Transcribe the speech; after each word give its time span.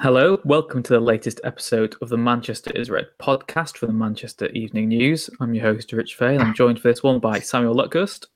Hello, 0.00 0.38
welcome 0.44 0.82
to 0.82 0.92
the 0.92 1.00
latest 1.00 1.40
episode 1.44 1.96
of 2.02 2.08
the 2.08 2.16
Manchester 2.16 2.70
is 2.74 2.90
Red 2.90 3.06
podcast 3.18 3.78
for 3.78 3.86
the 3.86 3.92
Manchester 3.92 4.48
Evening 4.48 4.88
News. 4.88 5.30
I'm 5.40 5.54
your 5.54 5.64
host, 5.64 5.92
Rich 5.92 6.16
Fay, 6.16 6.34
and 6.34 6.42
I'm 6.42 6.54
joined 6.54 6.80
for 6.80 6.88
this 6.88 7.02
one 7.02 7.20
by 7.20 7.40
Samuel 7.40 7.74
Luckhurst. 7.74 8.26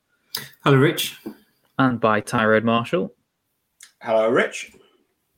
Hello, 0.63 0.77
Rich. 0.77 1.17
And 1.77 1.99
by 1.99 2.21
Tyrone 2.21 2.65
Marshall. 2.65 3.13
Hello, 4.01 4.29
Rich. 4.29 4.71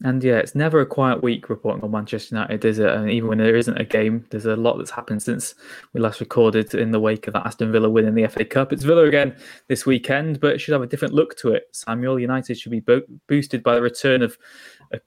And 0.04 0.24
yeah, 0.24 0.38
it's 0.38 0.56
never 0.56 0.82
a 0.82 0.86
quiet 0.86 1.22
week 1.22 1.50
reporting 1.50 1.84
on 1.84 1.92
Manchester 1.92 2.36
United, 2.36 2.66
is 2.66 2.80
it? 2.80 2.90
And 2.90 3.10
even 3.12 3.30
when 3.30 3.38
there 3.38 3.56
isn't 3.56 3.78
a 3.78 3.86
game, 3.86 4.26
there's 4.32 4.48
a 4.48 4.56
lot 4.56 4.78
that's 4.78 4.90
happened 4.90 5.22
since 5.22 5.54
we 5.94 6.02
last 6.02 6.20
recorded 6.20 6.74
in 6.74 6.92
the 6.92 7.00
wake 7.00 7.28
of 7.28 7.34
that 7.34 7.46
Aston 7.46 7.72
Villa 7.72 7.90
win 7.90 8.08
in 8.08 8.16
the 8.16 8.28
FA 8.28 8.44
Cup. 8.44 8.74
It's 8.74 8.84
Villa 8.84 9.04
again 9.04 9.36
this 9.68 9.86
weekend, 9.86 10.40
but 10.40 10.54
it 10.54 10.60
should 10.60 10.72
have 10.74 10.82
a 10.82 10.88
different 10.88 11.14
look 11.14 11.38
to 11.38 11.54
it. 11.54 11.66
Samuel 11.72 12.20
United 12.20 12.58
should 12.58 12.72
be 12.72 12.80
bo- 12.80 13.04
boosted 13.28 13.62
by 13.62 13.76
the 13.76 13.82
return 13.82 14.24
of 14.24 14.38
a 14.92 15.00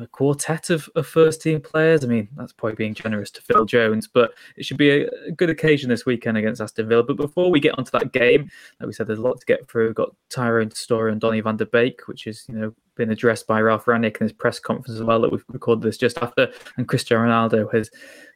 a 0.00 0.06
quartet 0.06 0.70
of, 0.70 0.88
of 0.94 1.06
first 1.06 1.42
team 1.42 1.60
players. 1.60 2.04
I 2.04 2.08
mean, 2.08 2.28
that's 2.36 2.52
probably 2.52 2.76
being 2.76 2.94
generous 2.94 3.30
to 3.32 3.42
Phil 3.42 3.64
Jones, 3.64 4.08
but 4.08 4.34
it 4.56 4.64
should 4.64 4.76
be 4.76 4.90
a, 4.90 5.30
good 5.36 5.50
occasion 5.50 5.88
this 5.88 6.06
weekend 6.06 6.36
against 6.36 6.60
Aston 6.60 6.88
Villa. 6.88 7.02
But 7.02 7.16
before 7.16 7.50
we 7.50 7.60
get 7.60 7.78
onto 7.78 7.90
that 7.92 8.12
game, 8.12 8.50
like 8.80 8.86
we 8.86 8.92
said, 8.92 9.06
there's 9.06 9.18
a 9.18 9.22
lot 9.22 9.40
to 9.40 9.46
get 9.46 9.68
through. 9.68 9.86
We've 9.86 9.94
got 9.94 10.14
Tyrone 10.30 10.70
Story 10.70 11.12
and 11.12 11.20
Donny 11.20 11.40
van 11.40 11.56
der 11.56 11.66
Beek, 11.66 12.08
which 12.08 12.26
is, 12.26 12.44
you 12.48 12.54
know, 12.54 12.74
been 12.96 13.10
addressed 13.10 13.46
by 13.46 13.60
Ralf 13.60 13.84
Rangnick 13.84 14.16
in 14.16 14.24
his 14.24 14.32
press 14.32 14.58
conference 14.58 14.98
as 14.98 15.02
well 15.02 15.20
that 15.20 15.30
we've 15.30 15.44
recorded 15.48 15.82
this 15.82 15.98
just 15.98 16.18
after. 16.18 16.50
And 16.76 16.88
Cristiano 16.88 17.24
Ronaldo 17.24 17.72
has 17.72 17.90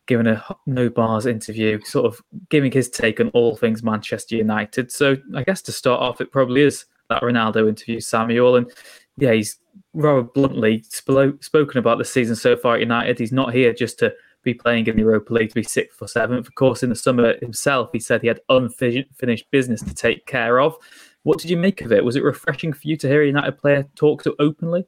given 0.07 0.27
a 0.27 0.45
no 0.67 0.91
bars 0.91 1.27
interview, 1.27 1.81
sort 1.85 2.07
of 2.07 2.21
giving 2.49 2.73
his 2.73 2.91
take 2.91 3.21
on 3.21 3.29
all 3.29 3.57
things 3.57 3.83
Manchester 3.83 4.37
United. 4.37 4.93
So 4.93 5.17
I 5.35 5.45
guess 5.45 5.63
to 5.63 5.73
start 5.73 6.01
off, 6.01 6.21
it 6.21 6.33
probably 6.33 6.63
is 6.63 6.85
that 7.09 7.23
Ronaldo 7.23 7.69
interview, 7.69 8.01
Samuel. 8.01 8.57
And 8.57 8.71
yeah, 9.17 9.33
he's 9.33 9.59
rather 9.93 10.23
bluntly 10.23 10.83
spoken 10.89 11.79
about 11.79 11.99
the 11.99 12.05
season 12.05 12.37
so 12.37 12.57
far 12.57 12.75
at 12.75 12.81
United. 12.81 13.19
He's 13.19 13.33
not 13.33 13.53
here 13.53 13.73
just 13.73 13.99
to 14.01 14.13
be 14.43 14.55
playing 14.55 14.87
in 14.87 14.97
the 14.97 15.03
Europa 15.03 15.35
League 15.35 15.51
to 15.51 15.55
be 15.55 15.63
sixth 15.63 16.01
or 16.01 16.09
seventh. 16.09 16.47
Of 16.47 16.55
course, 16.55 16.83
in 16.83 16.89
the 16.89 16.97
summer 16.97 17.37
himself, 17.41 17.91
he 17.93 17.99
said 17.99 18.23
he 18.23 18.29
had 18.29 18.41
unfinished 18.49 19.51
business 19.51 19.83
to 19.83 19.95
take 19.95 20.27
care 20.27 20.61
of. 20.61 20.77
What 21.23 21.39
did 21.39 21.51
you 21.51 21.59
make 21.59 21.83
of 21.83 21.93
it? 21.93 22.05
Was 22.05 22.17
it 22.17 22.23
refreshing 22.23 22.73
for 22.73 22.89
you 22.89 22.97
to 22.97 23.09
hear 23.09 23.23
a 23.23 23.27
United 23.27 23.59
player 23.59 23.87
talk 23.95 24.23
so 24.23 24.35
openly? 24.39 24.87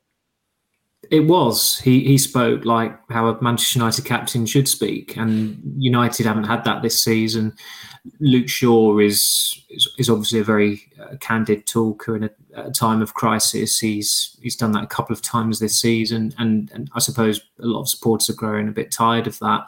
It 1.10 1.26
was. 1.26 1.78
He 1.78 2.04
he 2.04 2.16
spoke 2.16 2.64
like 2.64 2.96
how 3.10 3.26
a 3.26 3.42
Manchester 3.42 3.78
United 3.78 4.04
captain 4.04 4.46
should 4.46 4.68
speak, 4.68 5.16
and 5.16 5.60
United 5.76 6.26
haven't 6.26 6.44
had 6.44 6.64
that 6.64 6.82
this 6.82 7.02
season. 7.02 7.54
Luke 8.20 8.48
Shaw 8.48 8.98
is 8.98 9.64
is, 9.68 9.88
is 9.98 10.08
obviously 10.08 10.38
a 10.40 10.44
very 10.44 10.90
uh, 11.00 11.16
candid 11.20 11.66
talker 11.66 12.16
in 12.16 12.24
a, 12.24 12.30
a, 12.54 12.70
time 12.70 13.02
of 13.02 13.14
crisis. 13.14 13.78
He's 13.78 14.38
he's 14.42 14.56
done 14.56 14.72
that 14.72 14.84
a 14.84 14.88
couple 14.88 15.12
of 15.12 15.22
times 15.22 15.58
this 15.58 15.80
season, 15.80 16.32
and 16.38 16.70
and 16.72 16.88
I 16.94 17.00
suppose 17.00 17.40
a 17.60 17.66
lot 17.66 17.80
of 17.80 17.88
supporters 17.88 18.30
are 18.30 18.34
growing 18.34 18.68
a 18.68 18.72
bit 18.72 18.92
tired 18.92 19.26
of 19.26 19.38
that. 19.40 19.66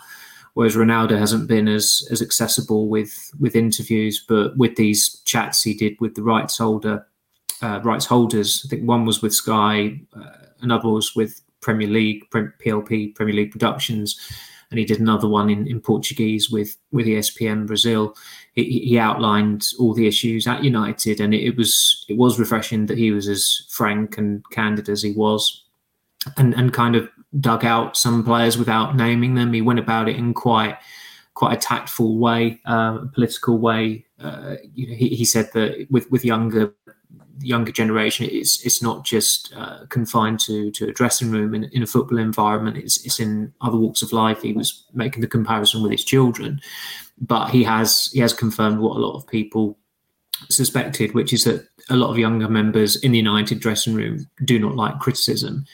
Whereas 0.55 0.77
Ronaldo 0.77 1.19
hasn't 1.19 1.49
been 1.49 1.67
as 1.67 2.07
as 2.11 2.23
accessible 2.23 2.89
with 2.89 3.13
with 3.41 3.57
interviews, 3.57 4.25
but 4.27 4.57
with 4.57 4.77
these 4.77 5.21
chats 5.25 5.63
he 5.63 5.75
did 5.75 6.01
with 6.01 6.15
the 6.15 6.23
rights 6.23 6.59
holder 6.59 7.07
uh, 7.61 7.81
rights 7.83 8.07
holders. 8.07 8.63
I 8.65 8.69
think 8.69 8.89
one 8.89 9.05
was 9.05 9.23
with 9.23 9.35
Sky. 9.35 10.01
Uh, 10.17 10.31
another 10.65 10.89
was 10.89 11.15
with 11.15 11.41
Premier 11.61 11.89
League, 11.89 12.29
PLP, 12.31 13.15
Premier 13.15 13.35
League 13.35 13.53
Productions, 13.53 14.19
and 14.71 14.79
he 14.79 14.85
did 14.85 15.01
another 15.01 15.29
one 15.29 15.51
in, 15.51 15.67
in 15.67 15.81
Portuguese 15.81 16.51
with 16.51 16.77
with 16.93 17.07
ESPN 17.07 17.67
Brazil. 17.67 18.17
He, 18.55 18.81
he 18.81 18.99
outlined 18.99 19.67
all 19.79 19.95
the 19.95 20.07
issues 20.07 20.47
at 20.47 20.65
United, 20.65 21.21
and 21.21 21.33
it, 21.33 21.45
it, 21.45 21.57
was 21.57 22.05
it 22.09 22.17
was 22.17 22.39
refreshing 22.39 22.87
that 22.87 22.99
he 22.99 23.11
was 23.11 23.29
as 23.29 23.67
frank 23.71 24.19
and 24.19 24.43
candid 24.51 24.89
as 24.89 25.03
he 25.03 25.13
was, 25.13 25.65
and 26.37 26.55
and 26.55 26.73
kind 26.73 26.97
of 26.97 27.09
dug 27.41 27.65
out 27.65 27.97
some 27.97 28.25
players 28.25 28.59
without 28.59 28.97
naming 28.97 29.35
them. 29.35 29.53
He 29.53 29.63
went 29.63 29.79
about 29.79 30.09
it 30.09 30.17
in 30.17 30.35
quite 30.35 30.77
quite 31.35 31.53
a 31.53 31.61
tactful 31.61 32.19
way, 32.19 32.61
uh, 32.69 32.99
a 33.03 33.07
political 33.13 33.59
way. 33.59 34.05
Uh, 34.21 34.57
you 34.75 34.89
know, 34.89 34.95
he, 34.95 35.09
he 35.09 35.25
said 35.25 35.51
that 35.53 35.87
with 35.91 36.11
with 36.11 36.25
younger 36.25 36.75
younger 37.41 37.73
generation, 37.73 38.29
it's 38.31 38.65
it's 38.65 38.83
not 38.83 39.05
just 39.05 39.53
uh, 39.57 39.87
confined 39.89 40.41
to 40.41 40.71
to 40.73 40.89
a 40.89 40.93
dressing 40.93 41.31
room 41.31 41.55
in, 41.55 41.65
in 41.65 41.83
a 41.83 41.87
football 41.87 42.19
environment. 42.19 42.77
It's 42.77 43.05
it's 43.05 43.21
in 43.21 43.53
other 43.61 43.77
walks 43.77 44.03
of 44.03 44.13
life. 44.13 44.43
He 44.43 44.53
was 44.53 44.85
making 44.93 45.21
the 45.21 45.29
comparison 45.29 45.83
with 45.83 45.93
his 45.93 46.05
children, 46.05 46.61
but 47.21 47.49
he 47.49 47.65
has 47.65 48.11
he 48.13 48.21
has 48.21 48.33
confirmed 48.33 48.79
what 48.79 48.97
a 48.97 49.01
lot 49.01 49.17
of 49.17 49.27
people 49.27 49.79
suspected, 50.51 51.15
which 51.15 51.33
is 51.33 51.45
that 51.45 51.67
a 51.91 51.97
lot 51.97 52.11
of 52.11 52.19
younger 52.19 52.49
members 52.49 52.97
in 52.97 53.13
the 53.13 53.19
United 53.19 53.61
dressing 53.61 53.95
room 53.95 54.27
do 54.45 54.59
not 54.59 54.77
like 54.77 54.99
criticism, 54.99 55.65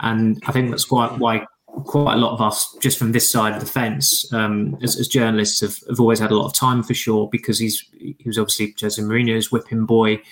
and 0.00 0.42
I 0.46 0.52
think 0.52 0.70
that's 0.70 0.84
quite 0.84 1.18
why 1.18 1.46
quite 1.84 2.14
a 2.14 2.18
lot 2.18 2.32
of 2.32 2.40
us, 2.40 2.74
just 2.80 2.98
from 2.98 3.12
this 3.12 3.30
side 3.30 3.52
of 3.52 3.60
the 3.60 3.66
fence, 3.66 4.32
um, 4.32 4.78
as, 4.82 4.98
as, 4.98 5.08
journalists, 5.08 5.60
have, 5.60 5.76
have, 5.88 6.00
always 6.00 6.18
had 6.18 6.30
a 6.30 6.34
lot 6.34 6.46
of 6.46 6.54
time 6.54 6.82
for 6.82 6.94
Shaw 6.94 7.26
because 7.26 7.58
he's 7.58 7.84
he 7.98 8.22
was 8.24 8.38
obviously 8.38 8.74
Jose 8.80 9.00
Mourinho's 9.00 9.52
whipping 9.52 9.84
boy. 9.84 10.22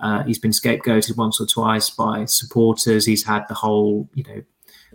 Uh, 0.00 0.22
he's 0.24 0.38
been 0.38 0.50
scapegoated 0.50 1.16
once 1.16 1.40
or 1.40 1.46
twice 1.46 1.90
by 1.90 2.24
supporters. 2.26 3.06
He's 3.06 3.24
had 3.24 3.46
the 3.48 3.54
whole, 3.54 4.08
you 4.14 4.24
know, 4.24 4.42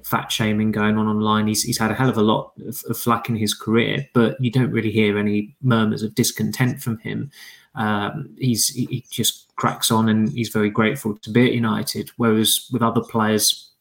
fat 0.04 0.32
shaming 0.32 0.72
going 0.72 0.98
on 0.98 1.08
online. 1.08 1.48
He's, 1.48 1.64
he's 1.64 1.78
had 1.78 1.92
a 1.92 1.96
hell 1.96 2.10
of 2.10 2.18
a 2.18 2.24
lot 2.24 2.54
of, 2.66 2.84
of 2.90 2.98
flack 2.98 3.30
in 3.30 3.36
his 3.36 3.54
career, 3.54 4.08
but 4.14 4.38
you 4.40 4.52
don't 4.52 4.72
really 4.72 4.92
hear 4.92 5.18
any 5.18 5.56
murmurs 5.62 6.04
of 6.04 6.16
discontent 6.16 6.82
from 6.82 6.98
him. 7.00 7.32
Um, 7.76 8.36
he's 8.38 8.68
he 8.68 9.06
just 9.10 9.56
cracks 9.56 9.92
on 9.92 10.10
and 10.10 10.30
he's 10.32 10.50
very 10.50 10.70
grateful 10.70 11.18
to 11.18 11.30
be 11.30 11.48
at 11.48 11.54
United. 11.54 12.12
Whereas 12.18 12.68
with 12.72 12.82
other 12.82 13.02
players, 13.02 13.72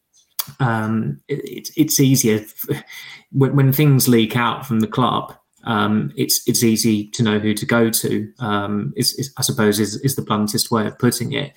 um, 0.60 1.20
it, 1.28 1.70
it's 1.76 1.98
easier 1.98 2.44
when, 3.32 3.56
when, 3.56 3.72
things 3.72 4.08
leak 4.08 4.36
out 4.36 4.64
from 4.64 4.80
the 4.80 4.86
club 4.86 5.34
um, 5.64 6.12
it's 6.16 6.46
it's 6.48 6.62
easy 6.62 7.08
to 7.08 7.22
know 7.22 7.38
who 7.38 7.54
to 7.54 7.66
go 7.66 7.90
to. 7.90 8.32
Um, 8.38 8.92
is, 8.96 9.12
is, 9.14 9.32
I 9.36 9.42
suppose 9.42 9.78
is 9.78 9.96
is 9.96 10.16
the 10.16 10.22
bluntest 10.22 10.70
way 10.70 10.86
of 10.86 10.98
putting 10.98 11.32
it. 11.32 11.52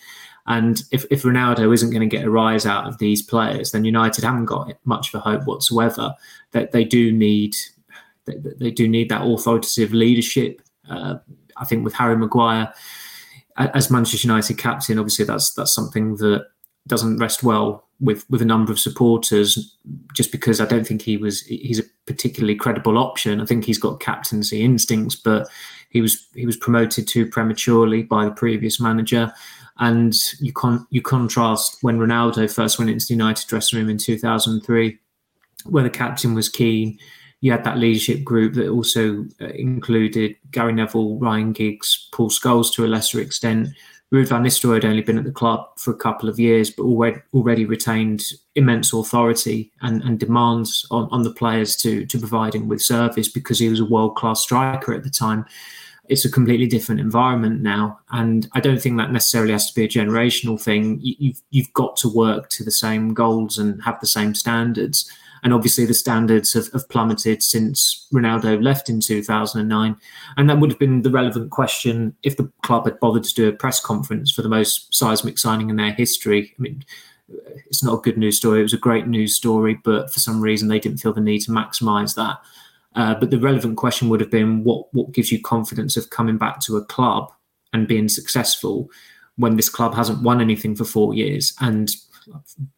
And 0.45 0.83
if, 0.91 1.05
if 1.09 1.23
Ronaldo 1.23 1.73
isn't 1.73 1.91
going 1.91 2.07
to 2.07 2.17
get 2.17 2.25
a 2.25 2.29
rise 2.29 2.65
out 2.65 2.85
of 2.85 2.97
these 2.97 3.21
players, 3.21 3.71
then 3.71 3.85
United 3.85 4.25
haven't 4.25 4.45
got 4.45 4.73
much 4.83 5.13
of 5.13 5.19
a 5.19 5.23
hope 5.23 5.47
whatsoever. 5.47 6.13
That 6.51 6.73
they, 6.73 6.83
they 6.83 6.85
do 6.85 7.13
need 7.13 7.55
they, 8.25 8.35
they, 8.59 8.71
do 8.71 8.87
need 8.87 9.07
that 9.09 9.21
authoritative 9.21 9.93
leadership. 9.93 10.61
Uh, 10.89 11.15
I 11.55 11.63
think 11.63 11.85
with 11.85 11.93
Harry 11.93 12.17
Maguire 12.17 12.73
as 13.55 13.91
Manchester 13.91 14.27
United 14.27 14.57
captain, 14.57 14.99
obviously 14.99 15.25
that's 15.25 15.53
that's 15.53 15.73
something 15.73 16.15
that 16.17 16.47
doesn't 16.87 17.17
rest 17.17 17.43
well 17.43 17.87
with 17.99 18.29
with 18.29 18.41
a 18.41 18.45
number 18.45 18.71
of 18.71 18.79
supporters 18.79 19.77
just 20.13 20.31
because 20.31 20.59
I 20.59 20.65
don't 20.65 20.85
think 20.85 21.01
he 21.01 21.17
was 21.17 21.41
he's 21.41 21.79
a 21.79 21.83
particularly 22.05 22.55
credible 22.55 22.97
option. 22.97 23.39
I 23.39 23.45
think 23.45 23.65
he's 23.65 23.77
got 23.77 23.99
captaincy 23.99 24.61
instincts, 24.61 25.15
but 25.15 25.47
he 25.89 26.01
was 26.01 26.27
he 26.35 26.45
was 26.45 26.57
promoted 26.57 27.07
too 27.07 27.25
prematurely 27.25 28.03
by 28.03 28.25
the 28.25 28.31
previous 28.31 28.79
manager. 28.79 29.33
And 29.79 30.13
you 30.39 30.51
con 30.51 30.85
you 30.89 31.01
contrast 31.01 31.77
when 31.81 31.99
Ronaldo 31.99 32.53
first 32.53 32.77
went 32.77 32.91
into 32.91 33.07
the 33.07 33.13
United 33.13 33.47
dressing 33.47 33.79
room 33.79 33.89
in 33.89 33.97
2003, 33.97 34.99
where 35.65 35.83
the 35.83 35.89
captain 35.89 36.33
was 36.33 36.49
Keane. 36.49 36.99
You 37.41 37.51
had 37.51 37.65
that 37.65 37.77
leadership 37.77 38.23
group 38.23 38.53
that 38.53 38.69
also 38.69 39.25
uh, 39.41 39.47
included 39.47 40.37
Gary 40.51 40.71
Neville, 40.71 41.17
Ryan 41.19 41.51
Giggs, 41.51 42.07
Paul 42.13 42.29
Scholes 42.29 42.71
to 42.73 42.85
a 42.85 42.87
lesser 42.87 43.19
extent, 43.19 43.67
Ruud 44.13 44.27
van 44.27 44.43
Nistelrooy 44.43 44.75
had 44.75 44.85
only 44.85 45.01
been 45.01 45.17
at 45.17 45.23
the 45.23 45.31
club 45.31 45.67
for 45.75 45.89
a 45.89 45.97
couple 45.97 46.29
of 46.29 46.39
years, 46.39 46.69
but 46.69 46.83
already 46.83 47.19
already 47.33 47.65
retained 47.65 48.21
immense 48.53 48.93
authority 48.93 49.71
and, 49.81 50.03
and 50.03 50.19
demands 50.19 50.85
on, 50.91 51.09
on 51.11 51.23
the 51.23 51.33
players 51.33 51.75
to 51.77 52.05
to 52.05 52.19
provide 52.19 52.53
him 52.53 52.67
with 52.67 52.81
service 52.81 53.27
because 53.27 53.57
he 53.57 53.69
was 53.69 53.79
a 53.79 53.85
world 53.85 54.15
class 54.15 54.41
striker 54.41 54.93
at 54.93 55.03
the 55.03 55.09
time. 55.09 55.45
It's 56.09 56.25
a 56.25 56.31
completely 56.31 56.67
different 56.67 57.01
environment 57.01 57.61
now, 57.61 57.99
and 58.11 58.47
I 58.53 58.59
don't 58.59 58.79
think 58.79 58.97
that 58.97 59.11
necessarily 59.11 59.53
has 59.53 59.67
to 59.69 59.75
be 59.75 59.85
a 59.85 59.87
generational 59.87 60.61
thing. 60.61 60.99
You, 61.01 61.15
you've 61.17 61.41
you've 61.49 61.73
got 61.73 61.95
to 61.97 62.09
work 62.09 62.49
to 62.49 62.63
the 62.63 62.71
same 62.71 63.15
goals 63.15 63.57
and 63.57 63.81
have 63.83 63.99
the 63.99 64.05
same 64.05 64.35
standards. 64.35 65.11
And 65.43 65.53
obviously, 65.53 65.85
the 65.85 65.93
standards 65.93 66.53
have, 66.53 66.71
have, 66.71 66.87
plummeted 66.87 67.43
since 67.43 68.07
Ronaldo 68.13 68.63
left 68.63 68.89
in 68.89 69.01
2009. 69.01 69.97
And 70.37 70.49
that 70.49 70.59
would 70.59 70.69
have 70.69 70.79
been 70.79 71.01
the 71.01 71.11
relevant 71.11 71.51
question 71.51 72.15
if 72.23 72.37
the 72.37 72.49
club 72.61 72.85
had 72.85 72.99
bothered 72.99 73.25
to 73.25 73.33
do 73.33 73.49
a 73.49 73.51
press 73.51 73.79
conference 73.81 74.31
for 74.31 74.41
the 74.41 74.49
most 74.49 74.93
seismic 74.93 75.37
signing 75.37 75.69
in 75.69 75.75
their 75.75 75.91
history. 75.91 76.53
I 76.57 76.61
mean, 76.61 76.85
it's 77.67 77.83
not 77.83 77.95
a 77.95 78.01
good 78.01 78.17
news 78.17 78.37
story. 78.37 78.59
It 78.59 78.63
was 78.63 78.73
a 78.73 78.77
great 78.77 79.07
news 79.07 79.35
story, 79.35 79.79
but 79.83 80.11
for 80.11 80.19
some 80.19 80.41
reason, 80.41 80.69
they 80.69 80.79
didn't 80.79 80.99
feel 80.99 81.13
the 81.13 81.21
need 81.21 81.39
to 81.41 81.51
maximise 81.51 82.15
that. 82.15 82.39
Uh, 82.95 83.15
but 83.15 83.31
the 83.31 83.39
relevant 83.39 83.77
question 83.77 84.09
would 84.09 84.19
have 84.19 84.29
been 84.29 84.63
what 84.63 84.93
what 84.93 85.11
gives 85.11 85.31
you 85.31 85.41
confidence 85.41 85.97
of 85.97 86.09
coming 86.09 86.37
back 86.37 86.59
to 86.61 86.77
a 86.77 86.85
club 86.85 87.31
and 87.73 87.87
being 87.87 88.07
successful 88.07 88.89
when 89.35 89.55
this 89.55 89.69
club 89.69 89.95
hasn't 89.95 90.21
won 90.21 90.39
anything 90.39 90.75
for 90.75 90.85
four 90.85 91.13
years 91.13 91.55
and 91.59 91.89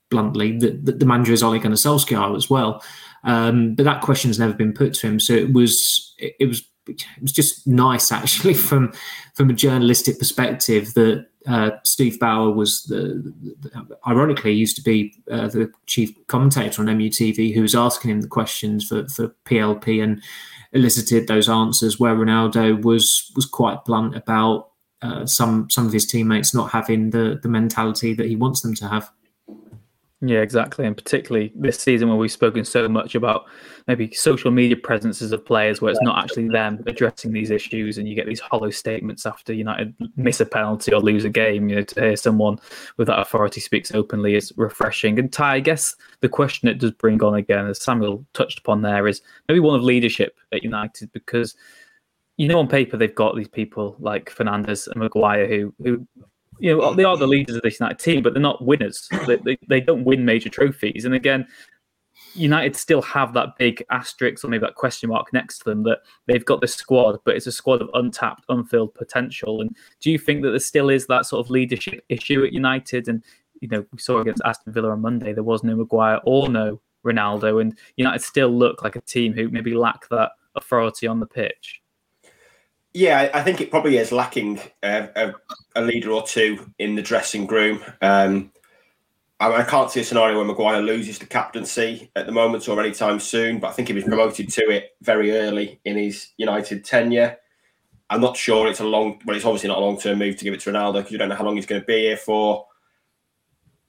bluntly, 0.09 0.57
the, 0.57 0.71
the, 0.71 1.05
manager 1.05 1.33
is 1.33 1.43
Ole 1.43 1.59
Gunnar 1.59 1.75
Solskjaer 1.75 2.35
as 2.35 2.49
well. 2.49 2.83
Um, 3.23 3.75
but 3.75 3.83
that 3.83 4.01
question's 4.01 4.39
never 4.39 4.53
been 4.53 4.73
put 4.73 4.93
to 4.95 5.07
him. 5.07 5.19
So 5.19 5.33
it 5.33 5.53
was 5.53 6.13
it, 6.17 6.35
it 6.39 6.45
was 6.45 6.63
it 6.87 7.03
was 7.21 7.31
just 7.31 7.65
nice 7.65 8.11
actually 8.11 8.53
from 8.69 8.93
from 9.33 9.49
a 9.49 9.53
journalistic 9.53 10.19
perspective 10.19 10.93
that 10.93 11.27
uh, 11.47 11.71
Steve 11.83 12.19
Bower 12.19 12.51
was 12.51 12.83
the, 12.83 13.33
the, 13.61 13.97
ironically 14.07 14.53
used 14.53 14.75
to 14.77 14.81
be 14.81 15.13
uh, 15.29 15.47
the 15.47 15.71
chief 15.85 16.15
commentator 16.27 16.81
on 16.81 16.87
MUTV, 16.87 17.53
who 17.53 17.61
was 17.61 17.75
asking 17.75 18.11
him 18.11 18.21
the 18.21 18.27
questions 18.27 18.85
for, 18.85 19.07
for 19.09 19.27
PLP 19.45 20.03
and 20.03 20.23
elicited 20.73 21.27
those 21.27 21.47
answers. 21.47 21.99
Where 21.99 22.15
Ronaldo 22.15 22.83
was 22.83 23.31
was 23.35 23.45
quite 23.45 23.85
blunt 23.85 24.15
about 24.15 24.69
uh, 25.01 25.25
some 25.25 25.69
some 25.69 25.85
of 25.85 25.93
his 25.93 26.05
teammates 26.05 26.53
not 26.53 26.71
having 26.71 27.11
the 27.11 27.39
the 27.41 27.49
mentality 27.49 28.13
that 28.13 28.27
he 28.27 28.35
wants 28.35 28.61
them 28.61 28.73
to 28.75 28.87
have. 28.87 29.11
Yeah, 30.27 30.39
exactly. 30.39 30.88
And 30.88 30.98
particularly 30.98 31.51
this 31.56 31.77
season 31.77 32.07
where 32.07 32.18
we've 32.18 32.31
spoken 32.31 32.66
so 32.66 32.88
much 32.89 33.13
about 33.13 33.45
maybe 33.88 34.12
social 34.12 34.50
media 34.50 34.75
presences 34.75 35.31
of 35.31 35.45
players 35.45 35.81
where 35.81 35.92
it's 35.92 36.01
not 36.01 36.24
actually 36.24 36.48
them 36.50 36.83
addressing 36.88 37.31
these 37.31 37.51
issues 37.51 38.00
and 38.00 38.07
you 38.07 38.16
get 38.16 38.25
these 38.25 38.39
hollow 38.39 38.72
statements 38.72 39.27
after 39.27 39.54
United 39.54 39.94
miss 40.16 40.39
a 40.39 40.45
penalty 40.45 40.92
or 40.94 41.00
lose 41.00 41.25
a 41.25 41.30
game. 41.30 41.69
You 41.69 41.75
know, 41.75 41.81
to 41.83 42.01
hear 42.01 42.16
someone 42.16 42.57
with 42.98 43.07
that 43.07 43.19
authority 43.19 43.62
speaks 43.62 43.94
openly 43.94 44.36
is 44.36 44.51
refreshing. 44.57 45.19
And 45.19 45.31
Ty, 45.31 45.56
I 45.56 45.60
guess 45.60 45.95
the 46.22 46.30
question 46.30 46.69
it 46.69 46.80
does 46.80 46.92
bring 46.92 47.22
on 47.22 47.36
again, 47.36 47.68
as 47.68 47.81
Samuel 47.81 48.25
touched 48.33 48.60
upon 48.60 48.81
there, 48.81 49.07
is 49.07 49.22
maybe 49.48 49.60
one 49.60 49.75
of 49.75 49.83
leadership 49.83 50.38
at 50.54 50.63
United 50.63 51.12
because 51.12 51.56
you 52.38 52.48
know 52.48 52.60
on 52.60 52.68
paper 52.68 52.98
they've 52.98 53.13
got 53.13 53.36
these 53.36 53.48
people 53.48 53.95
like 54.00 54.33
Fernandes 54.33 54.88
and 54.88 54.98
Maguire 54.98 55.48
who 55.48 55.74
who 55.83 56.07
you 56.59 56.75
know, 56.75 56.93
they 56.93 57.03
are 57.03 57.17
the 57.17 57.27
leaders 57.27 57.55
of 57.55 57.61
this 57.61 57.79
United 57.79 57.99
team, 57.99 58.23
but 58.23 58.33
they're 58.33 58.41
not 58.41 58.63
winners. 58.63 59.09
They, 59.25 59.37
they, 59.37 59.57
they, 59.67 59.81
don't 59.81 60.03
win 60.03 60.23
major 60.23 60.49
trophies. 60.49 61.03
And 61.05 61.15
again, 61.15 61.47
United 62.35 62.75
still 62.75 63.01
have 63.01 63.33
that 63.33 63.57
big 63.57 63.83
asterisk 63.89 64.43
or 64.43 64.49
maybe 64.49 64.61
that 64.61 64.75
question 64.75 65.09
mark 65.09 65.31
next 65.33 65.59
to 65.59 65.65
them 65.65 65.83
that 65.83 65.99
they've 66.27 66.45
got 66.45 66.61
this 66.61 66.75
squad, 66.75 67.19
but 67.25 67.35
it's 67.35 67.47
a 67.47 67.51
squad 67.51 67.81
of 67.81 67.89
untapped, 67.93 68.45
unfilled 68.49 68.93
potential. 68.93 69.61
And 69.61 69.75
do 69.99 70.11
you 70.11 70.19
think 70.19 70.43
that 70.43 70.51
there 70.51 70.59
still 70.59 70.89
is 70.89 71.07
that 71.07 71.25
sort 71.25 71.45
of 71.45 71.49
leadership 71.49 72.03
issue 72.09 72.43
at 72.43 72.53
United? 72.53 73.07
And, 73.07 73.23
you 73.61 73.67
know, 73.67 73.85
we 73.91 73.99
saw 73.99 74.19
against 74.19 74.43
Aston 74.45 74.73
Villa 74.73 74.91
on 74.91 75.01
Monday, 75.01 75.33
there 75.33 75.43
was 75.43 75.63
no 75.63 75.75
Maguire 75.75 76.19
or 76.25 76.49
no 76.49 76.81
Ronaldo. 77.05 77.61
And 77.61 77.77
United 77.95 78.21
still 78.21 78.49
look 78.49 78.83
like 78.83 78.95
a 78.95 79.01
team 79.01 79.33
who 79.33 79.49
maybe 79.49 79.73
lack 79.73 80.07
that 80.09 80.31
authority 80.55 81.07
on 81.07 81.19
the 81.19 81.27
pitch. 81.27 81.81
Yeah, 82.95 83.30
I 83.33 83.44
think 83.44 83.59
it 83.59 83.71
probably 83.71 83.97
is 83.97 84.13
lacking 84.13 84.62
a, 84.81 85.09
a, 85.18 85.33
a 85.75 85.81
leader 85.81 86.12
or 86.12 86.24
two 86.24 86.71
in 86.80 86.95
the 86.95 87.01
dressing 87.01 87.45
room. 87.45 87.81
Um, 88.01 88.53
I, 89.38 89.51
I, 89.51 89.63
can't 89.63 89.92
see 89.92 90.00
a 90.00 90.03
scenario 90.06 90.38
where 90.38 90.45
Maguire 90.45 90.81
loses 90.81 91.19
the 91.19 91.25
captaincy 91.25 92.09
at 92.15 92.25
the 92.25 92.31
moment 92.31 92.69
or 92.69 92.80
anytime 92.80 93.19
soon, 93.19 93.59
but 93.59 93.68
I 93.68 93.71
think 93.74 93.89
he 93.89 93.94
was 93.94 94.06
promoted 94.06 94.47
to 94.47 94.69
it 94.69 94.95
very 95.01 95.38
early 95.38 95.81
in 95.83 95.97
his 95.97 96.30
United 96.38 96.86
tenure. 96.86 97.36
I'm 98.09 98.21
not 98.21 98.38
sure 98.38 98.69
it's 98.69 98.80
a 98.80 98.86
long, 98.86 99.19
well, 99.25 99.36
it's 99.36 99.44
obviously 99.44 99.68
not 99.68 99.80
a 99.80 99.81
long 99.81 100.00
term 100.00 100.19
move 100.19 100.38
to 100.38 100.45
give 100.45 100.53
it 100.53 100.62
to 100.62 100.71
Ronaldo 100.71 100.94
because 100.94 101.12
you 101.12 101.18
don't 101.18 101.27
know 101.27 101.36
how 101.36 101.44
long 101.44 101.57
he's 101.57 101.65
going 101.65 101.81
to 101.81 101.86
be 101.86 102.03
here 102.03 102.15
for. 102.15 102.65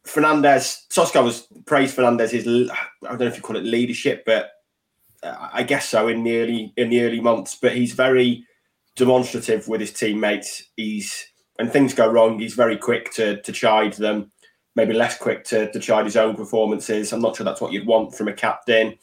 Fernandes, 0.04 0.88
Solskjaer 0.88 1.22
was 1.22 1.46
praised 1.64 1.96
Fernandes' 1.96 2.70
I 3.04 3.08
don't 3.08 3.20
know 3.20 3.26
if 3.26 3.36
you 3.36 3.42
call 3.42 3.54
it 3.54 3.62
leadership, 3.62 4.24
but 4.26 4.50
I 5.22 5.62
guess 5.62 5.88
so 5.88 6.08
in 6.08 6.24
the 6.24 6.40
early 6.40 6.72
in 6.76 6.90
the 6.90 7.04
early 7.04 7.20
months. 7.20 7.54
But 7.54 7.76
he's 7.76 7.92
very 7.92 8.44
demonstrative 8.96 9.68
with 9.68 9.80
his 9.80 9.92
teammates. 9.92 10.64
He's 10.76 11.26
when 11.56 11.70
things 11.70 11.94
go 11.94 12.10
wrong, 12.10 12.38
he's 12.38 12.54
very 12.54 12.76
quick 12.76 13.12
to 13.12 13.40
to 13.42 13.52
chide 13.52 13.94
them. 13.94 14.32
Maybe 14.74 14.92
less 14.92 15.16
quick 15.16 15.42
to, 15.44 15.72
to 15.72 15.78
chide 15.78 16.04
his 16.04 16.18
own 16.18 16.36
performances. 16.36 17.10
I'm 17.12 17.22
not 17.22 17.34
sure 17.34 17.44
that's 17.44 17.62
what 17.62 17.72
you'd 17.72 17.86
want 17.86 18.14
from 18.14 18.28
a 18.28 18.32
captain. 18.34 18.98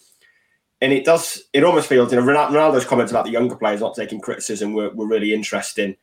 And 0.81 0.93
it 0.93 1.03
does. 1.03 1.41
It 1.51 1.63
almost 1.63 1.89
feels, 1.89 2.11
you 2.11 2.19
know, 2.19 2.25
Ronaldo's 2.25 2.85
comments 2.85 3.11
about 3.11 3.25
the 3.25 3.31
younger 3.31 3.55
players 3.55 3.79
not 3.79 3.95
taking 3.95 4.19
criticism 4.19 4.73
were, 4.73 4.91
were 4.91 5.07
really 5.07 5.33
interesting. 5.33 5.95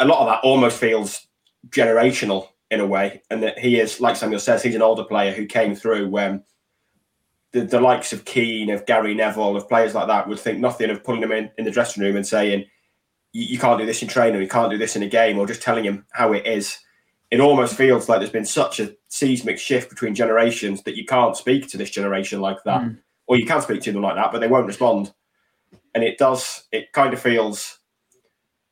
A 0.00 0.04
lot 0.04 0.20
of 0.20 0.26
that 0.26 0.46
almost 0.46 0.78
feels 0.78 1.26
generational 1.70 2.48
in 2.70 2.80
a 2.80 2.86
way, 2.86 3.22
and 3.30 3.42
that 3.42 3.58
he 3.58 3.78
is, 3.78 4.00
like 4.00 4.16
Samuel 4.16 4.40
says, 4.40 4.62
he's 4.62 4.74
an 4.74 4.82
older 4.82 5.04
player 5.04 5.32
who 5.32 5.46
came 5.46 5.74
through 5.74 6.08
when 6.10 6.42
the, 7.52 7.60
the 7.60 7.80
likes 7.80 8.12
of 8.12 8.24
Keane, 8.24 8.68
of 8.68 8.84
Gary 8.84 9.14
Neville, 9.14 9.56
of 9.56 9.68
players 9.68 9.94
like 9.94 10.08
that 10.08 10.28
would 10.28 10.40
think 10.40 10.58
nothing 10.58 10.90
of 10.90 11.04
pulling 11.04 11.22
him 11.22 11.32
in, 11.32 11.50
in 11.56 11.64
the 11.64 11.70
dressing 11.70 12.02
room 12.02 12.16
and 12.16 12.26
saying, 12.26 12.66
you, 13.34 13.44
you 13.44 13.58
can't 13.58 13.78
do 13.78 13.84
this 13.84 14.00
in 14.00 14.08
training, 14.08 14.40
you 14.40 14.48
can't 14.48 14.70
do 14.70 14.78
this 14.78 14.96
in 14.96 15.02
a 15.02 15.08
game, 15.08 15.38
or 15.38 15.46
just 15.46 15.60
telling 15.60 15.84
him 15.84 16.06
how 16.12 16.32
it 16.32 16.46
is. 16.46 16.78
It 17.30 17.40
almost 17.40 17.76
feels 17.76 18.08
like 18.08 18.20
there's 18.20 18.30
been 18.30 18.46
such 18.46 18.80
a 18.80 18.94
seismic 19.08 19.58
shift 19.58 19.90
between 19.90 20.14
generations 20.14 20.82
that 20.84 20.96
you 20.96 21.04
can't 21.04 21.36
speak 21.36 21.68
to 21.68 21.76
this 21.76 21.90
generation 21.90 22.40
like 22.40 22.62
that, 22.64 22.82
mm. 22.82 22.98
or 23.26 23.36
you 23.36 23.44
can 23.44 23.60
speak 23.60 23.82
to 23.82 23.92
them 23.92 24.02
like 24.02 24.16
that, 24.16 24.32
but 24.32 24.38
they 24.38 24.48
won't 24.48 24.66
respond. 24.66 25.12
And 25.94 26.02
it 26.02 26.16
does. 26.16 26.64
It 26.72 26.92
kind 26.92 27.12
of 27.12 27.20
feels 27.20 27.78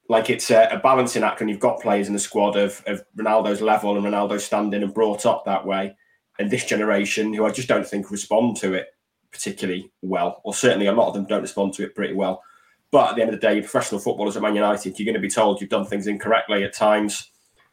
like 0.09 0.31
it's 0.31 0.51
a, 0.51 0.69
a, 0.71 0.79
balancing 0.79 1.23
act 1.23 1.41
when 1.41 1.49
you've 1.49 1.61
got 1.61 1.81
players 1.81 2.07
in 2.07 2.13
the 2.13 2.19
squad 2.19 2.57
of, 2.57 2.83
of 2.87 3.03
Ronaldo's 3.17 3.61
level 3.61 3.97
and 3.97 4.05
Ronaldo's 4.05 4.45
standing 4.45 4.83
and 4.83 4.93
brought 4.93 5.25
up 5.27 5.45
that 5.45 5.67
way, 5.67 5.97
and 6.39 6.51
this 6.51 6.65
generation 6.65 7.33
who 7.33 7.45
I 7.45 7.51
just 7.51 7.69
don't 7.69 7.87
think 7.87 8.11
respond 8.11 8.57
to 8.59 8.75
it 8.75 8.89
particularly 9.33 9.91
well, 10.03 10.41
or 10.45 10.55
certainly 10.55 10.87
a 10.87 10.93
lot 10.93 11.09
of 11.09 11.15
them 11.15 11.25
don't 11.25 11.43
respond 11.43 11.73
to 11.75 11.85
it 11.85 11.95
pretty 11.95 12.15
well. 12.15 12.43
But 12.93 13.09
at 13.09 13.17
the 13.17 13.23
end 13.23 13.35
of 13.35 13.41
the 13.41 13.47
day, 13.47 13.55
you're 13.55 13.63
professional 13.63 14.01
footballers 14.01 14.37
at 14.37 14.43
Man 14.43 14.55
United, 14.55 14.99
you're 14.99 15.07
going 15.07 15.15
to 15.15 15.21
be 15.21 15.31
told 15.31 15.61
you've 15.61 15.71
done 15.71 15.87
things 15.87 16.07
incorrectly 16.07 16.63
at 16.63 16.75
times. 16.75 17.31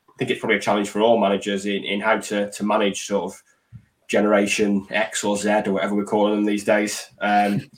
I 0.10 0.14
think 0.18 0.32
it's 0.32 0.40
probably 0.40 0.58
a 0.58 0.62
challenge 0.62 0.90
for 0.90 1.02
all 1.02 1.20
managers 1.20 1.66
in, 1.66 1.84
in 1.84 2.00
how 2.00 2.18
to, 2.20 2.50
to 2.50 2.64
manage 2.66 3.06
sort 3.06 3.26
of 3.26 3.44
generation 4.08 4.88
X 4.90 5.24
or 5.26 5.38
Z 5.38 5.50
or 5.68 5.74
whatever 5.74 5.94
we're 5.94 6.06
calling 6.06 6.36
them 6.36 6.46
these 6.46 6.64
days. 6.64 7.10
Um, 7.20 7.70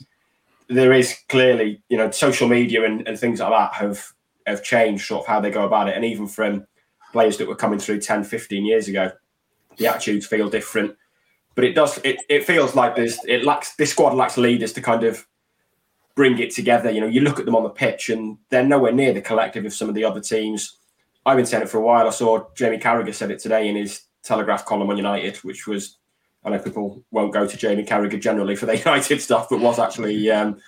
there 0.68 0.92
is 0.92 1.16
clearly, 1.28 1.82
you 1.88 1.96
know, 1.96 2.10
social 2.12 2.48
media 2.48 2.84
and, 2.84 3.06
and 3.06 3.18
things 3.18 3.40
like 3.40 3.50
that 3.50 3.74
have 3.74 4.12
have 4.46 4.62
changed 4.62 5.06
sort 5.06 5.22
of 5.22 5.26
how 5.26 5.40
they 5.40 5.50
go 5.50 5.66
about 5.66 5.88
it. 5.88 5.96
And 5.96 6.04
even 6.04 6.26
from 6.26 6.66
players 7.12 7.36
that 7.38 7.48
were 7.48 7.54
coming 7.54 7.78
through 7.78 8.00
10, 8.00 8.24
15 8.24 8.64
years 8.64 8.88
ago, 8.88 9.12
the 9.76 9.86
attitudes 9.86 10.26
feel 10.26 10.48
different. 10.48 10.96
But 11.54 11.64
it 11.64 11.74
does 11.74 11.98
it, 12.04 12.18
it 12.28 12.44
feels 12.44 12.74
like 12.76 12.94
there's 12.94 13.18
it 13.26 13.44
lacks 13.44 13.74
this 13.74 13.90
squad 13.90 14.14
lacks 14.14 14.38
leaders 14.38 14.72
to 14.74 14.80
kind 14.80 15.04
of 15.04 15.26
bring 16.14 16.38
it 16.38 16.50
together. 16.50 16.90
You 16.90 17.00
know, 17.00 17.06
you 17.06 17.20
look 17.20 17.38
at 17.38 17.46
them 17.46 17.56
on 17.56 17.62
the 17.62 17.70
pitch 17.70 18.10
and 18.10 18.38
they're 18.50 18.64
nowhere 18.64 18.92
near 18.92 19.12
the 19.12 19.20
collective 19.20 19.64
of 19.64 19.72
some 19.72 19.88
of 19.88 19.94
the 19.94 20.04
other 20.04 20.20
teams. 20.20 20.78
I've 21.24 21.36
been 21.36 21.46
saying 21.46 21.62
it 21.62 21.68
for 21.68 21.78
a 21.78 21.82
while. 21.82 22.06
I 22.06 22.10
saw 22.10 22.46
Jamie 22.54 22.78
Carragher 22.78 23.14
said 23.14 23.30
it 23.30 23.38
today 23.38 23.68
in 23.68 23.76
his 23.76 24.02
Telegraph 24.22 24.64
column 24.64 24.90
on 24.90 24.96
United, 24.96 25.36
which 25.38 25.66
was 25.66 25.98
I 26.44 26.50
know 26.50 26.58
people 26.58 27.04
won't 27.10 27.32
go 27.32 27.46
to 27.46 27.56
Jamie 27.56 27.84
Carragher 27.84 28.20
generally 28.20 28.56
for 28.56 28.66
the 28.66 28.76
United 28.86 29.20
stuff, 29.20 29.48
but 29.48 29.60
was 29.60 29.78
actually 29.78 30.30
um, 30.30 30.60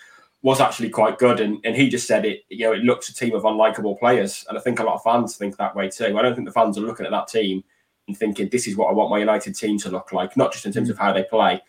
was 0.42 0.60
actually 0.60 0.90
quite 0.90 1.18
good. 1.18 1.40
And, 1.40 1.58
and 1.64 1.74
he 1.74 1.88
just 1.88 2.06
said 2.06 2.24
it. 2.24 2.42
You 2.48 2.66
know, 2.66 2.72
it 2.72 2.84
looks 2.84 3.08
a 3.08 3.14
team 3.14 3.34
of 3.34 3.42
unlikable 3.42 3.98
players, 3.98 4.44
and 4.48 4.56
I 4.56 4.60
think 4.60 4.78
a 4.78 4.84
lot 4.84 4.94
of 4.94 5.02
fans 5.02 5.36
think 5.36 5.56
that 5.56 5.74
way 5.74 5.88
too. 5.88 6.16
I 6.16 6.22
don't 6.22 6.34
think 6.34 6.46
the 6.46 6.52
fans 6.52 6.78
are 6.78 6.82
looking 6.82 7.06
at 7.06 7.12
that 7.12 7.28
team 7.28 7.64
and 8.06 8.16
thinking 8.16 8.48
this 8.48 8.66
is 8.66 8.76
what 8.76 8.90
I 8.90 8.92
want 8.92 9.10
my 9.10 9.18
United 9.18 9.56
team 9.56 9.78
to 9.78 9.90
look 9.90 10.12
like, 10.12 10.36
not 10.36 10.52
just 10.52 10.66
in 10.66 10.72
terms 10.72 10.90
of 10.90 10.98
how 10.98 11.12
they 11.12 11.24
play, 11.24 11.60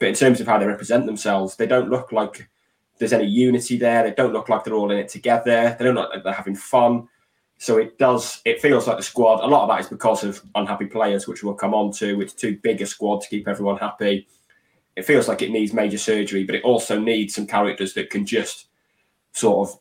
but 0.00 0.08
in 0.08 0.14
terms 0.14 0.40
of 0.40 0.46
how 0.46 0.58
they 0.58 0.66
represent 0.66 1.06
themselves. 1.06 1.56
They 1.56 1.66
don't 1.66 1.88
look 1.88 2.12
like 2.12 2.48
there's 2.98 3.12
any 3.12 3.26
unity 3.26 3.76
there. 3.76 4.02
They 4.02 4.14
don't 4.14 4.32
look 4.32 4.48
like 4.48 4.64
they're 4.64 4.74
all 4.74 4.90
in 4.90 4.98
it 4.98 5.08
together. 5.08 5.76
They 5.78 5.84
don't 5.84 5.94
look 5.94 6.10
like 6.12 6.24
they're 6.24 6.32
having 6.32 6.56
fun. 6.56 7.08
So 7.58 7.78
it 7.78 7.98
does. 7.98 8.40
It 8.44 8.60
feels 8.60 8.86
like 8.86 8.96
the 8.96 9.02
squad. 9.02 9.42
A 9.42 9.46
lot 9.46 9.62
of 9.62 9.68
that 9.68 9.80
is 9.80 9.88
because 9.88 10.24
of 10.24 10.42
unhappy 10.54 10.86
players, 10.86 11.26
which 11.26 11.42
we'll 11.42 11.54
come 11.54 11.74
on 11.74 11.92
to. 11.92 12.20
It's 12.20 12.32
too 12.32 12.58
big 12.62 12.82
a 12.82 12.86
squad 12.86 13.22
to 13.22 13.28
keep 13.28 13.48
everyone 13.48 13.78
happy. 13.78 14.26
It 14.96 15.04
feels 15.04 15.28
like 15.28 15.42
it 15.42 15.50
needs 15.50 15.72
major 15.72 15.98
surgery, 15.98 16.44
but 16.44 16.54
it 16.54 16.64
also 16.64 16.98
needs 16.98 17.34
some 17.34 17.46
characters 17.46 17.94
that 17.94 18.10
can 18.10 18.24
just 18.26 18.68
sort 19.32 19.68
of 19.68 19.78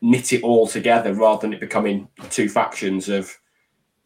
knit 0.00 0.32
it 0.32 0.42
all 0.42 0.66
together 0.66 1.14
rather 1.14 1.42
than 1.42 1.52
it 1.52 1.60
becoming 1.60 2.08
two 2.28 2.48
factions 2.48 3.08
of 3.08 3.38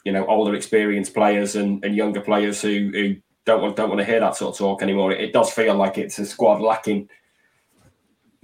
you 0.05 0.13
know 0.13 0.27
older 0.27 0.55
experienced 0.55 1.15
players 1.15 1.57
and, 1.57 1.83
and 1.85 1.97
younger 1.97 2.21
players 2.21 2.61
who, 2.61 2.91
who 2.93 3.17
don't 3.47 3.63
want 3.63 3.77
don't 3.77 3.89
want 3.89 3.99
to 3.99 4.05
hear 4.05 4.21
that 4.21 4.37
sort 4.37 4.55
of 4.55 4.59
talk 4.59 4.83
anymore. 4.83 5.13
It, 5.13 5.21
it 5.21 5.33
does 5.33 5.51
feel 5.51 5.75
like 5.75 5.97
it's 5.97 6.19
a 6.19 6.27
squad 6.27 6.61
lacking 6.61 7.09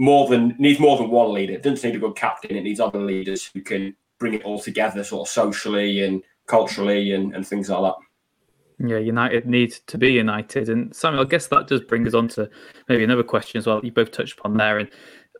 more 0.02 0.26
than 0.26 0.56
needs 0.58 0.80
more 0.80 0.96
than 0.98 1.10
one 1.10 1.32
leader. 1.32 1.52
It 1.52 1.62
doesn't 1.62 1.88
need 1.88 1.94
a 1.94 2.00
good 2.00 2.16
captain. 2.16 2.56
It 2.56 2.64
needs 2.64 2.80
other 2.80 2.98
leaders 2.98 3.48
who 3.54 3.60
can 3.60 3.94
bring 4.18 4.34
it 4.34 4.42
all 4.42 4.58
together, 4.58 5.04
sort 5.04 5.28
of 5.28 5.32
socially 5.32 6.02
and 6.02 6.24
culturally 6.48 7.12
and, 7.12 7.32
and 7.36 7.46
things 7.46 7.70
like 7.70 7.82
that. 7.82 8.88
Yeah, 8.88 8.98
United 8.98 9.46
need 9.46 9.70
to 9.86 9.96
be 9.96 10.10
united. 10.10 10.68
And 10.68 10.94
Samuel, 10.94 11.22
I 11.22 11.28
guess 11.28 11.46
that 11.46 11.68
does 11.68 11.82
bring 11.82 12.04
us 12.08 12.14
on 12.14 12.26
to 12.30 12.50
maybe 12.88 13.04
another 13.04 13.22
question 13.22 13.58
as 13.58 13.66
well. 13.68 13.80
You 13.84 13.92
both 13.92 14.10
touched 14.10 14.40
upon 14.40 14.56
there. 14.56 14.78
And 14.78 14.90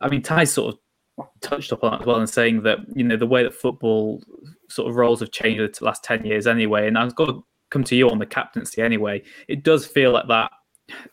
I 0.01 0.07
mean, 0.07 0.21
Ty 0.21 0.45
sort 0.45 0.75
of 0.75 1.27
touched 1.41 1.73
upon 1.73 1.91
that 1.91 2.01
as 2.01 2.07
well 2.07 2.19
and 2.19 2.29
saying 2.29 2.63
that, 2.63 2.77
you 2.95 3.03
know, 3.03 3.17
the 3.17 3.27
way 3.27 3.43
that 3.43 3.53
football 3.53 4.23
sort 4.69 4.89
of 4.89 4.95
roles 4.95 5.19
have 5.19 5.31
changed 5.31 5.81
the 5.81 5.85
last 5.85 6.05
10 6.05 6.25
years 6.25 6.47
anyway. 6.47 6.87
And 6.87 6.97
I've 6.97 7.15
got 7.15 7.25
to 7.25 7.43
come 7.69 7.83
to 7.83 7.97
you 7.97 8.09
on 8.09 8.19
the 8.19 8.25
captaincy 8.25 8.81
anyway. 8.81 9.23
It 9.49 9.63
does 9.63 9.85
feel 9.85 10.13
like 10.13 10.29
that 10.29 10.51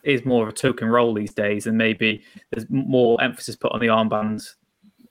is 0.02 0.24
more 0.24 0.42
of 0.42 0.48
a 0.48 0.56
token 0.56 0.88
role 0.88 1.14
these 1.14 1.34
days, 1.34 1.66
and 1.66 1.78
maybe 1.78 2.22
there's 2.50 2.66
more 2.68 3.20
emphasis 3.22 3.56
put 3.56 3.72
on 3.72 3.80
the 3.80 3.86
armbands 3.86 4.54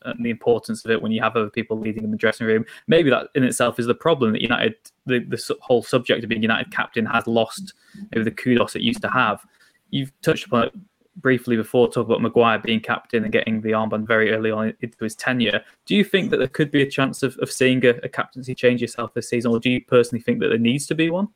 and 0.04 0.24
the 0.24 0.30
importance 0.30 0.86
of 0.86 0.92
it 0.92 1.02
when 1.02 1.12
you 1.12 1.22
have 1.22 1.36
other 1.36 1.50
people 1.50 1.78
leading 1.78 2.04
in 2.04 2.12
the 2.12 2.18
dressing 2.18 2.48
room. 2.48 2.66
Maybe 2.88 3.10
that 3.10 3.28
in 3.36 3.44
itself 3.44 3.80
is 3.80 3.86
the 3.86 3.96
problem 3.96 4.32
that 4.34 4.42
United, 4.42 4.76
the, 5.06 5.20
the 5.20 5.58
whole 5.62 5.84
subject 5.84 6.24
of 6.24 6.30
being 6.30 6.42
United 6.42 6.72
captain, 6.72 7.06
has 7.06 7.28
lost 7.28 7.74
maybe 8.12 8.24
the 8.24 8.32
kudos 8.32 8.76
it 8.76 8.82
used 8.82 9.02
to 9.02 9.10
have. 9.10 9.46
You've 9.90 10.14
touched 10.22 10.46
upon 10.46 10.66
it 10.66 10.74
briefly 11.18 11.58
before 11.58 11.90
talk 11.90 12.06
about 12.06 12.22
Maguire 12.22 12.60
being 12.60 12.80
captain 12.80 13.24
and 13.24 13.32
getting 13.32 13.60
the 13.60 13.72
armband 13.72 14.08
very 14.08 14.32
early 14.32 14.52
on 14.52 14.74
into 14.80 15.04
his 15.04 15.16
tenure. 15.16 15.62
Do 15.86 15.96
you 15.96 16.06
think 16.06 16.32
that 16.32 16.38
there 16.38 16.48
could 16.48 16.72
be 16.72 16.82
a 16.82 16.90
chance 16.90 17.24
of, 17.24 17.38
of 17.42 17.52
seeing 17.52 17.86
a, 17.86 17.90
a 18.04 18.10
captaincy 18.10 18.56
change 18.56 18.82
yourself 18.82 19.14
this 19.14 19.30
season, 19.30 19.52
or 19.52 19.60
do 19.60 19.70
you 19.70 19.84
personally 19.84 20.22
think 20.22 20.40
that 20.40 20.48
there 20.48 20.58
needs 20.58 20.88
to 20.88 20.96
be 20.96 21.10
one? 21.10 21.28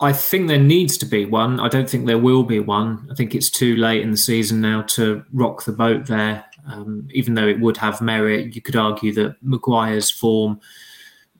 I 0.00 0.12
think 0.12 0.46
there 0.46 0.58
needs 0.58 0.96
to 0.98 1.06
be 1.06 1.24
one. 1.24 1.58
I 1.58 1.68
don't 1.68 1.90
think 1.90 2.06
there 2.06 2.18
will 2.18 2.44
be 2.44 2.60
one. 2.60 3.08
I 3.10 3.14
think 3.14 3.34
it's 3.34 3.50
too 3.50 3.74
late 3.76 4.02
in 4.02 4.12
the 4.12 4.16
season 4.16 4.60
now 4.60 4.82
to 4.82 5.24
rock 5.32 5.64
the 5.64 5.72
boat 5.72 6.06
there. 6.06 6.44
Um, 6.66 7.08
even 7.12 7.34
though 7.34 7.48
it 7.48 7.60
would 7.60 7.76
have 7.78 8.00
merit, 8.00 8.54
you 8.54 8.62
could 8.62 8.76
argue 8.76 9.12
that 9.14 9.36
Maguire's 9.42 10.10
form 10.10 10.60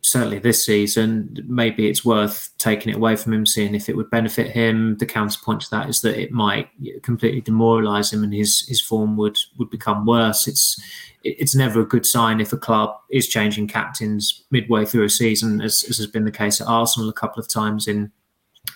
certainly 0.02 0.38
this 0.38 0.64
season, 0.64 1.36
maybe 1.46 1.88
it's 1.88 2.04
worth 2.04 2.50
taking 2.58 2.92
it 2.92 2.96
away 2.96 3.16
from 3.16 3.32
him, 3.32 3.46
seeing 3.46 3.74
if 3.74 3.88
it 3.88 3.96
would 3.96 4.10
benefit 4.10 4.50
him. 4.50 4.96
The 4.96 5.06
counterpoint 5.06 5.62
to 5.62 5.70
that 5.70 5.88
is 5.88 6.00
that 6.00 6.20
it 6.20 6.32
might 6.32 6.68
completely 7.02 7.42
demoralise 7.42 8.12
him, 8.12 8.24
and 8.24 8.32
his 8.32 8.66
his 8.68 8.80
form 8.80 9.16
would 9.16 9.38
would 9.58 9.70
become 9.70 10.06
worse. 10.06 10.48
It's 10.48 10.80
it's 11.24 11.54
never 11.54 11.80
a 11.80 11.86
good 11.86 12.06
sign 12.06 12.40
if 12.40 12.52
a 12.52 12.56
club 12.56 12.96
is 13.10 13.28
changing 13.28 13.68
captains 13.68 14.44
midway 14.50 14.84
through 14.84 15.04
a 15.04 15.10
season, 15.10 15.60
as, 15.60 15.84
as 15.88 15.98
has 15.98 16.06
been 16.06 16.24
the 16.24 16.30
case 16.30 16.60
at 16.60 16.68
Arsenal 16.68 17.08
a 17.08 17.12
couple 17.12 17.40
of 17.40 17.48
times 17.48 17.86
in 17.86 18.12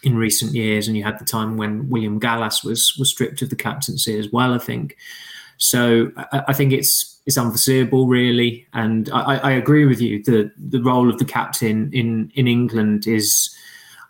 in 0.03 0.17
recent 0.17 0.55
years. 0.55 0.89
And 0.89 0.97
you 0.97 1.05
had 1.05 1.19
the 1.19 1.25
time 1.25 1.57
when 1.57 1.89
William 1.89 2.19
Gallas 2.19 2.65
was 2.65 2.97
was 2.99 3.11
stripped 3.11 3.43
of 3.43 3.51
the 3.51 3.57
captaincy 3.57 4.19
as 4.19 4.31
well. 4.33 4.55
I 4.55 4.59
think. 4.59 4.97
So 5.59 6.11
I, 6.17 6.43
I 6.49 6.53
think 6.53 6.73
it's 6.73 7.13
it's 7.27 7.39
unforeseeable, 7.39 8.09
really. 8.09 8.67
And 8.73 9.09
I, 9.13 9.37
I, 9.37 9.51
agree 9.53 9.85
with 9.85 10.01
you. 10.01 10.23
The 10.23 10.51
the 10.57 10.83
role 10.83 11.09
of 11.09 11.19
the 11.19 11.25
captain 11.25 11.89
in 11.93 12.33
in 12.35 12.49
England 12.49 13.07
is, 13.07 13.55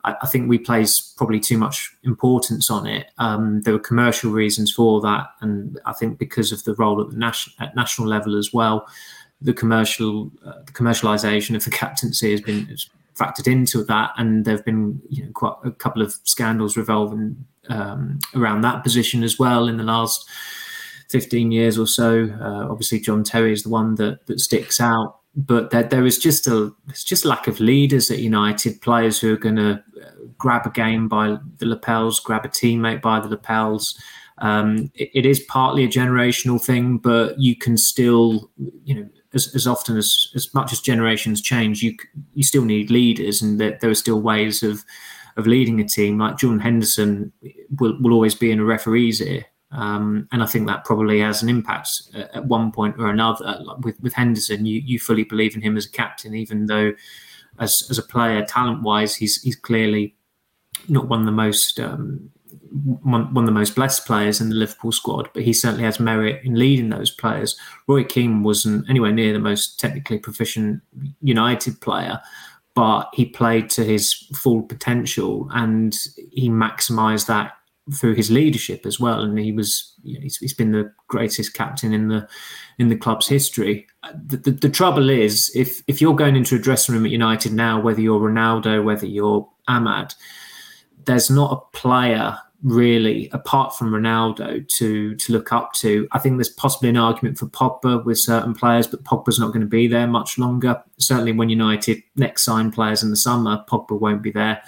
I, 0.05 0.17
I 0.23 0.27
think 0.27 0.49
we 0.49 0.59
place 0.59 1.13
probably 1.17 1.41
too 1.41 1.59
much 1.59 1.95
importance 2.05 2.71
on 2.71 2.87
it. 2.87 3.11
Um, 3.19 3.61
there 3.63 3.75
were 3.75 3.81
commercial 3.81 4.33
reasons 4.33 4.73
for 4.73 5.01
that, 5.03 5.27
and 5.43 5.79
I 5.85 5.93
think 5.93 6.19
because 6.19 6.53
of 6.53 6.65
the 6.65 6.75
role 6.75 7.03
at 7.03 7.11
the 7.11 7.17
national 7.17 7.55
at 7.61 7.77
national 7.77 8.09
level 8.09 8.39
as 8.39 8.53
well, 8.53 8.87
the 9.43 9.53
commercial 9.53 10.31
uh, 10.47 10.63
the 10.65 10.73
commercialization 10.73 11.55
of 11.55 11.65
the 11.65 11.71
captaincy 11.71 12.31
has 12.31 12.41
been 12.41 12.67
factored 13.15 13.51
into 13.51 13.85
that, 13.85 14.13
and 14.17 14.45
there 14.45 14.57
have 14.57 14.65
been 14.65 15.01
you 15.09 15.25
know 15.25 15.33
quite 15.33 15.55
a 15.65 15.71
couple 15.71 16.03
of 16.03 16.15
scandals 16.25 16.77
revolving 16.77 17.45
um, 17.69 18.19
around 18.35 18.63
that 18.63 18.83
position 18.83 19.23
as 19.23 19.39
well 19.39 19.69
in 19.69 19.77
the 19.77 19.85
last 19.85 20.29
15 21.11 21.53
years 21.53 21.79
or 21.79 21.87
so. 21.87 22.29
Uh, 22.41 22.69
obviously, 22.71 23.01
John 23.01 23.23
Terry 23.23 23.53
is 23.53 23.63
the 23.63 23.69
one 23.69 23.97
that 23.97 24.27
that 24.27 24.41
sticks 24.41 24.81
out, 24.81 25.19
but 25.35 25.71
there, 25.71 25.83
there 25.83 26.07
is 26.07 26.19
just 26.19 26.47
a 26.47 26.73
there's 26.87 27.05
just 27.05 27.25
lack 27.25 27.47
of 27.47 27.61
leaders 27.61 28.11
at 28.11 28.19
United, 28.19 28.81
players 28.81 29.21
who 29.21 29.33
are 29.33 29.39
going 29.39 29.57
to 29.57 29.83
uh, 30.03 30.11
grab 30.39 30.67
a 30.67 30.71
game 30.71 31.09
by 31.09 31.37
the 31.59 31.67
lapels, 31.67 32.21
grab 32.21 32.45
a 32.45 32.49
teammate 32.49 33.03
by 33.03 33.21
the 33.21 33.29
lapels. 33.29 33.99
Um, 34.39 34.91
it, 34.95 35.11
it 35.15 35.27
is 35.27 35.41
partly 35.41 35.85
a 35.85 35.89
generational 35.89 36.63
thing, 36.63 36.99
but 36.99 37.39
you 37.39 37.55
can 37.55 37.77
still, 37.77 38.51
you 38.85 38.95
know, 38.95 39.09
as, 39.35 39.55
as 39.55 39.67
often 39.67 39.97
as 39.97 40.29
as 40.35 40.53
much 40.55 40.73
as 40.73 40.81
generations 40.81 41.41
change, 41.41 41.83
you 41.83 41.97
you 42.35 42.43
still 42.43 42.65
need 42.65 42.91
leaders, 42.91 43.43
and 43.43 43.61
there, 43.61 43.79
there 43.81 43.91
are 43.91 43.95
still 43.95 44.21
ways 44.21 44.63
of 44.63 44.85
of 45.37 45.47
leading 45.47 45.81
a 45.81 45.85
team. 45.85 46.19
Like 46.19 46.39
Jordan 46.39 46.61
Henderson 46.61 47.33
will, 47.79 47.97
will 48.01 48.13
always 48.13 48.35
be 48.35 48.51
in 48.51 48.61
a 48.61 48.65
referee's 48.65 49.21
ear. 49.23 49.47
Um, 49.71 50.29
and 50.33 50.43
I 50.43 50.47
think 50.47 50.67
that 50.67 50.85
probably 50.85 51.21
has 51.21 51.43
an 51.43 51.49
impact 51.49 51.89
at 52.15 52.45
one 52.45 52.73
point 52.73 52.97
or 52.99 53.09
another. 53.09 53.59
With 53.81 53.99
with 54.01 54.13
Henderson, 54.13 54.67
you 54.67 54.81
you 54.85 54.99
fully 54.99 55.25
believe 55.25 55.55
in 55.55 55.63
him 55.63 55.77
as 55.77 55.87
a 55.87 55.91
captain, 55.91 56.35
even 56.35 56.67
though 56.67 56.93
as 57.59 57.87
as 57.91 57.99
a 57.99 58.03
player, 58.03 58.45
talent 58.45 58.83
wise, 58.83 59.15
he's 59.15 59.41
he's 59.43 59.57
clearly 59.57 60.15
not 60.89 61.09
one 61.09 61.21
of 61.21 61.27
the 61.27 61.33
most 61.33 61.81
um, 61.81 62.31
one, 63.03 63.33
one 63.35 63.45
of 63.45 63.47
the 63.47 63.53
most 63.53 63.75
blessed 63.75 64.07
players 64.07 64.41
in 64.41 64.49
the 64.49 64.55
Liverpool 64.55 64.93
squad, 64.93 65.29
but 65.35 65.43
he 65.43 65.53
certainly 65.53 65.85
has 65.85 66.01
merit 66.01 66.43
in 66.45 66.55
leading 66.55 66.89
those 66.89 67.11
players. 67.11 67.59
Roy 67.87 68.05
Keane 68.05 68.43
wasn't 68.43 68.89
anywhere 68.89 69.13
near 69.13 69.33
the 69.33 69.39
most 69.39 69.79
technically 69.79 70.19
proficient 70.19 70.83
United 71.21 71.81
player, 71.81 72.21
but 72.75 73.11
he 73.13 73.27
played 73.27 73.69
to 73.71 73.85
his 73.85 74.15
full 74.35 74.63
potential 74.63 75.49
and 75.53 75.95
he 76.31 76.49
maximised 76.49 77.27
that 77.27 77.53
through 77.95 78.15
his 78.15 78.31
leadership 78.31 78.87
as 78.87 78.99
well. 78.99 79.21
And 79.21 79.39
he 79.39 79.53
was, 79.53 79.95
you 80.03 80.15
know, 80.15 80.23
he's, 80.23 80.39
he's 80.39 80.55
been 80.55 80.73
the 80.73 80.93
greatest 81.09 81.55
captain 81.55 81.93
in 81.93 82.09
the 82.09 82.29
in 82.79 82.89
the 82.89 82.97
club's 82.97 83.29
history. 83.29 83.87
The, 84.27 84.37
the, 84.37 84.51
the, 84.53 84.71
trouble 84.71 85.11
is, 85.11 85.51
if 85.55 85.83
if 85.87 86.01
you're 86.01 86.15
going 86.15 86.37
into 86.37 86.57
a 86.57 86.61
dressing 86.61 86.95
room 86.95 87.05
at 87.05 87.11
United 87.11 87.53
now, 87.53 87.81
whether 87.81 88.01
you're 88.01 88.21
Ronaldo, 88.21 88.83
whether 88.85 89.07
you're 89.07 89.49
Amad, 89.69 90.15
there's 91.05 91.29
not 91.29 91.53
a 91.53 91.77
player 91.77 92.39
really 92.63 93.29
apart 93.33 93.77
from 93.77 93.91
Ronaldo 93.91 94.67
to 94.79 95.15
to 95.15 95.33
look 95.33 95.53
up 95.53 95.73
to. 95.75 96.07
I 96.13 96.19
think 96.19 96.37
there's 96.37 96.49
possibly 96.49 96.89
an 96.89 96.97
argument 96.97 97.39
for 97.39 97.47
Pogba 97.47 98.05
with 98.05 98.19
certain 98.19 98.55
players, 98.55 98.87
but 98.87 99.05
Pogba's 99.05 99.39
not 99.39 99.49
going 99.49 99.61
to 99.61 99.67
be 99.67 99.89
there 99.89 100.07
much 100.07 100.39
longer. 100.39 100.83
Certainly, 100.99 101.33
when 101.33 101.49
United 101.49 102.03
next 102.17 102.45
sign 102.45 102.71
players 102.71 103.03
in 103.03 103.11
the 103.11 103.17
summer, 103.17 103.65
Pogba 103.69 103.99
won't 103.99 104.23
be 104.23 104.31
there 104.31 104.63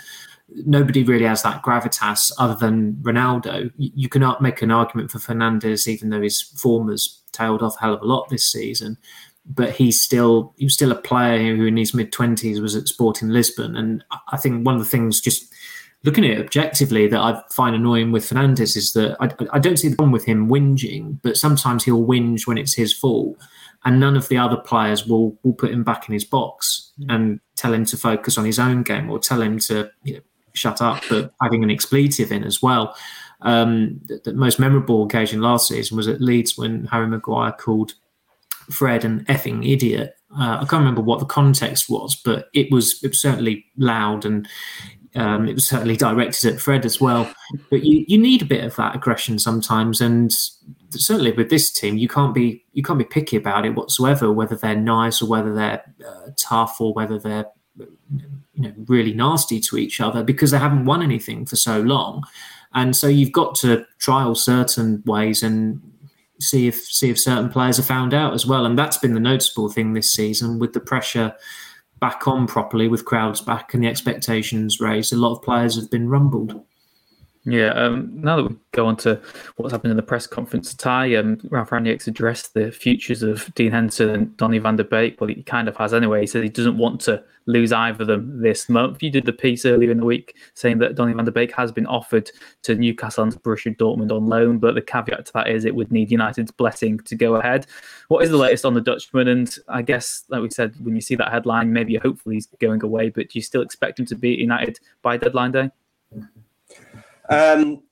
nobody 0.48 1.02
really 1.02 1.24
has 1.24 1.42
that 1.42 1.62
gravitas 1.62 2.30
other 2.38 2.54
than 2.54 2.94
Ronaldo. 3.02 3.72
You 3.76 4.08
cannot 4.08 4.42
make 4.42 4.62
an 4.62 4.70
argument 4.70 5.10
for 5.10 5.18
Fernandes, 5.18 5.88
even 5.88 6.10
though 6.10 6.22
his 6.22 6.42
form 6.42 6.88
has 6.88 7.20
tailed 7.32 7.62
off 7.62 7.76
a 7.76 7.80
hell 7.80 7.94
of 7.94 8.02
a 8.02 8.06
lot 8.06 8.28
this 8.28 8.50
season. 8.50 8.98
But 9.46 9.72
he's 9.72 10.00
still 10.00 10.54
he 10.56 10.64
was 10.64 10.74
still 10.74 10.92
a 10.92 10.96
player 10.96 11.54
who 11.54 11.66
in 11.66 11.76
his 11.76 11.92
mid 11.92 12.12
twenties 12.12 12.60
was 12.60 12.74
at 12.74 12.88
Sporting 12.88 13.28
Lisbon, 13.28 13.76
and 13.76 14.02
I 14.28 14.38
think 14.38 14.64
one 14.64 14.74
of 14.74 14.80
the 14.80 14.88
things 14.88 15.20
just 15.20 15.52
looking 16.04 16.24
at 16.24 16.32
it 16.32 16.44
objectively 16.44 17.08
that 17.08 17.18
I 17.18 17.42
find 17.50 17.74
annoying 17.74 18.12
with 18.12 18.24
Fernandes 18.24 18.76
is 18.76 18.92
that 18.92 19.16
I, 19.20 19.30
I 19.52 19.58
don't 19.58 19.78
see 19.78 19.88
the 19.88 19.96
problem 19.96 20.12
with 20.12 20.26
him 20.26 20.48
whinging, 20.48 21.18
but 21.22 21.36
sometimes 21.36 21.84
he'll 21.84 22.04
whinge 22.04 22.46
when 22.46 22.58
it's 22.58 22.74
his 22.74 22.92
fault, 22.92 23.38
and 23.84 23.98
none 23.98 24.16
of 24.16 24.28
the 24.28 24.38
other 24.38 24.56
players 24.56 25.06
will 25.06 25.36
will 25.42 25.54
put 25.54 25.72
him 25.72 25.82
back 25.82 26.08
in 26.08 26.12
his 26.12 26.24
box 26.24 26.92
mm. 27.00 27.06
and 27.08 27.40
tell 27.56 27.72
him 27.72 27.84
to 27.86 27.96
focus 27.96 28.38
on 28.38 28.44
his 28.44 28.58
own 28.58 28.82
game 28.82 29.10
or 29.10 29.18
tell 29.18 29.40
him 29.40 29.58
to 29.58 29.90
you 30.04 30.14
know, 30.14 30.20
shut 30.52 30.82
up, 30.82 31.02
but 31.08 31.32
having 31.42 31.64
an 31.64 31.70
expletive 31.70 32.30
in 32.30 32.44
as 32.44 32.62
well. 32.62 32.94
Um, 33.40 34.00
the, 34.04 34.20
the, 34.24 34.32
most 34.32 34.58
memorable 34.58 35.04
occasion 35.04 35.42
last 35.42 35.68
season 35.68 35.96
was 35.98 36.08
at 36.08 36.20
Leeds 36.20 36.56
when 36.56 36.86
Harry 36.86 37.06
Maguire 37.06 37.52
called 37.52 37.92
Fred 38.70 39.04
an 39.04 39.26
effing 39.26 39.70
idiot. 39.70 40.16
Uh, 40.34 40.58
I 40.60 40.60
can't 40.60 40.80
remember 40.80 41.02
what 41.02 41.20
the 41.20 41.26
context 41.26 41.90
was, 41.90 42.14
but 42.14 42.48
it 42.54 42.70
was 42.70 43.02
it 43.02 43.08
was 43.08 43.20
certainly 43.20 43.66
loud 43.76 44.24
and 44.24 44.48
um, 45.14 45.48
it 45.48 45.54
was 45.54 45.68
certainly 45.68 45.96
directed 45.96 46.52
at 46.52 46.60
Fred 46.60 46.84
as 46.84 47.00
well. 47.00 47.32
But 47.70 47.84
you, 47.84 48.04
you 48.08 48.18
need 48.18 48.42
a 48.42 48.46
bit 48.46 48.64
of 48.64 48.74
that 48.76 48.96
aggression 48.96 49.38
sometimes, 49.38 50.00
and 50.00 50.30
certainly 50.90 51.32
with 51.32 51.50
this 51.50 51.72
team, 51.72 51.96
you 51.96 52.08
can't 52.08 52.34
be 52.34 52.64
you 52.72 52.82
can't 52.82 52.98
be 52.98 53.04
picky 53.04 53.36
about 53.36 53.64
it 53.64 53.74
whatsoever. 53.74 54.32
Whether 54.32 54.56
they're 54.56 54.74
nice 54.74 55.22
or 55.22 55.28
whether 55.28 55.54
they're 55.54 55.82
uh, 56.06 56.30
tough 56.36 56.80
or 56.80 56.92
whether 56.92 57.18
they're 57.18 57.46
you 58.54 58.62
know 58.62 58.72
really 58.86 59.12
nasty 59.12 59.60
to 59.60 59.76
each 59.76 60.00
other 60.00 60.22
because 60.22 60.50
they 60.50 60.58
haven't 60.58 60.84
won 60.84 61.02
anything 61.02 61.44
for 61.44 61.56
so 61.56 61.80
long 61.80 62.22
and 62.74 62.94
so 62.94 63.08
you've 63.08 63.32
got 63.32 63.54
to 63.54 63.84
trial 63.98 64.34
certain 64.34 65.02
ways 65.06 65.42
and 65.42 65.80
see 66.40 66.68
if 66.68 66.76
see 66.76 67.10
if 67.10 67.18
certain 67.18 67.48
players 67.48 67.78
are 67.78 67.84
found 67.84 68.14
out 68.14 68.32
as 68.32 68.46
well 68.46 68.64
and 68.64 68.78
that's 68.78 68.98
been 68.98 69.14
the 69.14 69.20
noticeable 69.20 69.68
thing 69.68 69.92
this 69.92 70.12
season 70.12 70.58
with 70.58 70.72
the 70.72 70.80
pressure 70.80 71.34
back 72.04 72.28
on 72.28 72.46
properly 72.46 72.86
with 72.86 73.06
crowds 73.06 73.40
back 73.40 73.72
and 73.72 73.82
the 73.82 73.88
expectations 73.88 74.78
raised. 74.78 75.10
A 75.10 75.16
lot 75.16 75.32
of 75.32 75.42
players 75.42 75.74
have 75.76 75.90
been 75.90 76.10
rumbled 76.10 76.62
yeah, 77.46 77.68
um, 77.74 78.10
now 78.14 78.36
that 78.36 78.48
we 78.48 78.56
go 78.72 78.86
on 78.86 78.96
to 78.98 79.20
what's 79.56 79.72
happened 79.72 79.90
in 79.90 79.98
the 79.98 80.02
press 80.02 80.26
conference, 80.26 80.72
Ty, 80.72 81.14
um, 81.16 81.38
Ralf 81.50 81.68
Rangnick's 81.68 82.08
addressed 82.08 82.54
the 82.54 82.72
futures 82.72 83.22
of 83.22 83.54
Dean 83.54 83.70
Henderson 83.70 84.08
and 84.08 84.36
Donny 84.38 84.56
van 84.56 84.76
der 84.76 84.84
Beek. 84.84 85.20
Well, 85.20 85.28
he 85.28 85.42
kind 85.42 85.68
of 85.68 85.76
has 85.76 85.92
anyway. 85.92 86.22
He 86.22 86.26
said 86.26 86.42
he 86.42 86.48
doesn't 86.48 86.78
want 86.78 87.02
to 87.02 87.22
lose 87.44 87.70
either 87.70 88.00
of 88.02 88.08
them 88.08 88.40
this 88.40 88.70
month. 88.70 89.02
You 89.02 89.10
did 89.10 89.26
the 89.26 89.32
piece 89.34 89.66
earlier 89.66 89.90
in 89.90 89.98
the 89.98 90.06
week 90.06 90.36
saying 90.54 90.78
that 90.78 90.94
Donny 90.94 91.12
van 91.12 91.26
der 91.26 91.32
Beek 91.32 91.52
has 91.52 91.70
been 91.70 91.86
offered 91.86 92.30
to 92.62 92.74
Newcastle 92.76 93.24
and 93.24 93.42
Borussia 93.42 93.76
Dortmund 93.76 94.10
on 94.10 94.26
loan, 94.26 94.56
but 94.56 94.74
the 94.74 94.80
caveat 94.80 95.26
to 95.26 95.32
that 95.34 95.48
is 95.48 95.66
it 95.66 95.74
would 95.74 95.92
need 95.92 96.10
United's 96.10 96.50
blessing 96.50 96.98
to 97.00 97.14
go 97.14 97.34
ahead. 97.34 97.66
What 98.08 98.24
is 98.24 98.30
the 98.30 98.38
latest 98.38 98.64
on 98.64 98.72
the 98.72 98.80
Dutchman? 98.80 99.28
And 99.28 99.54
I 99.68 99.82
guess, 99.82 100.24
like 100.30 100.40
we 100.40 100.48
said, 100.48 100.74
when 100.82 100.94
you 100.94 101.02
see 101.02 101.16
that 101.16 101.30
headline, 101.30 101.74
maybe 101.74 101.94
hopefully 101.96 102.36
he's 102.36 102.46
going 102.58 102.82
away, 102.82 103.10
but 103.10 103.28
do 103.28 103.38
you 103.38 103.42
still 103.42 103.60
expect 103.60 104.00
him 104.00 104.06
to 104.06 104.14
be 104.14 104.30
United 104.30 104.80
by 105.02 105.18
deadline 105.18 105.52
day? 105.52 105.70
Um, 107.28 107.82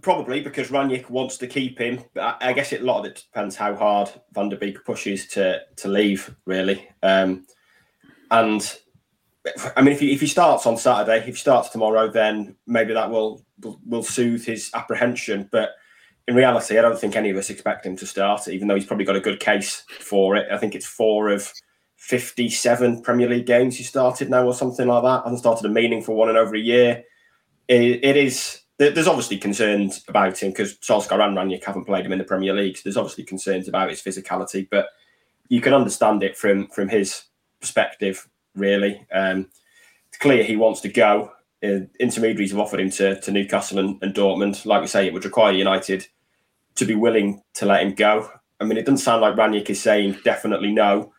probably 0.00 0.40
because 0.40 0.68
Rangnick 0.68 1.08
wants 1.08 1.38
to 1.38 1.46
keep 1.46 1.78
him. 1.78 2.04
But 2.14 2.38
I, 2.40 2.50
I, 2.50 2.52
guess 2.52 2.72
it, 2.72 2.82
a 2.82 2.84
lot 2.84 3.00
of 3.00 3.06
it 3.06 3.24
depends 3.32 3.56
how 3.56 3.74
hard 3.74 4.10
Van 4.32 4.48
der 4.48 4.56
Beek 4.56 4.84
pushes 4.84 5.26
to 5.28 5.60
to 5.76 5.88
leave, 5.88 6.34
really. 6.44 6.88
Um, 7.02 7.46
and 8.30 8.78
I 9.76 9.82
mean, 9.82 9.92
if 9.92 10.00
he, 10.00 10.12
if 10.12 10.20
he 10.20 10.26
starts 10.26 10.66
on 10.66 10.76
Saturday, 10.76 11.18
if 11.18 11.26
he 11.26 11.32
starts 11.32 11.70
tomorrow, 11.70 12.10
then 12.10 12.56
maybe 12.66 12.94
that 12.94 13.10
will 13.10 13.44
will 13.86 14.02
soothe 14.02 14.44
his 14.44 14.70
apprehension. 14.74 15.48
But 15.50 15.70
in 16.28 16.34
reality, 16.34 16.78
I 16.78 16.82
don't 16.82 16.98
think 16.98 17.16
any 17.16 17.30
of 17.30 17.36
us 17.36 17.50
expect 17.50 17.86
him 17.86 17.96
to 17.96 18.06
start, 18.06 18.48
even 18.48 18.68
though 18.68 18.74
he's 18.74 18.86
probably 18.86 19.04
got 19.04 19.16
a 19.16 19.20
good 19.20 19.40
case 19.40 19.84
for 20.00 20.36
it. 20.36 20.50
I 20.50 20.58
think 20.58 20.74
it's 20.74 20.86
four 20.86 21.28
of 21.28 21.52
57 21.96 23.02
Premier 23.02 23.28
League 23.28 23.46
games 23.46 23.76
he 23.76 23.84
started 23.84 24.30
now, 24.30 24.44
or 24.44 24.54
something 24.54 24.88
like 24.88 25.02
that. 25.04 25.22
Hasn't 25.24 25.40
started 25.40 25.66
a 25.66 25.68
meaningful 25.68 26.14
one 26.14 26.30
in 26.30 26.36
over 26.36 26.54
a 26.54 26.60
year. 26.60 27.04
it, 27.68 28.04
it 28.04 28.16
is 28.16 28.61
there's 28.90 29.08
obviously 29.08 29.38
concerns 29.38 30.04
about 30.08 30.42
him 30.42 30.50
because 30.50 30.78
Solskjaer 30.78 31.20
and 31.20 31.36
Rangnick 31.36 31.64
haven't 31.64 31.84
played 31.84 32.06
him 32.06 32.12
in 32.12 32.18
the 32.18 32.24
Premier 32.24 32.54
League. 32.54 32.76
So 32.76 32.82
there's 32.84 32.96
obviously 32.96 33.24
concerns 33.24 33.68
about 33.68 33.90
his 33.90 34.00
physicality, 34.00 34.66
but 34.70 34.88
you 35.48 35.60
can 35.60 35.74
understand 35.74 36.22
it 36.22 36.36
from 36.36 36.68
from 36.68 36.88
his 36.88 37.24
perspective. 37.60 38.28
Really, 38.54 39.06
um, 39.12 39.48
it's 40.08 40.18
clear 40.18 40.44
he 40.44 40.56
wants 40.56 40.80
to 40.82 40.88
go. 40.88 41.32
Uh, 41.64 41.86
intermediaries 42.00 42.50
have 42.50 42.60
offered 42.60 42.80
him 42.80 42.90
to, 42.90 43.20
to 43.20 43.30
Newcastle 43.30 43.78
and, 43.78 44.02
and 44.02 44.14
Dortmund. 44.14 44.66
Like 44.66 44.80
we 44.80 44.88
say, 44.88 45.06
it 45.06 45.12
would 45.12 45.24
require 45.24 45.52
United 45.52 46.06
to 46.74 46.84
be 46.84 46.94
willing 46.94 47.42
to 47.54 47.66
let 47.66 47.82
him 47.82 47.94
go. 47.94 48.28
I 48.60 48.64
mean, 48.64 48.78
it 48.78 48.86
doesn't 48.86 48.98
sound 48.98 49.22
like 49.22 49.36
Rangnick 49.36 49.70
is 49.70 49.80
saying 49.80 50.18
definitely 50.24 50.72
no. 50.72 51.12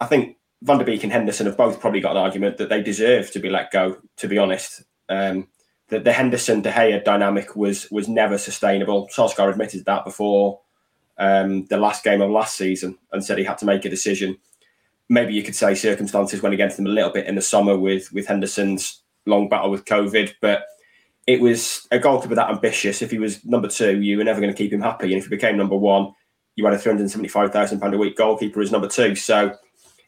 I 0.00 0.06
think 0.06 0.36
Van 0.62 0.78
der 0.78 0.84
Beek 0.84 1.04
and 1.04 1.12
Henderson 1.12 1.46
have 1.46 1.56
both 1.56 1.80
probably 1.80 2.00
got 2.00 2.12
an 2.12 2.22
argument 2.22 2.56
that 2.58 2.68
they 2.68 2.82
deserve 2.82 3.30
to 3.32 3.40
be 3.40 3.50
let 3.50 3.70
go. 3.70 3.98
To 4.16 4.28
be 4.28 4.38
honest, 4.38 4.84
um, 5.08 5.48
the, 5.88 6.00
the 6.00 6.12
Henderson 6.12 6.62
De 6.62 6.70
Gea 6.70 7.04
dynamic 7.04 7.56
was 7.56 7.90
was 7.90 8.08
never 8.08 8.38
sustainable. 8.38 9.08
Solskjaer 9.14 9.50
admitted 9.50 9.84
that 9.84 10.04
before 10.04 10.60
um, 11.18 11.64
the 11.66 11.76
last 11.76 12.04
game 12.04 12.20
of 12.20 12.30
last 12.30 12.56
season 12.56 12.98
and 13.12 13.24
said 13.24 13.38
he 13.38 13.44
had 13.44 13.58
to 13.58 13.66
make 13.66 13.84
a 13.84 13.90
decision. 13.90 14.36
Maybe 15.08 15.34
you 15.34 15.42
could 15.42 15.54
say 15.54 15.74
circumstances 15.74 16.42
went 16.42 16.54
against 16.54 16.78
him 16.78 16.86
a 16.86 16.90
little 16.90 17.12
bit 17.12 17.26
in 17.26 17.36
the 17.36 17.42
summer 17.42 17.78
with 17.78 18.12
with 18.12 18.26
Henderson's 18.26 19.02
long 19.24 19.48
battle 19.48 19.70
with 19.70 19.84
COVID, 19.84 20.34
but 20.40 20.64
it 21.26 21.40
was 21.40 21.86
a 21.90 21.98
goalkeeper 21.98 22.34
that 22.34 22.50
ambitious. 22.50 23.02
If 23.02 23.10
he 23.10 23.18
was 23.18 23.44
number 23.44 23.68
two, 23.68 24.00
you 24.00 24.18
were 24.18 24.24
never 24.24 24.40
going 24.40 24.52
to 24.52 24.56
keep 24.56 24.72
him 24.72 24.80
happy, 24.80 25.06
and 25.06 25.18
if 25.18 25.24
he 25.24 25.30
became 25.30 25.56
number 25.56 25.76
one, 25.76 26.12
you 26.56 26.64
had 26.64 26.74
a 26.74 26.78
three 26.78 26.92
hundred 26.92 27.10
seventy-five 27.10 27.52
thousand 27.52 27.80
pound 27.80 27.94
a 27.94 27.98
week 27.98 28.16
goalkeeper 28.16 28.60
as 28.60 28.72
number 28.72 28.88
two. 28.88 29.14
So 29.14 29.54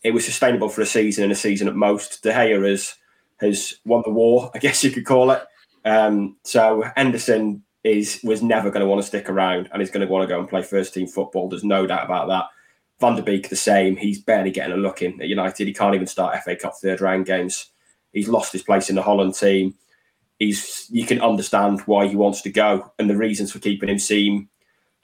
it 0.02 0.12
was 0.12 0.24
sustainable 0.24 0.68
for 0.68 0.82
a 0.82 0.86
season 0.86 1.24
and 1.24 1.32
a 1.32 1.36
season 1.36 1.68
at 1.68 1.74
most. 1.74 2.22
De 2.22 2.32
Gea 2.32 2.68
has 2.68 2.94
has 3.40 3.74
won 3.84 4.02
the 4.04 4.10
war, 4.10 4.50
I 4.54 4.58
guess 4.58 4.82
you 4.82 4.90
could 4.90 5.06
call 5.06 5.30
it. 5.30 5.42
Um, 5.84 6.36
so 6.44 6.84
Henderson 6.96 7.62
is 7.84 8.20
was 8.24 8.42
never 8.42 8.70
going 8.70 8.80
to 8.80 8.88
want 8.88 9.00
to 9.00 9.06
stick 9.06 9.28
around 9.28 9.68
and 9.72 9.80
he's 9.80 9.90
going 9.90 10.06
to 10.06 10.12
want 10.12 10.28
to 10.28 10.32
go 10.32 10.38
and 10.38 10.48
play 10.48 10.62
first 10.62 10.94
team 10.94 11.06
football. 11.06 11.48
There's 11.48 11.64
no 11.64 11.86
doubt 11.86 12.04
about 12.04 12.28
that. 12.28 12.46
Van 13.00 13.14
der 13.14 13.22
Beek 13.22 13.48
the 13.48 13.56
same. 13.56 13.96
He's 13.96 14.20
barely 14.20 14.50
getting 14.50 14.72
a 14.72 14.76
look 14.76 15.02
in 15.02 15.20
at 15.20 15.28
United. 15.28 15.66
He 15.66 15.72
can't 15.72 15.94
even 15.94 16.06
start 16.06 16.42
FA 16.42 16.56
Cup 16.56 16.74
third 16.76 17.00
round 17.00 17.26
games. 17.26 17.70
He's 18.12 18.28
lost 18.28 18.52
his 18.52 18.62
place 18.62 18.90
in 18.90 18.96
the 18.96 19.02
Holland 19.02 19.34
team. 19.34 19.74
He's 20.38 20.86
you 20.90 21.06
can 21.06 21.20
understand 21.20 21.80
why 21.82 22.06
he 22.06 22.16
wants 22.16 22.42
to 22.42 22.50
go 22.50 22.92
and 22.98 23.08
the 23.08 23.16
reasons 23.16 23.52
for 23.52 23.58
keeping 23.60 23.88
him 23.88 23.98
seem 23.98 24.48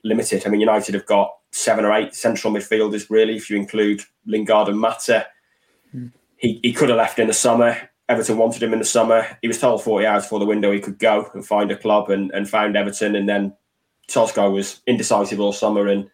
limited. 0.02 0.46
I 0.46 0.50
mean, 0.50 0.60
United 0.60 0.94
have 0.94 1.06
got 1.06 1.32
seven 1.50 1.84
or 1.84 1.92
eight 1.94 2.14
central 2.14 2.52
midfielders 2.52 3.08
really, 3.10 3.36
if 3.36 3.48
you 3.48 3.56
include 3.56 4.02
Lingard 4.26 4.68
and 4.68 4.78
Mata. 4.78 5.26
Mm. 5.94 6.12
He, 6.36 6.60
he 6.62 6.72
could 6.72 6.88
have 6.88 6.98
left 6.98 7.18
in 7.18 7.28
the 7.28 7.32
summer. 7.32 7.90
Everton 8.08 8.36
wanted 8.36 8.62
him 8.62 8.72
in 8.72 8.78
the 8.78 8.84
summer. 8.84 9.26
He 9.40 9.48
was 9.48 9.58
told 9.58 9.82
40 9.82 10.06
hours 10.06 10.24
before 10.24 10.38
the 10.38 10.46
window 10.46 10.70
he 10.70 10.80
could 10.80 10.98
go 10.98 11.30
and 11.32 11.46
find 11.46 11.70
a 11.70 11.76
club 11.76 12.10
and, 12.10 12.30
and 12.32 12.48
found 12.48 12.76
Everton. 12.76 13.16
And 13.16 13.28
then 13.28 13.56
Solskjaer 14.10 14.52
was 14.52 14.80
indecisive 14.86 15.40
all 15.40 15.52
summer 15.52 15.88
and 15.88 16.10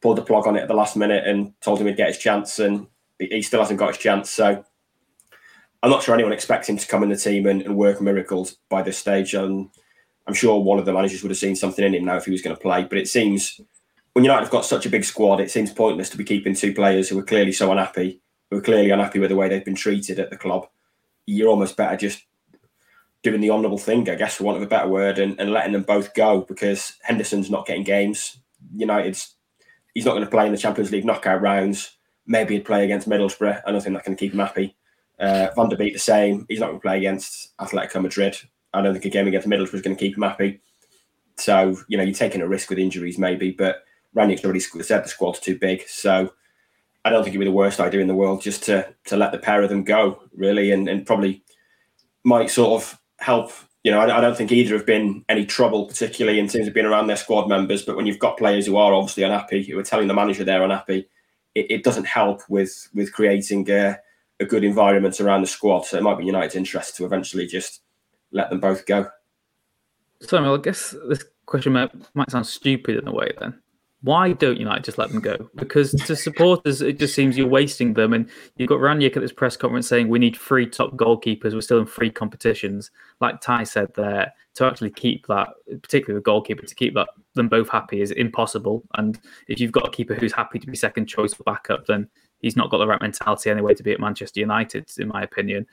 pulled 0.00 0.16
the 0.16 0.22
plug 0.22 0.46
on 0.46 0.56
it 0.56 0.62
at 0.62 0.68
the 0.68 0.74
last 0.74 0.96
minute 0.96 1.26
and 1.26 1.52
told 1.60 1.80
him 1.80 1.86
he'd 1.86 1.96
get 1.96 2.08
his 2.08 2.18
chance. 2.18 2.58
And 2.58 2.86
he 3.18 3.42
still 3.42 3.60
hasn't 3.60 3.78
got 3.78 3.88
his 3.88 3.98
chance. 3.98 4.30
So 4.30 4.64
I'm 5.82 5.90
not 5.90 6.02
sure 6.02 6.14
anyone 6.14 6.32
expects 6.32 6.70
him 6.70 6.78
to 6.78 6.86
come 6.86 7.02
in 7.02 7.10
the 7.10 7.16
team 7.16 7.46
and, 7.46 7.60
and 7.60 7.76
work 7.76 8.00
miracles 8.00 8.56
by 8.70 8.80
this 8.80 8.96
stage. 8.96 9.34
And 9.34 9.68
I'm 10.26 10.34
sure 10.34 10.58
one 10.58 10.78
of 10.78 10.86
the 10.86 10.94
managers 10.94 11.22
would 11.22 11.30
have 11.30 11.38
seen 11.38 11.54
something 11.54 11.84
in 11.84 11.94
him 11.94 12.06
now 12.06 12.16
if 12.16 12.24
he 12.24 12.30
was 12.30 12.42
going 12.42 12.56
to 12.56 12.62
play. 12.62 12.84
But 12.84 12.96
it 12.96 13.08
seems 13.08 13.60
when 14.14 14.24
United 14.24 14.44
have 14.44 14.50
got 14.50 14.64
such 14.64 14.86
a 14.86 14.90
big 14.90 15.04
squad, 15.04 15.40
it 15.40 15.50
seems 15.50 15.70
pointless 15.70 16.08
to 16.10 16.16
be 16.16 16.24
keeping 16.24 16.54
two 16.54 16.72
players 16.72 17.10
who 17.10 17.18
are 17.18 17.22
clearly 17.22 17.52
so 17.52 17.70
unhappy, 17.70 18.22
who 18.50 18.56
are 18.56 18.62
clearly 18.62 18.88
unhappy 18.88 19.18
with 19.18 19.28
the 19.28 19.36
way 19.36 19.50
they've 19.50 19.66
been 19.66 19.74
treated 19.74 20.18
at 20.18 20.30
the 20.30 20.38
club 20.38 20.66
you're 21.26 21.48
almost 21.48 21.76
better 21.76 21.96
just 21.96 22.24
doing 23.22 23.40
the 23.40 23.50
honourable 23.50 23.78
thing, 23.78 24.08
I 24.08 24.14
guess, 24.14 24.36
for 24.36 24.44
want 24.44 24.56
of 24.56 24.62
a 24.62 24.68
better 24.68 24.88
word, 24.88 25.18
and, 25.18 25.38
and 25.40 25.50
letting 25.50 25.72
them 25.72 25.82
both 25.82 26.14
go 26.14 26.42
because 26.42 26.94
Henderson's 27.02 27.50
not 27.50 27.66
getting 27.66 27.82
games. 27.82 28.38
United's 28.74 29.34
he's 29.94 30.04
not 30.04 30.12
going 30.12 30.24
to 30.24 30.30
play 30.30 30.46
in 30.46 30.52
the 30.52 30.58
Champions 30.58 30.92
League 30.92 31.04
knockout 31.04 31.40
rounds. 31.40 31.96
Maybe 32.26 32.54
he'd 32.54 32.64
play 32.64 32.84
against 32.84 33.08
Middlesbrough. 33.08 33.62
I 33.66 33.72
don't 33.72 33.80
think 33.80 33.94
that's 33.94 34.06
going 34.06 34.16
to 34.16 34.20
keep 34.20 34.32
him 34.32 34.40
happy. 34.40 34.76
Uh, 35.18 35.48
Van 35.56 35.68
der 35.68 35.76
Beek 35.76 35.94
the 35.94 35.98
same. 35.98 36.44
He's 36.48 36.60
not 36.60 36.66
going 36.66 36.78
to 36.78 36.82
play 36.82 36.98
against 36.98 37.56
Atletico 37.58 38.02
Madrid. 38.02 38.36
I 38.74 38.82
don't 38.82 38.92
think 38.92 39.06
a 39.06 39.10
game 39.10 39.26
against 39.26 39.48
Middlesbrough 39.48 39.74
is 39.74 39.82
going 39.82 39.96
to 39.96 40.00
keep 40.00 40.16
him 40.16 40.22
happy. 40.22 40.60
So 41.38 41.78
you 41.88 41.96
know 41.96 42.04
you're 42.04 42.14
taking 42.14 42.42
a 42.42 42.48
risk 42.48 42.70
with 42.70 42.78
injuries 42.78 43.18
maybe, 43.18 43.50
but 43.50 43.84
Rangnick's 44.14 44.44
already 44.44 44.60
said 44.60 45.04
the 45.04 45.08
squad's 45.08 45.40
too 45.40 45.58
big. 45.58 45.88
So 45.88 46.32
I 47.06 47.10
don't 47.10 47.22
think 47.22 47.34
it'd 47.34 47.40
be 47.40 47.46
the 47.46 47.52
worst 47.52 47.78
idea 47.78 48.00
in 48.00 48.08
the 48.08 48.16
world 48.16 48.42
just 48.42 48.64
to 48.64 48.92
to 49.04 49.16
let 49.16 49.30
the 49.30 49.38
pair 49.38 49.62
of 49.62 49.68
them 49.68 49.84
go, 49.84 50.20
really, 50.34 50.72
and, 50.72 50.88
and 50.88 51.06
probably 51.06 51.44
might 52.24 52.50
sort 52.50 52.82
of 52.82 53.00
help. 53.18 53.52
You 53.84 53.92
know, 53.92 54.00
I, 54.00 54.18
I, 54.18 54.20
don't 54.20 54.36
think 54.36 54.50
either 54.50 54.76
have 54.76 54.86
been 54.86 55.24
any 55.28 55.46
trouble, 55.46 55.86
particularly 55.86 56.40
in 56.40 56.48
terms 56.48 56.66
of 56.66 56.74
being 56.74 56.84
around 56.86 57.06
their 57.06 57.16
squad 57.16 57.48
members. 57.48 57.82
But 57.84 57.94
when 57.94 58.06
you've 58.06 58.18
got 58.18 58.36
players 58.36 58.66
who 58.66 58.76
are 58.76 58.92
obviously 58.92 59.22
unhappy, 59.22 59.62
who 59.62 59.78
are 59.78 59.84
telling 59.84 60.08
the 60.08 60.14
manager 60.14 60.42
they're 60.42 60.64
unhappy, 60.64 61.08
it, 61.54 61.70
it 61.70 61.84
doesn't 61.84 62.06
help 62.06 62.42
with 62.48 62.88
with 62.92 63.12
creating 63.12 63.70
a, 63.70 64.00
a 64.40 64.44
good 64.44 64.64
environment 64.64 65.20
around 65.20 65.42
the 65.42 65.46
squad. 65.46 65.82
So 65.86 65.96
it 65.96 66.02
might 66.02 66.18
be 66.18 66.24
United's 66.24 66.56
interest 66.56 66.96
to 66.96 67.04
eventually 67.04 67.46
just 67.46 67.82
let 68.32 68.50
them 68.50 68.58
both 68.58 68.84
go. 68.84 69.08
Samuel, 70.22 70.54
I 70.54 70.58
guess 70.58 70.92
this 71.08 71.24
question 71.44 71.74
might, 71.74 71.92
might 72.16 72.32
sound 72.32 72.48
stupid 72.48 72.96
in 72.96 73.06
a 73.06 73.12
way 73.12 73.30
then, 73.38 73.60
why 74.06 74.32
don't 74.32 74.56
United 74.56 74.84
just 74.84 74.98
let 74.98 75.10
them 75.10 75.20
go? 75.20 75.50
Because 75.56 75.90
to 75.90 76.14
supporters, 76.14 76.80
it 76.80 76.96
just 76.96 77.12
seems 77.12 77.36
you're 77.36 77.48
wasting 77.48 77.94
them. 77.94 78.12
And 78.12 78.30
you've 78.56 78.68
got 78.68 78.78
Rangnick 78.78 79.16
at 79.16 79.20
this 79.22 79.32
press 79.32 79.56
conference 79.56 79.88
saying 79.88 80.08
we 80.08 80.20
need 80.20 80.36
three 80.36 80.64
top 80.64 80.92
goalkeepers. 80.92 81.54
We're 81.54 81.60
still 81.60 81.80
in 81.80 81.86
three 81.86 82.10
competitions. 82.10 82.92
Like 83.20 83.40
Ty 83.40 83.64
said 83.64 83.92
there, 83.96 84.32
to 84.54 84.64
actually 84.64 84.90
keep 84.90 85.26
that, 85.26 85.48
particularly 85.82 86.20
the 86.20 86.24
goalkeeper, 86.24 86.64
to 86.64 86.74
keep 86.76 86.94
that 86.94 87.08
them 87.34 87.48
both 87.48 87.68
happy 87.68 88.00
is 88.00 88.12
impossible. 88.12 88.84
And 88.94 89.18
if 89.48 89.58
you've 89.58 89.72
got 89.72 89.88
a 89.88 89.90
keeper 89.90 90.14
who's 90.14 90.32
happy 90.32 90.60
to 90.60 90.66
be 90.66 90.76
second 90.76 91.06
choice 91.06 91.34
for 91.34 91.42
backup, 91.42 91.86
then 91.86 92.08
he's 92.40 92.56
not 92.56 92.70
got 92.70 92.78
the 92.78 92.86
right 92.86 93.00
mentality 93.00 93.50
anyway 93.50 93.74
to 93.74 93.82
be 93.82 93.92
at 93.92 94.00
Manchester 94.00 94.40
United, 94.40 94.90
in 94.98 95.08
my 95.08 95.22
opinion. 95.22 95.66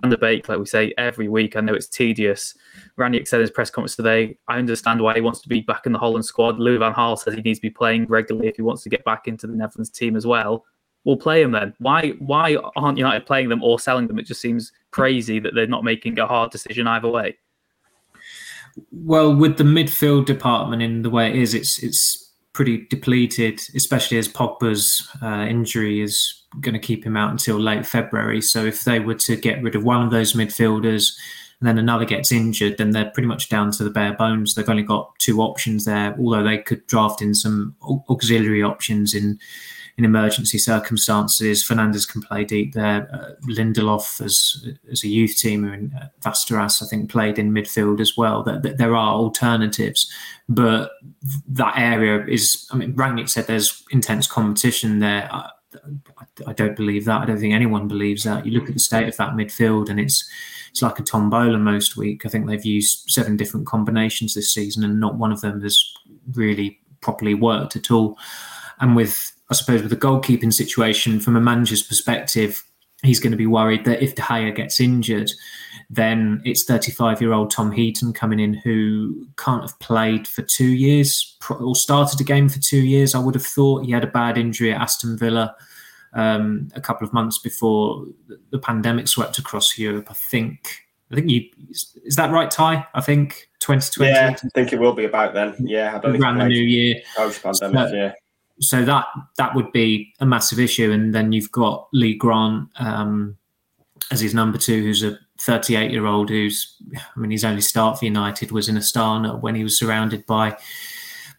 Van 0.00 0.10
der 0.10 0.16
Beek, 0.16 0.48
like 0.48 0.58
we 0.58 0.66
say 0.66 0.92
every 0.98 1.28
week, 1.28 1.56
I 1.56 1.60
know 1.60 1.74
it's 1.74 1.88
tedious. 1.88 2.54
Rangnick 2.98 3.26
said 3.26 3.36
in 3.36 3.42
his 3.42 3.50
press 3.50 3.70
conference 3.70 3.96
today, 3.96 4.36
I 4.48 4.58
understand 4.58 5.00
why 5.00 5.14
he 5.14 5.20
wants 5.20 5.40
to 5.40 5.48
be 5.48 5.60
back 5.60 5.86
in 5.86 5.92
the 5.92 5.98
Holland 5.98 6.24
squad. 6.24 6.58
Louis 6.58 6.78
van 6.78 6.94
Gaal 6.94 7.18
says 7.18 7.34
he 7.34 7.42
needs 7.42 7.58
to 7.58 7.62
be 7.62 7.70
playing 7.70 8.06
regularly 8.06 8.48
if 8.48 8.56
he 8.56 8.62
wants 8.62 8.82
to 8.82 8.88
get 8.88 9.04
back 9.04 9.26
into 9.26 9.46
the 9.46 9.54
Netherlands 9.54 9.90
team 9.90 10.16
as 10.16 10.26
well. 10.26 10.64
We'll 11.04 11.16
play 11.18 11.42
him 11.42 11.52
then. 11.52 11.74
Why 11.78 12.10
why 12.18 12.56
aren't 12.76 12.96
United 12.96 13.26
playing 13.26 13.50
them 13.50 13.62
or 13.62 13.78
selling 13.78 14.06
them? 14.06 14.18
It 14.18 14.26
just 14.26 14.40
seems 14.40 14.72
crazy 14.90 15.38
that 15.38 15.54
they're 15.54 15.66
not 15.66 15.84
making 15.84 16.18
a 16.18 16.26
hard 16.26 16.50
decision 16.50 16.86
either 16.86 17.08
way. 17.08 17.36
Well, 18.90 19.34
with 19.34 19.58
the 19.58 19.64
midfield 19.64 20.24
department 20.24 20.82
in 20.82 21.02
the 21.02 21.10
way 21.10 21.28
it 21.28 21.36
is, 21.36 21.54
it's 21.54 21.82
it's 21.82 22.23
pretty 22.54 22.86
depleted, 22.88 23.60
especially 23.74 24.16
as 24.16 24.28
Pogba's 24.28 25.06
uh, 25.20 25.44
injury 25.48 26.00
is 26.00 26.42
going 26.60 26.72
to 26.72 26.78
keep 26.78 27.04
him 27.04 27.16
out 27.16 27.32
until 27.32 27.58
late 27.58 27.84
February. 27.84 28.40
So 28.40 28.64
if 28.64 28.84
they 28.84 29.00
were 29.00 29.16
to 29.16 29.36
get 29.36 29.62
rid 29.62 29.74
of 29.74 29.84
one 29.84 30.02
of 30.02 30.10
those 30.10 30.32
midfielders 30.32 31.12
and 31.60 31.68
then 31.68 31.78
another 31.78 32.04
gets 32.04 32.30
injured, 32.30 32.78
then 32.78 32.92
they're 32.92 33.10
pretty 33.10 33.26
much 33.26 33.48
down 33.48 33.72
to 33.72 33.84
the 33.84 33.90
bare 33.90 34.14
bones. 34.14 34.54
They've 34.54 34.68
only 34.68 34.84
got 34.84 35.12
two 35.18 35.40
options 35.40 35.84
there, 35.84 36.16
although 36.18 36.44
they 36.44 36.58
could 36.58 36.86
draft 36.86 37.20
in 37.20 37.34
some 37.34 37.74
auxiliary 38.08 38.62
options 38.62 39.14
in 39.14 39.38
in 39.96 40.04
emergency 40.04 40.58
circumstances. 40.58 41.66
Fernandes 41.66 42.10
can 42.10 42.20
play 42.22 42.44
deep 42.44 42.74
there. 42.74 43.08
Uh, 43.12 43.34
Lindelof, 43.48 44.20
as 44.24 44.66
as 44.90 45.04
a 45.04 45.08
youth 45.08 45.36
teamer, 45.36 45.72
and 45.72 45.92
uh, 45.94 46.06
Västerås, 46.20 46.82
I 46.82 46.86
think, 46.86 47.10
played 47.10 47.38
in 47.38 47.52
midfield 47.52 48.00
as 48.00 48.16
well. 48.16 48.42
That, 48.42 48.62
that 48.62 48.78
there 48.78 48.96
are 48.96 49.14
alternatives, 49.14 50.10
but 50.48 50.92
that 51.48 51.74
area 51.76 52.24
is. 52.26 52.68
I 52.72 52.76
mean, 52.76 52.94
Rangnick 52.94 53.28
said 53.28 53.46
there's 53.46 53.84
intense 53.90 54.26
competition 54.26 54.98
there. 54.98 55.28
I, 55.32 55.50
I 56.46 56.52
don't 56.52 56.76
believe 56.76 57.04
that. 57.04 57.22
I 57.22 57.24
don't 57.26 57.38
think 57.38 57.54
anyone 57.54 57.88
believes 57.88 58.24
that. 58.24 58.46
You 58.46 58.52
look 58.52 58.68
at 58.68 58.74
the 58.74 58.80
state 58.80 59.08
of 59.08 59.16
that 59.16 59.34
midfield, 59.34 59.88
and 59.88 60.00
it's 60.00 60.28
it's 60.70 60.82
like 60.82 60.98
a 60.98 61.04
tombola 61.04 61.58
most 61.58 61.96
week. 61.96 62.26
I 62.26 62.28
think 62.28 62.48
they've 62.48 62.64
used 62.64 63.04
seven 63.08 63.36
different 63.36 63.66
combinations 63.66 64.34
this 64.34 64.52
season, 64.52 64.82
and 64.82 64.98
not 64.98 65.14
one 65.14 65.30
of 65.30 65.40
them 65.40 65.62
has 65.62 65.80
really 66.32 66.80
properly 67.00 67.34
worked 67.34 67.76
at 67.76 67.92
all. 67.92 68.18
And 68.80 68.96
with 68.96 69.33
I 69.50 69.54
suppose 69.54 69.82
with 69.82 69.90
the 69.90 69.96
goalkeeping 69.96 70.52
situation, 70.52 71.20
from 71.20 71.36
a 71.36 71.40
manager's 71.40 71.82
perspective, 71.82 72.64
he's 73.02 73.20
going 73.20 73.32
to 73.32 73.36
be 73.36 73.46
worried 73.46 73.84
that 73.84 74.02
if 74.02 74.14
De 74.14 74.22
Gea 74.22 74.54
gets 74.54 74.80
injured, 74.80 75.30
then 75.90 76.40
it's 76.44 76.64
35 76.64 77.20
year 77.20 77.32
old 77.32 77.50
Tom 77.50 77.70
Heaton 77.70 78.12
coming 78.12 78.40
in 78.40 78.54
who 78.54 79.26
can't 79.36 79.62
have 79.62 79.78
played 79.80 80.26
for 80.26 80.42
two 80.42 80.72
years 80.72 81.36
or 81.50 81.76
started 81.76 82.20
a 82.20 82.24
game 82.24 82.48
for 82.48 82.58
two 82.58 82.80
years. 82.80 83.14
I 83.14 83.18
would 83.18 83.34
have 83.34 83.44
thought 83.44 83.84
he 83.84 83.92
had 83.92 84.04
a 84.04 84.08
bad 84.08 84.38
injury 84.38 84.72
at 84.72 84.80
Aston 84.80 85.18
Villa 85.18 85.54
um, 86.14 86.68
a 86.74 86.80
couple 86.80 87.06
of 87.06 87.12
months 87.12 87.38
before 87.38 88.06
the 88.50 88.58
pandemic 88.58 89.08
swept 89.08 89.38
across 89.38 89.78
Europe. 89.78 90.06
I 90.10 90.14
think. 90.14 90.80
I 91.12 91.16
think 91.16 91.30
you 91.30 91.42
is 91.66 92.16
that 92.16 92.32
right, 92.32 92.50
Ty? 92.50 92.86
I 92.94 93.00
think 93.00 93.48
2020. 93.60 94.10
Yeah, 94.10 94.30
I 94.30 94.48
think 94.54 94.72
it 94.72 94.80
will 94.80 94.94
be 94.94 95.04
about 95.04 95.34
then. 95.34 95.54
Yeah, 95.60 95.94
I 95.94 95.98
don't 95.98 96.20
around 96.20 96.38
the 96.38 96.46
new 96.46 96.62
year. 96.62 97.02
Post 97.14 97.42
pandemic, 97.42 97.92
yeah 97.92 98.12
so 98.60 98.84
that 98.84 99.06
that 99.36 99.54
would 99.54 99.72
be 99.72 100.12
a 100.20 100.26
massive 100.26 100.60
issue. 100.60 100.92
And 100.92 101.14
then 101.14 101.32
you've 101.32 101.52
got 101.52 101.88
Lee 101.92 102.14
Grant 102.14 102.68
um, 102.78 103.36
as 104.10 104.20
his 104.20 104.34
number 104.34 104.58
two, 104.58 104.82
who's 104.82 105.02
a 105.02 105.18
38 105.40 105.90
year 105.90 106.06
old 106.06 106.30
who's, 106.30 106.76
I 106.96 107.18
mean, 107.18 107.30
his 107.30 107.44
only 107.44 107.60
start 107.60 107.98
for 107.98 108.04
United 108.04 108.52
was 108.52 108.68
in 108.68 108.76
Astana 108.76 109.40
when 109.40 109.54
he 109.54 109.64
was 109.64 109.78
surrounded 109.78 110.24
by 110.26 110.56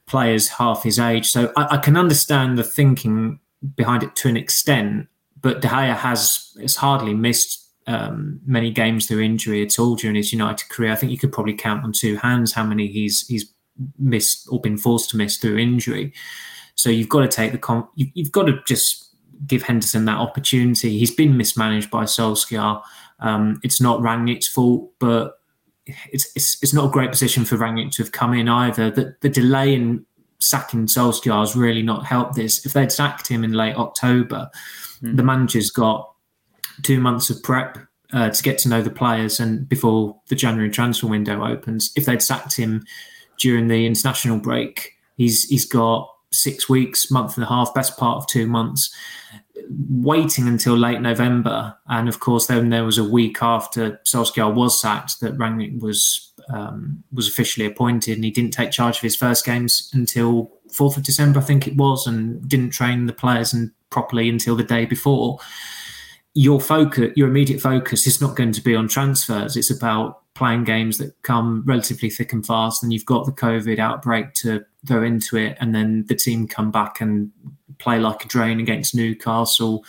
players 0.07 0.49
half 0.49 0.83
his 0.83 0.99
age. 0.99 1.27
So 1.27 1.51
I, 1.55 1.75
I 1.75 1.77
can 1.77 1.97
understand 1.97 2.57
the 2.57 2.63
thinking 2.63 3.39
behind 3.75 4.03
it 4.03 4.15
to 4.17 4.27
an 4.27 4.37
extent, 4.37 5.07
but 5.41 5.61
De 5.61 5.67
Gea 5.67 5.95
has, 5.95 6.55
has 6.61 6.75
hardly 6.75 7.13
missed 7.13 7.65
um, 7.87 8.39
many 8.45 8.71
games 8.71 9.07
through 9.07 9.21
injury 9.21 9.63
at 9.63 9.79
all 9.79 9.95
during 9.95 10.15
his 10.15 10.33
United 10.33 10.69
career. 10.69 10.91
I 10.91 10.95
think 10.95 11.11
you 11.11 11.17
could 11.17 11.31
probably 11.31 11.53
count 11.53 11.83
on 11.83 11.91
two 11.91 12.17
hands 12.17 12.53
how 12.53 12.63
many 12.63 12.87
he's 12.87 13.27
he's 13.27 13.51
missed 13.99 14.47
or 14.49 14.59
been 14.59 14.77
forced 14.77 15.11
to 15.11 15.17
miss 15.17 15.37
through 15.37 15.57
injury. 15.57 16.13
So 16.75 16.89
you've 16.89 17.09
got 17.09 17.21
to 17.21 17.27
take 17.27 17.51
the 17.51 17.57
con- 17.57 17.87
you've 17.95 18.31
got 18.31 18.43
to 18.43 18.59
just 18.67 19.15
give 19.47 19.63
Henderson 19.63 20.05
that 20.05 20.17
opportunity. 20.17 20.97
He's 20.97 21.13
been 21.13 21.37
mismanaged 21.37 21.89
by 21.89 22.03
Solskjaer. 22.03 22.81
Um, 23.19 23.59
it's 23.63 23.81
not 23.81 24.01
Rangnick's 24.01 24.47
fault, 24.47 24.91
but 24.99 25.39
it's, 25.85 26.31
it's 26.35 26.61
it's 26.61 26.73
not 26.73 26.85
a 26.85 26.91
great 26.91 27.11
position 27.11 27.45
for 27.45 27.57
Rangnick 27.57 27.91
to 27.91 28.03
have 28.03 28.11
come 28.11 28.33
in 28.33 28.49
either. 28.49 28.91
The, 28.91 29.15
the 29.21 29.29
delay 29.29 29.73
in 29.73 30.05
sacking 30.39 30.85
Solskjaer 30.87 31.39
has 31.39 31.55
really 31.55 31.81
not 31.81 32.05
helped 32.05 32.35
this. 32.35 32.65
If 32.65 32.73
they'd 32.73 32.91
sacked 32.91 33.27
him 33.27 33.43
in 33.43 33.53
late 33.53 33.75
October, 33.75 34.49
mm. 35.01 35.15
the 35.15 35.23
manager's 35.23 35.69
got 35.69 36.11
two 36.83 36.99
months 36.99 37.29
of 37.29 37.41
prep 37.41 37.77
uh, 38.13 38.29
to 38.29 38.43
get 38.43 38.57
to 38.59 38.69
know 38.69 38.81
the 38.81 38.89
players 38.89 39.39
and 39.39 39.67
before 39.67 40.19
the 40.27 40.35
January 40.35 40.69
transfer 40.69 41.07
window 41.07 41.45
opens. 41.45 41.91
If 41.95 42.05
they'd 42.05 42.21
sacked 42.21 42.55
him 42.55 42.85
during 43.39 43.67
the 43.67 43.85
international 43.85 44.39
break, 44.39 44.93
he's 45.17 45.43
he's 45.45 45.65
got 45.65 46.09
six 46.35 46.69
weeks, 46.69 47.09
month 47.09 47.35
and 47.35 47.43
a 47.43 47.47
half, 47.47 47.73
best 47.73 47.97
part 47.97 48.17
of 48.17 48.27
two 48.27 48.47
months, 48.47 48.93
waiting 49.89 50.47
until 50.47 50.77
late 50.77 51.01
November. 51.01 51.75
And 51.87 52.07
of 52.07 52.19
course, 52.19 52.47
then 52.47 52.69
there 52.69 52.83
was 52.83 52.97
a 52.97 53.03
week 53.03 53.41
after 53.41 53.99
Solskjaer 54.05 54.53
was 54.53 54.79
sacked 54.79 55.19
that 55.21 55.37
Rangnick 55.37 55.79
was 55.79 56.33
um, 56.53 57.03
was 57.11 57.27
officially 57.27 57.65
appointed, 57.65 58.15
and 58.15 58.23
he 58.23 58.31
didn't 58.31 58.53
take 58.53 58.71
charge 58.71 58.97
of 58.97 59.01
his 59.01 59.15
first 59.15 59.45
games 59.45 59.89
until 59.93 60.51
fourth 60.71 60.97
of 60.97 61.03
December, 61.03 61.39
I 61.39 61.43
think 61.43 61.67
it 61.67 61.75
was, 61.75 62.05
and 62.05 62.47
didn't 62.47 62.71
train 62.71 63.05
the 63.05 63.13
players 63.13 63.53
and 63.53 63.71
properly 63.89 64.29
until 64.29 64.55
the 64.55 64.63
day 64.63 64.85
before. 64.85 65.39
Your 66.33 66.59
focus, 66.59 67.13
your 67.15 67.29
immediate 67.29 67.61
focus, 67.61 68.05
is 68.05 68.21
not 68.21 68.35
going 68.35 68.51
to 68.51 68.61
be 68.61 68.75
on 68.75 68.87
transfers. 68.89 69.55
It's 69.55 69.71
about 69.71 70.21
playing 70.33 70.65
games 70.65 70.97
that 70.97 71.15
come 71.23 71.63
relatively 71.65 72.09
thick 72.09 72.33
and 72.33 72.45
fast, 72.45 72.83
and 72.83 72.91
you've 72.91 73.05
got 73.05 73.25
the 73.25 73.31
COVID 73.31 73.79
outbreak 73.79 74.33
to 74.35 74.65
go 74.85 75.03
into 75.03 75.37
it, 75.37 75.57
and 75.59 75.73
then 75.73 76.05
the 76.07 76.15
team 76.15 76.47
come 76.47 76.71
back 76.71 77.01
and 77.01 77.31
play 77.79 77.99
like 77.99 78.23
a 78.23 78.27
drain 78.27 78.59
against 78.59 78.95
Newcastle, 78.95 79.83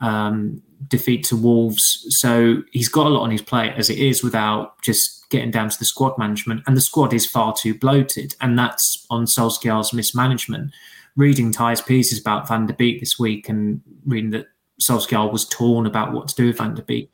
um, 0.00 0.62
defeat 0.88 1.24
to 1.26 1.36
Wolves. 1.36 2.06
So 2.10 2.62
he's 2.72 2.88
got 2.88 3.06
a 3.06 3.10
lot 3.10 3.22
on 3.22 3.30
his 3.30 3.42
plate 3.42 3.74
as 3.76 3.90
it 3.90 3.98
is 3.98 4.22
without 4.22 4.80
just 4.82 5.28
getting 5.30 5.50
down 5.50 5.68
to 5.68 5.78
the 5.78 5.84
squad 5.84 6.16
management, 6.18 6.62
and 6.66 6.76
the 6.76 6.80
squad 6.80 7.12
is 7.12 7.26
far 7.26 7.54
too 7.54 7.78
bloated, 7.78 8.34
and 8.40 8.58
that's 8.58 9.06
on 9.10 9.26
Solskjaer's 9.26 9.92
mismanagement. 9.92 10.72
Reading 11.16 11.52
Ty's 11.52 11.80
pieces 11.80 12.20
about 12.20 12.46
Van 12.46 12.66
der 12.66 12.74
Beek 12.74 13.00
this 13.00 13.18
week 13.18 13.48
and 13.48 13.80
reading 14.06 14.30
that 14.30 14.46
Solskjaer 14.80 15.32
was 15.32 15.48
torn 15.48 15.84
about 15.84 16.12
what 16.12 16.28
to 16.28 16.34
do 16.36 16.46
with 16.46 16.58
Van 16.58 16.74
der 16.74 16.82
Beek 16.82 17.10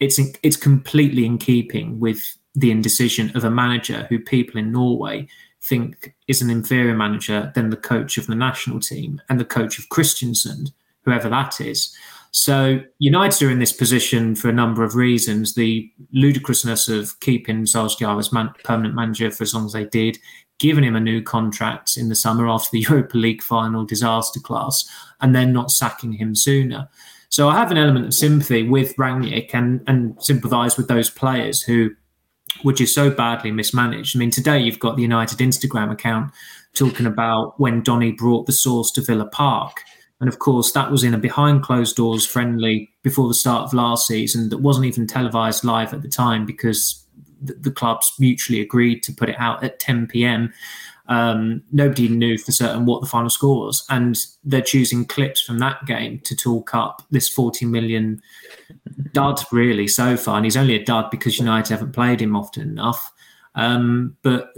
it's 0.00 0.18
in, 0.18 0.32
it's 0.42 0.56
completely 0.56 1.24
in 1.24 1.38
keeping 1.38 1.98
with 2.00 2.22
the 2.54 2.70
indecision 2.70 3.36
of 3.36 3.44
a 3.44 3.50
manager 3.50 4.06
who 4.08 4.18
people 4.18 4.58
in 4.58 4.72
Norway 4.72 5.28
think 5.62 6.14
is 6.28 6.40
an 6.40 6.50
inferior 6.50 6.94
manager 6.94 7.52
than 7.54 7.70
the 7.70 7.76
coach 7.76 8.16
of 8.16 8.26
the 8.26 8.34
national 8.34 8.80
team 8.80 9.20
and 9.28 9.40
the 9.40 9.44
coach 9.44 9.78
of 9.78 9.88
Christensen, 9.88 10.68
whoever 11.02 11.28
that 11.28 11.60
is. 11.60 11.94
So 12.30 12.80
United 12.98 13.46
are 13.46 13.50
in 13.50 13.58
this 13.58 13.72
position 13.72 14.34
for 14.34 14.48
a 14.48 14.52
number 14.52 14.84
of 14.84 14.94
reasons. 14.94 15.54
The 15.54 15.90
ludicrousness 16.12 16.88
of 16.88 17.18
keeping 17.20 17.64
Solskjaer 17.64 18.18
as 18.18 18.32
man- 18.32 18.52
permanent 18.64 18.94
manager 18.94 19.30
for 19.30 19.44
as 19.44 19.54
long 19.54 19.66
as 19.66 19.72
they 19.72 19.86
did, 19.86 20.18
giving 20.58 20.84
him 20.84 20.96
a 20.96 21.00
new 21.00 21.22
contract 21.22 21.96
in 21.96 22.08
the 22.08 22.14
summer 22.14 22.48
after 22.48 22.68
the 22.72 22.80
Europa 22.88 23.16
League 23.16 23.42
final 23.42 23.84
disaster 23.84 24.40
class, 24.40 24.88
and 25.20 25.34
then 25.34 25.52
not 25.52 25.70
sacking 25.70 26.12
him 26.12 26.34
sooner. 26.34 26.88
So 27.30 27.48
I 27.48 27.56
have 27.56 27.70
an 27.70 27.76
element 27.76 28.06
of 28.06 28.14
sympathy 28.14 28.66
with 28.66 28.96
Rangnick 28.96 29.50
and, 29.52 29.82
and 29.86 30.16
sympathise 30.22 30.76
with 30.76 30.88
those 30.88 31.10
players 31.10 31.60
who 31.60 31.90
were 32.64 32.74
is 32.74 32.94
so 32.94 33.10
badly 33.10 33.50
mismanaged. 33.50 34.16
I 34.16 34.18
mean, 34.18 34.30
today 34.30 34.58
you've 34.58 34.78
got 34.78 34.96
the 34.96 35.02
United 35.02 35.38
Instagram 35.38 35.92
account 35.92 36.32
talking 36.74 37.06
about 37.06 37.58
when 37.58 37.82
Donny 37.82 38.12
brought 38.12 38.46
the 38.46 38.52
sauce 38.52 38.90
to 38.92 39.02
Villa 39.02 39.26
Park. 39.26 39.82
And 40.20 40.28
of 40.28 40.38
course, 40.38 40.72
that 40.72 40.90
was 40.90 41.04
in 41.04 41.14
a 41.14 41.18
behind 41.18 41.62
closed 41.62 41.96
doors 41.96 42.26
friendly 42.26 42.90
before 43.02 43.28
the 43.28 43.34
start 43.34 43.64
of 43.64 43.74
last 43.74 44.06
season 44.06 44.48
that 44.48 44.58
wasn't 44.58 44.86
even 44.86 45.06
televised 45.06 45.64
live 45.64 45.94
at 45.94 46.02
the 46.02 46.08
time 46.08 46.44
because 46.44 47.04
the, 47.40 47.54
the 47.54 47.70
clubs 47.70 48.12
mutually 48.18 48.60
agreed 48.60 49.02
to 49.04 49.12
put 49.12 49.28
it 49.28 49.36
out 49.38 49.62
at 49.62 49.78
10 49.78 50.08
p.m. 50.08 50.52
Um, 51.08 51.62
nobody 51.72 52.08
knew 52.08 52.36
for 52.36 52.52
certain 52.52 52.84
what 52.84 53.00
the 53.00 53.06
final 53.06 53.30
score 53.30 53.66
was, 53.66 53.84
and 53.88 54.18
they're 54.44 54.60
choosing 54.60 55.06
clips 55.06 55.40
from 55.40 55.58
that 55.58 55.84
game 55.86 56.20
to 56.24 56.36
talk 56.36 56.74
up 56.74 57.02
this 57.10 57.28
40 57.28 57.64
million 57.64 58.20
dud, 59.12 59.40
really, 59.50 59.88
so 59.88 60.16
far. 60.16 60.36
And 60.36 60.44
he's 60.44 60.56
only 60.56 60.74
a 60.74 60.84
dud 60.84 61.10
because 61.10 61.38
United 61.38 61.72
haven't 61.72 61.92
played 61.92 62.20
him 62.20 62.36
often 62.36 62.62
enough. 62.62 63.10
Um, 63.54 64.16
but 64.22 64.52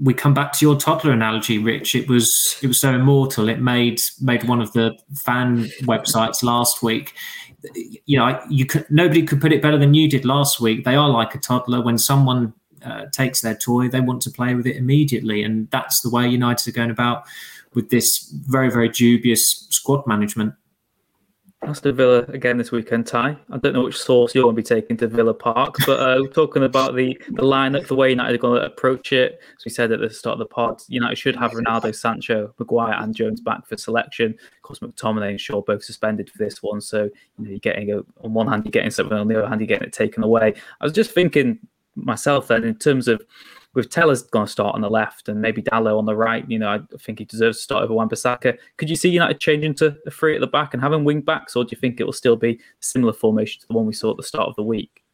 we 0.00 0.14
come 0.14 0.34
back 0.34 0.52
to 0.54 0.64
your 0.64 0.76
toddler 0.76 1.12
analogy, 1.12 1.58
Rich. 1.58 1.94
It 1.94 2.08
was 2.08 2.56
it 2.62 2.66
was 2.66 2.80
so 2.80 2.94
immortal. 2.94 3.48
It 3.48 3.60
made 3.60 4.00
made 4.20 4.44
one 4.44 4.60
of 4.60 4.72
the 4.72 4.98
fan 5.14 5.66
websites 5.82 6.42
last 6.42 6.82
week. 6.82 7.14
You 8.06 8.18
know, 8.18 8.40
you 8.48 8.66
could 8.66 8.90
nobody 8.90 9.22
could 9.22 9.40
put 9.40 9.52
it 9.52 9.62
better 9.62 9.78
than 9.78 9.94
you 9.94 10.08
did 10.08 10.24
last 10.24 10.60
week. 10.60 10.84
They 10.84 10.96
are 10.96 11.08
like 11.08 11.34
a 11.34 11.38
toddler. 11.38 11.82
When 11.82 11.98
someone 11.98 12.54
uh, 12.84 13.06
takes 13.12 13.40
their 13.40 13.54
toy, 13.54 13.88
they 13.88 14.00
want 14.00 14.22
to 14.22 14.30
play 14.30 14.54
with 14.54 14.66
it 14.66 14.76
immediately, 14.76 15.42
and 15.42 15.70
that's 15.70 16.00
the 16.00 16.10
way 16.10 16.28
United 16.28 16.68
are 16.68 16.76
going 16.76 16.90
about 16.90 17.24
with 17.74 17.90
this 17.90 18.32
very 18.48 18.70
very 18.70 18.88
dubious 18.88 19.66
squad 19.70 20.06
management. 20.06 20.54
Aston 21.62 21.94
Villa 21.94 22.20
again 22.28 22.56
this 22.56 22.72
weekend, 22.72 23.06
Ty. 23.06 23.36
I 23.50 23.58
don't 23.58 23.74
know 23.74 23.84
which 23.84 23.98
source 23.98 24.34
you're 24.34 24.44
going 24.44 24.56
to 24.56 24.62
be 24.62 24.66
taking 24.66 24.96
to 24.96 25.06
Villa 25.06 25.34
Park, 25.34 25.74
but 25.86 26.00
uh, 26.00 26.26
talking 26.32 26.62
about 26.62 26.94
the 26.94 27.20
the 27.32 27.42
lineup, 27.42 27.86
the 27.86 27.94
way 27.94 28.08
United 28.08 28.36
are 28.36 28.38
going 28.38 28.60
to 28.60 28.66
approach 28.66 29.12
it. 29.12 29.40
As 29.58 29.64
we 29.66 29.70
said 29.70 29.92
at 29.92 30.00
the 30.00 30.08
start 30.08 30.34
of 30.34 30.38
the 30.38 30.46
pod, 30.46 30.80
United 30.88 31.16
should 31.16 31.36
have 31.36 31.50
Ronaldo, 31.50 31.94
Sancho, 31.94 32.54
Maguire, 32.58 32.96
and 32.98 33.14
Jones 33.14 33.42
back 33.42 33.66
for 33.66 33.76
selection. 33.76 34.32
Of 34.56 34.62
course, 34.62 34.78
McTominay 34.78 35.30
and 35.30 35.40
Shaw 35.40 35.60
both 35.60 35.84
suspended 35.84 36.30
for 36.30 36.38
this 36.38 36.62
one, 36.62 36.80
so 36.80 37.04
you 37.04 37.44
know 37.44 37.50
you're 37.50 37.58
getting 37.58 37.92
a, 37.92 37.98
on 38.24 38.32
one 38.32 38.46
hand 38.46 38.64
you're 38.64 38.72
getting 38.72 38.90
something, 38.90 39.16
on 39.16 39.28
the 39.28 39.38
other 39.38 39.48
hand 39.48 39.60
you're 39.60 39.68
getting 39.68 39.88
it 39.88 39.92
taken 39.92 40.24
away. 40.24 40.54
I 40.80 40.84
was 40.84 40.94
just 40.94 41.10
thinking 41.10 41.58
myself 42.04 42.48
then 42.48 42.64
in 42.64 42.74
terms 42.76 43.08
of 43.08 43.22
with 43.74 43.88
Telles 43.88 44.22
going 44.22 44.46
to 44.46 44.50
start 44.50 44.74
on 44.74 44.80
the 44.80 44.90
left 44.90 45.28
and 45.28 45.40
maybe 45.40 45.62
Dalot 45.62 45.96
on 45.96 46.04
the 46.04 46.16
right. 46.16 46.44
You 46.50 46.58
know, 46.58 46.70
I 46.70 46.80
think 46.98 47.20
he 47.20 47.24
deserves 47.24 47.58
to 47.58 47.62
start 47.62 47.84
over 47.84 47.94
Wan-Bissaka. 47.94 48.58
Could 48.76 48.90
you 48.90 48.96
see 48.96 49.08
United 49.10 49.38
changing 49.38 49.74
to 49.74 49.96
a 50.06 50.10
three 50.10 50.34
at 50.34 50.40
the 50.40 50.48
back 50.48 50.74
and 50.74 50.82
having 50.82 51.04
wing 51.04 51.20
backs, 51.20 51.54
or 51.54 51.64
do 51.64 51.68
you 51.70 51.80
think 51.80 52.00
it 52.00 52.04
will 52.04 52.12
still 52.12 52.36
be 52.36 52.58
similar 52.80 53.12
formation 53.12 53.60
to 53.60 53.68
the 53.68 53.74
one 53.74 53.86
we 53.86 53.92
saw 53.92 54.10
at 54.10 54.16
the 54.16 54.24
start 54.24 54.48
of 54.48 54.56
the 54.56 54.62
week? 54.62 55.04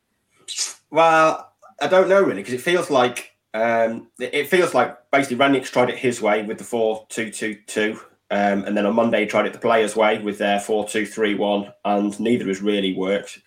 Well, 0.90 1.52
I 1.82 1.88
don't 1.88 2.08
know 2.08 2.22
really 2.22 2.40
because 2.40 2.54
it 2.54 2.62
feels 2.62 2.88
like 2.88 3.32
um, 3.52 4.08
it 4.18 4.48
feels 4.48 4.72
like 4.72 4.96
basically 5.10 5.36
Rangnick's 5.36 5.70
tried 5.70 5.90
it 5.90 5.98
his 5.98 6.22
way 6.22 6.42
with 6.42 6.56
the 6.56 6.64
four-two-two-two, 6.64 8.00
um, 8.30 8.64
and 8.64 8.76
then 8.76 8.86
on 8.86 8.94
Monday 8.94 9.20
he 9.20 9.26
tried 9.26 9.46
it 9.46 9.52
the 9.52 9.58
players' 9.58 9.96
way 9.96 10.18
with 10.18 10.38
their 10.38 10.60
four-two-three-one, 10.60 11.72
and 11.84 12.18
neither 12.18 12.46
has 12.46 12.62
really 12.62 12.94
worked. 12.94 13.38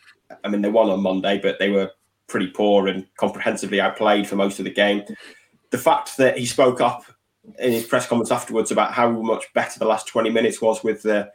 I 0.43 0.49
mean, 0.49 0.61
they 0.61 0.69
won 0.69 0.91
on 0.91 1.01
Monday, 1.01 1.39
but 1.41 1.57
they 1.57 1.69
were 1.69 1.91
pretty 2.29 2.47
poor 2.47 2.87
and 2.87 3.05
comprehensively 3.17 3.81
outplayed 3.81 4.27
for 4.27 4.35
most 4.35 4.59
of 4.59 4.65
the 4.65 4.71
game. 4.71 5.03
The 5.71 5.77
fact 5.77 6.17
that 6.17 6.37
he 6.37 6.45
spoke 6.45 6.81
up 6.81 7.03
in 7.57 7.71
his 7.71 7.85
press 7.85 8.07
conference 8.07 8.31
afterwards 8.31 8.71
about 8.71 8.93
how 8.93 9.09
much 9.09 9.51
better 9.53 9.79
the 9.79 9.85
last 9.85 10.07
20 10.07 10.29
minutes 10.29 10.61
was 10.61 10.83
with 10.83 11.01
the 11.01 11.31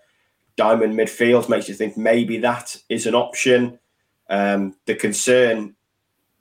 diamond 0.56 0.94
midfield 0.94 1.48
makes 1.48 1.68
you 1.68 1.74
think 1.74 1.96
maybe 1.96 2.38
that 2.38 2.76
is 2.88 3.06
an 3.06 3.14
option. 3.14 3.78
Um, 4.30 4.76
the 4.86 4.94
concern 4.94 5.74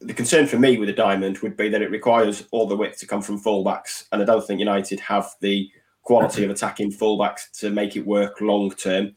the 0.04 0.14
concern 0.14 0.48
for 0.48 0.60
me 0.60 0.78
with 0.78 0.90
a 0.90 0.94
diamond 0.94 1.40
would 1.40 1.56
be 1.56 1.70
that 1.70 1.82
it 1.82 1.92
requires 1.92 2.46
all 2.52 2.68
the 2.68 2.76
width 2.76 3.00
to 3.00 3.08
come 3.08 3.22
from 3.22 3.40
fullbacks, 3.40 4.06
and 4.12 4.22
I 4.22 4.26
don't 4.26 4.46
think 4.46 4.60
United 4.60 5.00
have 5.00 5.32
the 5.40 5.72
quality 6.02 6.44
of 6.44 6.52
attacking 6.52 6.92
fullbacks 6.92 7.50
to 7.60 7.70
make 7.70 7.96
it 7.96 8.06
work 8.06 8.42
long 8.42 8.72
term. 8.72 9.16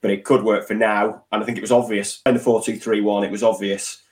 But 0.00 0.10
it 0.10 0.24
could 0.24 0.42
work 0.42 0.66
for 0.66 0.74
now, 0.74 1.24
and 1.32 1.42
I 1.42 1.46
think 1.46 1.58
it 1.58 1.62
was 1.62 1.72
obvious 1.72 2.20
in 2.26 2.34
the 2.34 2.40
four-two-three-one. 2.40 3.24
It 3.24 3.30
was 3.30 3.42
obvious 3.42 4.02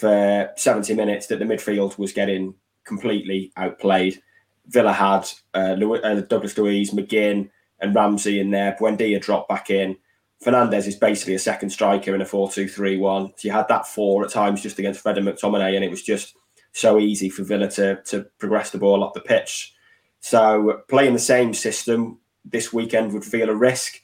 for 0.00 0.50
70 0.56 0.94
minutes 0.94 1.26
that 1.26 1.38
the 1.38 1.44
midfield 1.44 1.98
was 1.98 2.12
getting 2.12 2.54
completely 2.84 3.52
outplayed. 3.56 4.20
Villa 4.66 4.92
had 4.92 5.28
uh, 5.54 5.76
uh, 5.76 6.20
Douglas 6.22 6.56
Luiz, 6.56 6.92
McGinn, 6.92 7.50
and 7.80 7.94
Ramsey 7.94 8.40
in 8.40 8.50
there. 8.50 8.76
Buendia 8.80 9.20
dropped 9.20 9.48
back 9.48 9.70
in. 9.70 9.96
Fernandes 10.44 10.86
is 10.86 10.96
basically 10.96 11.34
a 11.34 11.38
second 11.38 11.70
striker 11.70 12.14
in 12.14 12.22
a 12.22 12.26
4 12.26 12.50
2 12.50 12.66
3 12.68 12.96
1. 12.96 13.32
So 13.36 13.48
you 13.48 13.52
had 13.52 13.68
that 13.68 13.86
four 13.86 14.24
at 14.24 14.30
times 14.30 14.62
just 14.62 14.78
against 14.78 15.00
Fred 15.00 15.18
and 15.18 15.26
McTominay, 15.26 15.74
and 15.74 15.84
it 15.84 15.90
was 15.90 16.02
just 16.02 16.34
so 16.72 16.98
easy 16.98 17.28
for 17.28 17.44
Villa 17.44 17.68
to, 17.72 18.00
to 18.06 18.24
progress 18.38 18.70
the 18.70 18.78
ball 18.78 19.04
up 19.04 19.12
the 19.12 19.20
pitch. 19.20 19.74
So 20.20 20.82
playing 20.88 21.12
the 21.12 21.18
same 21.18 21.52
system 21.52 22.18
this 22.44 22.72
weekend 22.72 23.12
would 23.12 23.24
feel 23.24 23.50
a 23.50 23.54
risk. 23.54 24.00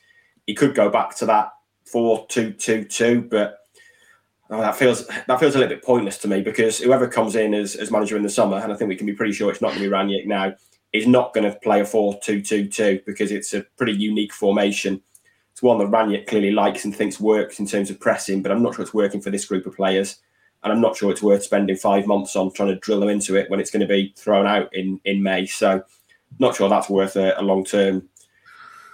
He 0.46 0.54
could 0.54 0.74
go 0.74 0.90
back 0.90 1.16
to 1.16 1.26
that 1.26 1.52
4 1.86 2.26
2 2.28 2.52
2 2.52 2.84
2, 2.84 3.28
but 3.30 3.58
Oh, 4.48 4.60
that 4.60 4.76
feels 4.76 5.06
that 5.06 5.40
feels 5.40 5.56
a 5.56 5.58
little 5.58 5.74
bit 5.74 5.84
pointless 5.84 6.18
to 6.18 6.28
me 6.28 6.40
because 6.40 6.78
whoever 6.78 7.08
comes 7.08 7.34
in 7.34 7.52
as, 7.52 7.74
as 7.74 7.90
manager 7.90 8.16
in 8.16 8.22
the 8.22 8.28
summer, 8.28 8.58
and 8.58 8.72
I 8.72 8.76
think 8.76 8.88
we 8.88 8.96
can 8.96 9.06
be 9.06 9.12
pretty 9.12 9.32
sure 9.32 9.50
it's 9.50 9.60
not 9.60 9.70
going 9.70 9.82
to 9.82 9.88
be 9.88 9.94
Rangnick 9.94 10.26
now, 10.26 10.54
is 10.92 11.06
not 11.06 11.34
going 11.34 11.50
to 11.50 11.58
play 11.60 11.80
a 11.80 11.84
4-2-2-2 11.84 13.04
because 13.04 13.32
it's 13.32 13.54
a 13.54 13.62
pretty 13.76 13.92
unique 13.92 14.32
formation. 14.32 15.02
It's 15.50 15.62
one 15.62 15.78
that 15.78 15.88
Rangnick 15.88 16.28
clearly 16.28 16.52
likes 16.52 16.84
and 16.84 16.94
thinks 16.94 17.18
works 17.18 17.58
in 17.58 17.66
terms 17.66 17.90
of 17.90 17.98
pressing, 17.98 18.42
but 18.42 18.52
I'm 18.52 18.62
not 18.62 18.74
sure 18.74 18.84
it's 18.84 18.94
working 18.94 19.20
for 19.20 19.30
this 19.30 19.46
group 19.46 19.66
of 19.66 19.74
players, 19.74 20.20
and 20.62 20.72
I'm 20.72 20.80
not 20.80 20.96
sure 20.96 21.10
it's 21.10 21.22
worth 21.22 21.42
spending 21.42 21.76
five 21.76 22.06
months 22.06 22.36
on 22.36 22.52
trying 22.52 22.68
to 22.68 22.76
drill 22.76 23.00
them 23.00 23.08
into 23.08 23.34
it 23.36 23.50
when 23.50 23.58
it's 23.58 23.70
going 23.70 23.80
to 23.80 23.86
be 23.86 24.14
thrown 24.16 24.46
out 24.46 24.72
in 24.74 25.00
in 25.04 25.22
May. 25.22 25.46
So, 25.46 25.82
not 26.38 26.54
sure 26.54 26.68
that's 26.68 26.90
worth 26.90 27.16
a, 27.16 27.40
a 27.40 27.42
long 27.42 27.64
term 27.64 28.08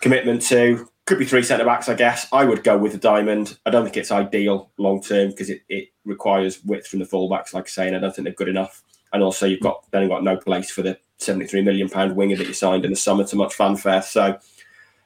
commitment 0.01 0.43
to 0.43 0.89
could 1.13 1.19
be 1.19 1.27
three 1.27 1.43
centre 1.43 1.65
backs, 1.67 1.91
I 1.91 1.95
guess. 1.95 2.27
I 2.33 2.47
would 2.47 2.65
go 2.65 2.79
with 2.79 2.95
a 2.95 2.99
diamond. 2.99 3.59
I 3.67 3.71
don't 3.71 3.85
think 3.85 3.99
it's 3.99 4.11
ideal 4.11 4.71
long 4.79 5.03
term 5.03 5.29
because 5.29 5.51
it, 5.51 5.61
it 5.69 5.89
requires 6.07 6.65
width 6.65 6.87
from 6.87 7.01
the 7.01 7.05
fullbacks, 7.05 7.53
like 7.53 7.65
I 7.65 7.69
say, 7.69 7.87
and 7.87 7.95
I 7.95 8.01
don't 8.01 8.17
think 8.17 8.25
they're 8.25 8.33
good 8.33 8.49
enough. 8.49 8.83
And 9.13 9.23
also, 9.23 9.45
you've 9.45 9.61
got 9.61 9.85
then 9.91 10.09
got 10.09 10.25
no 10.25 10.39
place 10.39 10.71
for 10.71 10.81
the 10.81 10.99
seventy-three 11.19 11.61
million 11.61 11.91
pound 11.91 12.17
winger 12.17 12.37
that 12.37 12.47
you 12.47 12.55
signed 12.55 12.87
in 12.87 12.91
the 12.91 12.97
summer 12.97 13.25
to 13.25 13.37
much 13.37 13.53
fanfare. 13.53 14.01
So, 14.01 14.39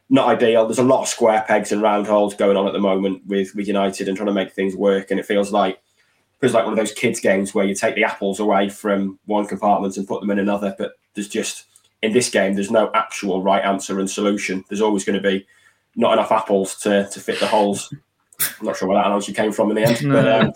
not 0.09 0.29
ideal. 0.29 0.67
There's 0.67 0.79
a 0.79 0.85
lot 0.85 1.03
of 1.03 1.09
square 1.09 1.45
pegs 1.49 1.73
and 1.73 1.83
round 1.83 2.07
holes 2.07 2.35
going 2.35 2.57
on 2.57 2.69
at 2.69 2.73
the 2.73 2.79
moment 2.79 3.27
with 3.27 3.57
with 3.57 3.67
United 3.67 4.07
and 4.07 4.17
trying 4.17 4.29
to 4.29 4.33
make 4.33 4.53
things 4.53 4.77
work. 4.77 5.11
And 5.11 5.19
it 5.19 5.27
feels 5.27 5.51
like 5.51 5.75
it 5.75 6.41
feels 6.41 6.55
like 6.55 6.63
one 6.63 6.73
of 6.73 6.79
those 6.79 6.93
kids' 6.93 7.19
games 7.19 7.53
where 7.53 7.67
you 7.67 7.75
take 7.75 7.97
the 7.97 8.05
apples 8.05 8.39
away 8.39 8.69
from 8.69 9.19
one 9.25 9.49
compartment 9.49 9.97
and 9.97 10.07
put 10.07 10.21
them 10.21 10.31
in 10.31 10.39
another. 10.39 10.73
But 10.79 10.93
there's 11.15 11.27
just 11.27 11.65
in 12.01 12.13
this 12.13 12.31
game, 12.31 12.55
there's 12.55 12.71
no 12.71 12.93
actual 12.95 13.43
right 13.43 13.65
answer 13.65 13.99
and 13.99 14.09
solution. 14.09 14.65
There's 14.69 14.83
always 14.83 15.05
going 15.05 15.21
to 15.21 15.29
be 15.29 15.45
not 15.97 16.13
enough 16.13 16.31
apples 16.31 16.77
to, 16.77 17.09
to 17.11 17.21
fit 17.21 17.41
the 17.41 17.47
holes. 17.47 17.93
I'm 18.61 18.67
not 18.67 18.77
sure 18.77 18.89
where 18.89 18.99
that 18.99 19.07
analogy 19.07 19.33
came 19.33 19.51
from 19.51 19.71
in 19.71 19.77
the 19.77 19.83
end, 19.83 20.05
no. 20.05 20.15
but 20.15 20.29
um, 20.29 20.53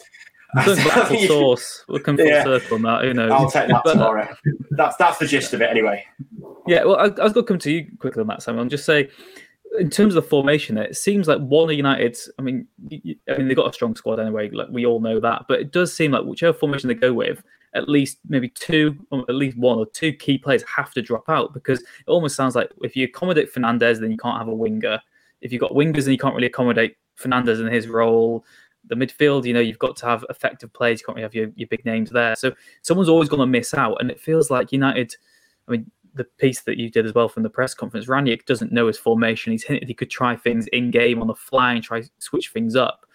apple 0.90 1.18
sauce. 1.26 1.84
We'll 1.88 2.00
come 2.00 2.16
full 2.16 2.26
yeah, 2.26 2.44
circle 2.44 2.76
on 2.76 2.82
that. 2.82 3.04
Who 3.04 3.14
knows? 3.14 3.30
I'll 3.30 3.50
take 3.50 3.68
that 3.68 3.82
but, 3.84 3.94
tomorrow. 3.94 4.28
That's 4.70 4.96
that's 4.96 5.18
the 5.18 5.26
gist 5.26 5.54
of 5.54 5.62
it, 5.62 5.70
anyway. 5.70 6.04
Yeah, 6.66 6.84
well, 6.84 6.96
I, 6.96 7.04
I 7.04 7.24
was 7.24 7.32
going 7.32 7.34
to 7.34 7.42
come 7.44 7.58
to 7.58 7.72
you 7.72 7.86
quickly 7.98 8.20
on 8.20 8.26
that, 8.28 8.42
Simon. 8.42 8.60
I'll 8.60 8.68
just 8.68 8.84
say, 8.84 9.08
in 9.78 9.88
terms 9.88 10.14
of 10.14 10.22
the 10.22 10.28
formation, 10.28 10.76
it 10.76 10.96
seems 10.96 11.26
like 11.26 11.40
one 11.40 11.70
of 11.70 11.76
United's. 11.76 12.30
I 12.38 12.42
mean, 12.42 12.66
I 12.92 13.38
mean, 13.38 13.48
they've 13.48 13.56
got 13.56 13.70
a 13.70 13.72
strong 13.72 13.96
squad 13.96 14.20
anyway. 14.20 14.50
Like 14.50 14.68
we 14.70 14.84
all 14.84 15.00
know 15.00 15.20
that, 15.20 15.46
but 15.48 15.60
it 15.60 15.72
does 15.72 15.94
seem 15.94 16.12
like 16.12 16.24
whichever 16.24 16.56
formation 16.56 16.88
they 16.88 16.94
go 16.94 17.14
with, 17.14 17.42
at 17.74 17.88
least 17.88 18.18
maybe 18.28 18.50
two, 18.50 18.94
or 19.10 19.24
at 19.28 19.34
least 19.34 19.56
one 19.56 19.78
or 19.78 19.86
two 19.86 20.12
key 20.12 20.36
players 20.36 20.64
have 20.64 20.92
to 20.92 21.02
drop 21.02 21.28
out 21.28 21.54
because 21.54 21.80
it 21.80 22.08
almost 22.08 22.36
sounds 22.36 22.54
like 22.54 22.70
if 22.82 22.94
you 22.94 23.04
accommodate 23.04 23.54
Fernandes, 23.54 24.00
then 24.00 24.10
you 24.10 24.18
can't 24.18 24.38
have 24.38 24.48
a 24.48 24.54
winger 24.54 25.00
if 25.40 25.52
you've 25.52 25.60
got 25.60 25.72
wingers 25.72 26.04
and 26.04 26.12
you 26.12 26.18
can't 26.18 26.34
really 26.34 26.46
accommodate 26.46 26.96
Fernandes 27.18 27.60
and 27.60 27.72
his 27.72 27.88
role, 27.88 28.44
the 28.86 28.94
midfield, 28.94 29.44
you 29.44 29.52
know, 29.52 29.60
you've 29.60 29.78
got 29.78 29.96
to 29.96 30.06
have 30.06 30.24
effective 30.30 30.72
players. 30.72 31.00
You 31.00 31.06
can't 31.06 31.16
really 31.16 31.24
have 31.24 31.34
your, 31.34 31.48
your 31.54 31.68
big 31.68 31.84
names 31.84 32.10
there. 32.10 32.34
So 32.34 32.52
someone's 32.82 33.08
always 33.08 33.28
going 33.28 33.40
to 33.40 33.46
miss 33.46 33.74
out. 33.74 33.96
And 34.00 34.10
it 34.10 34.20
feels 34.20 34.50
like 34.50 34.72
United, 34.72 35.14
I 35.68 35.72
mean, 35.72 35.90
the 36.14 36.24
piece 36.24 36.62
that 36.62 36.78
you 36.78 36.90
did 36.90 37.06
as 37.06 37.14
well 37.14 37.28
from 37.28 37.42
the 37.42 37.50
press 37.50 37.74
conference, 37.74 38.06
Rangnick 38.06 38.46
doesn't 38.46 38.72
know 38.72 38.86
his 38.86 38.98
formation. 38.98 39.52
He's 39.52 39.64
hinted 39.64 39.88
he 39.88 39.94
could 39.94 40.10
try 40.10 40.34
things 40.36 40.66
in 40.68 40.90
game 40.90 41.20
on 41.20 41.28
the 41.28 41.34
fly 41.34 41.74
and 41.74 41.82
try 41.82 42.02
switch 42.18 42.50
things 42.50 42.74
up. 42.74 43.06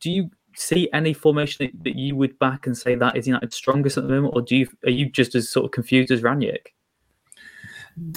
Do 0.00 0.10
you 0.10 0.30
see 0.56 0.88
any 0.92 1.12
formation 1.12 1.72
that, 1.82 1.96
you 1.96 2.14
would 2.14 2.38
back 2.38 2.66
and 2.66 2.76
say 2.76 2.94
that 2.94 3.16
is 3.16 3.26
United's 3.26 3.56
strongest 3.56 3.96
at 3.98 4.04
the 4.04 4.10
moment, 4.10 4.34
or 4.36 4.42
do 4.42 4.56
you 4.56 4.68
are 4.84 4.90
you 4.90 5.10
just 5.10 5.34
as 5.34 5.48
sort 5.48 5.64
of 5.64 5.72
confused 5.72 6.10
as 6.12 6.22
Rangnick? 6.22 6.68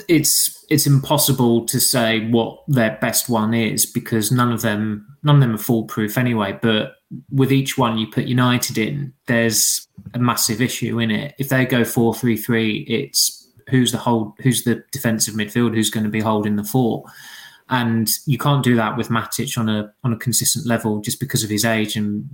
It's 0.08 0.66
it's 0.70 0.88
impossible 0.88 1.66
to 1.66 1.80
say 1.80 2.28
what 2.30 2.64
their 2.68 2.98
best 3.00 3.30
one 3.30 3.54
is 3.54 3.86
because 3.86 4.32
none 4.32 4.52
of 4.52 4.62
them 4.62 5.06
none 5.24 5.36
of 5.36 5.42
them 5.42 5.56
are 5.56 5.60
foolproof 5.60 6.18
anyway. 6.18 6.58
But 6.62 6.96
with 7.30 7.52
each 7.52 7.78
one 7.78 7.98
you 7.98 8.08
put 8.08 8.26
United 8.26 8.78
in, 8.78 9.14
there's 9.28 9.88
a 10.14 10.20
massive 10.20 10.62
issue 10.62 11.00
in 11.00 11.12
it. 11.12 11.36
If 11.38 11.50
they 11.50 11.66
go 11.66 11.84
four 11.84 12.14
three 12.14 12.38
three, 12.38 12.80
it's 12.88 13.48
who's 13.70 13.92
the 13.92 13.98
hold 13.98 14.34
who's 14.42 14.64
the 14.64 14.84
defensive 14.92 15.36
midfield 15.36 15.76
who's 15.76 15.90
going 15.90 16.06
to 16.06 16.10
be 16.10 16.22
holding 16.22 16.56
the 16.56 16.64
four. 16.64 17.04
And 17.70 18.10
you 18.26 18.38
can't 18.38 18.64
do 18.64 18.76
that 18.78 18.96
with 18.98 19.10
Matic 19.10 19.58
on 19.58 19.70
a 19.70 19.94
on 20.04 20.14
a 20.14 20.18
consistent 20.18 20.66
level 20.66 21.02
just 21.02 21.20
because 21.20 21.44
of 21.44 21.50
his 21.50 21.66
age 21.66 21.96
and 21.96 22.28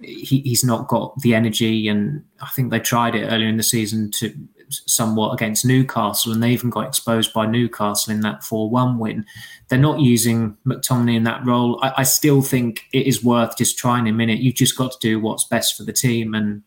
he, 0.00 0.40
he's 0.40 0.64
not 0.64 0.88
got 0.88 1.18
the 1.20 1.34
energy. 1.34 1.88
And 1.88 2.24
I 2.40 2.48
think 2.48 2.70
they 2.70 2.80
tried 2.80 3.14
it 3.14 3.26
earlier 3.26 3.48
in 3.48 3.56
the 3.56 3.62
season 3.62 4.10
to 4.18 4.34
somewhat 4.70 5.32
against 5.32 5.64
Newcastle, 5.64 6.32
and 6.32 6.42
they 6.42 6.50
even 6.50 6.70
got 6.70 6.86
exposed 6.86 7.32
by 7.32 7.46
Newcastle 7.46 8.12
in 8.12 8.20
that 8.20 8.44
4 8.44 8.70
1 8.70 8.98
win. 8.98 9.24
They're 9.68 9.78
not 9.78 10.00
using 10.00 10.56
McTominay 10.66 11.16
in 11.16 11.24
that 11.24 11.44
role. 11.44 11.78
I, 11.82 11.92
I, 11.98 12.02
still 12.02 12.42
think 12.42 12.84
it 12.92 13.06
is 13.06 13.22
worth 13.22 13.56
just 13.56 13.78
trying 13.78 14.06
him 14.06 14.20
in 14.20 14.30
it. 14.30 14.40
You've 14.40 14.54
just 14.54 14.76
got 14.76 14.92
to 14.92 14.98
do 15.00 15.20
what's 15.20 15.44
best 15.44 15.76
for 15.76 15.84
the 15.84 15.92
team. 15.92 16.34
And 16.34 16.62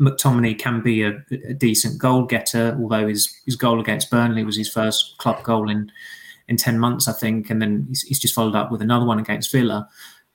McTominay 0.00 0.58
can 0.58 0.80
be 0.80 1.02
a, 1.02 1.20
a 1.48 1.54
decent 1.54 2.00
goal 2.00 2.24
getter, 2.24 2.76
although 2.80 3.08
his, 3.08 3.32
his 3.44 3.56
goal 3.56 3.80
against 3.80 4.10
Burnley 4.10 4.44
was 4.44 4.56
his 4.56 4.70
first 4.70 5.16
club 5.18 5.42
goal 5.42 5.68
in, 5.68 5.90
in 6.48 6.56
10 6.56 6.78
months, 6.78 7.08
I 7.08 7.12
think. 7.12 7.50
And 7.50 7.60
then 7.60 7.86
he's, 7.88 8.02
he's 8.02 8.18
just 8.18 8.34
followed 8.34 8.54
up 8.54 8.70
with 8.70 8.82
another 8.82 9.06
one 9.06 9.18
against 9.18 9.52
Villa. 9.52 9.88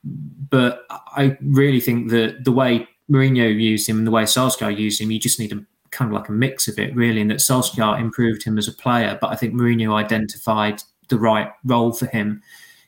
But 0.04 0.84
I 0.89 1.38
really 1.42 1.80
think 1.80 2.10
that 2.10 2.44
the 2.44 2.52
way 2.52 2.88
Mourinho 3.10 3.54
used 3.54 3.88
him 3.88 4.00
and 4.00 4.08
the 4.08 4.12
way 4.12 4.24
Solskjaer 4.24 4.78
used 4.78 5.00
him, 5.00 5.12
you 5.12 5.20
just 5.20 5.39
need 5.39 5.50
to 5.50 5.66
kind 5.93 6.10
of 6.10 6.15
like 6.15 6.29
a 6.29 6.34
mix 6.34 6.67
of 6.67 6.77
it, 6.79 6.95
really, 6.95 7.21
and 7.21 7.32
that 7.32 7.39
Solskjaer 7.39 7.99
improved 7.99 8.43
him 8.43 8.58
as 8.58 8.67
a 8.67 8.73
player. 8.73 9.17
But 9.21 9.32
I 9.32 9.36
think 9.36 9.53
Mourinho 9.53 9.93
identified 9.93 10.82
the 11.10 11.17
right 11.17 11.51
role 11.63 11.93
for 11.93 12.08
him. 12.08 12.41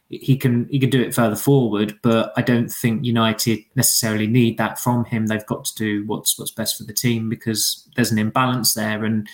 He 0.09 0.37
can 0.37 0.67
he 0.69 0.79
can 0.79 0.89
do 0.89 1.01
it 1.01 1.15
further 1.15 1.35
forward, 1.35 1.97
but 2.03 2.31
I 2.37 2.41
don't 2.41 2.69
think 2.69 3.03
United 3.03 3.59
necessarily 3.75 4.27
need 4.27 4.57
that 4.57 4.79
from 4.79 5.05
him. 5.05 5.27
They've 5.27 5.45
got 5.45 5.65
to 5.65 5.75
do 5.75 6.05
what's 6.05 6.37
what's 6.37 6.51
best 6.51 6.77
for 6.77 6.83
the 6.83 6.93
team 6.93 7.29
because 7.29 7.87
there's 7.95 8.11
an 8.11 8.19
imbalance 8.19 8.73
there, 8.73 9.03
and 9.03 9.27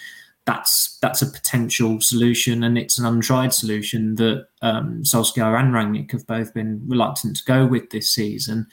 that's 0.45 0.97
that's 1.01 1.21
a 1.21 1.29
potential 1.29 1.99
solution, 1.99 2.63
and 2.63 2.77
it's 2.77 2.97
an 2.97 3.05
untried 3.05 3.53
solution 3.53 4.15
that 4.15 4.47
um, 4.62 5.03
Solskjaer 5.03 5.60
and 5.60 5.73
Rangnick 5.73 6.12
have 6.12 6.25
both 6.25 6.53
been 6.53 6.81
reluctant 6.88 7.38
to 7.38 7.43
go 7.43 7.65
with 7.65 7.89
this 7.89 8.10
season. 8.10 8.67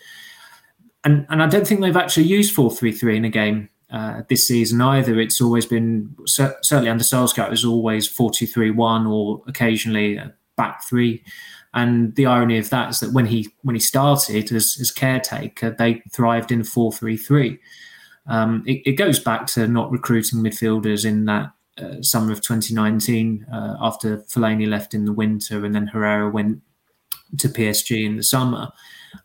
And 1.04 1.26
and 1.30 1.42
I 1.42 1.48
don't 1.48 1.66
think 1.66 1.80
they've 1.80 1.96
actually 1.96 2.26
used 2.26 2.54
four 2.54 2.70
three 2.70 2.92
three 2.92 3.16
in 3.16 3.24
a 3.24 3.30
game 3.30 3.68
uh, 3.90 4.22
this 4.28 4.46
season 4.46 4.80
either. 4.80 5.18
It's 5.20 5.40
always 5.40 5.66
been 5.66 6.14
certainly 6.26 6.90
under 6.90 7.04
Solskjaer. 7.04 7.46
It 7.46 7.50
was 7.50 7.64
always 7.64 8.06
four 8.06 8.30
two 8.30 8.46
three 8.46 8.70
one 8.70 9.06
or 9.06 9.42
occasionally 9.46 10.20
back 10.56 10.84
three. 10.84 11.24
And 11.74 12.14
the 12.16 12.26
irony 12.26 12.58
of 12.58 12.70
that 12.70 12.90
is 12.90 13.00
that 13.00 13.12
when 13.12 13.26
he 13.26 13.48
when 13.62 13.76
he 13.76 13.80
started 13.80 14.52
as, 14.52 14.76
as 14.80 14.90
caretaker, 14.90 15.70
they 15.70 16.02
thrived 16.12 16.52
in 16.52 16.64
four 16.64 16.92
three 16.92 17.16
three. 17.16 17.58
Um, 18.26 18.62
it, 18.66 18.82
it, 18.84 18.92
goes 18.92 19.18
back 19.18 19.46
to 19.48 19.66
not 19.66 19.90
recruiting 19.90 20.40
midfielders 20.40 21.06
in 21.06 21.24
that 21.24 21.50
uh, 21.78 22.02
summer 22.02 22.30
of 22.30 22.42
2019 22.42 23.46
uh, 23.50 23.76
after 23.80 24.18
Fellaini 24.18 24.68
left 24.68 24.92
in 24.92 25.06
the 25.06 25.14
winter 25.14 25.64
and 25.64 25.74
then 25.74 25.86
Herrera 25.86 26.28
went 26.28 26.60
to 27.38 27.48
PSG 27.48 28.04
in 28.04 28.16
the 28.16 28.22
summer 28.22 28.70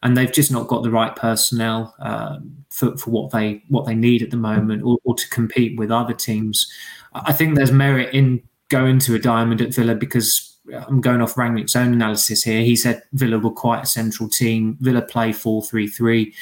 and 0.02 0.18
they've 0.18 0.32
just 0.32 0.52
not 0.52 0.68
got 0.68 0.84
the 0.84 0.92
right 0.92 1.16
personnel 1.16 1.96
um, 2.00 2.66
for, 2.70 2.98
for 2.98 3.12
what 3.12 3.32
they 3.32 3.64
what 3.70 3.86
they 3.86 3.96
need 3.96 4.22
at 4.22 4.32
the 4.32 4.38
moment, 4.38 4.84
or, 4.84 4.98
or, 5.04 5.16
to 5.16 5.30
compete 5.30 5.78
with 5.78 5.92
other 5.92 6.14
teams. 6.14 6.66
I 7.14 7.34
think 7.34 7.56
there's 7.56 7.72
merit 7.72 8.14
in 8.14 8.42
going 8.70 9.00
to 9.00 9.16
a 9.16 9.20
diamond 9.20 9.62
at 9.62 9.74
Villa 9.74 9.96
because 9.96 10.58
I'm 10.74 11.02
going 11.02 11.22
off 11.22 11.36
Rangnick's 11.36 11.76
own 11.76 11.94
analysis 11.94 12.44
here. 12.44 12.62
He 12.62 12.76
said 12.76 13.04
Villa 13.14 13.38
were 13.38 13.52
quite 13.52 13.84
a 13.84 13.88
central 13.88 14.30
team. 14.30 14.78
Villa 14.80 15.02
play 15.02 15.34
four 15.34 15.64
three 15.64 15.88
three. 15.88 16.34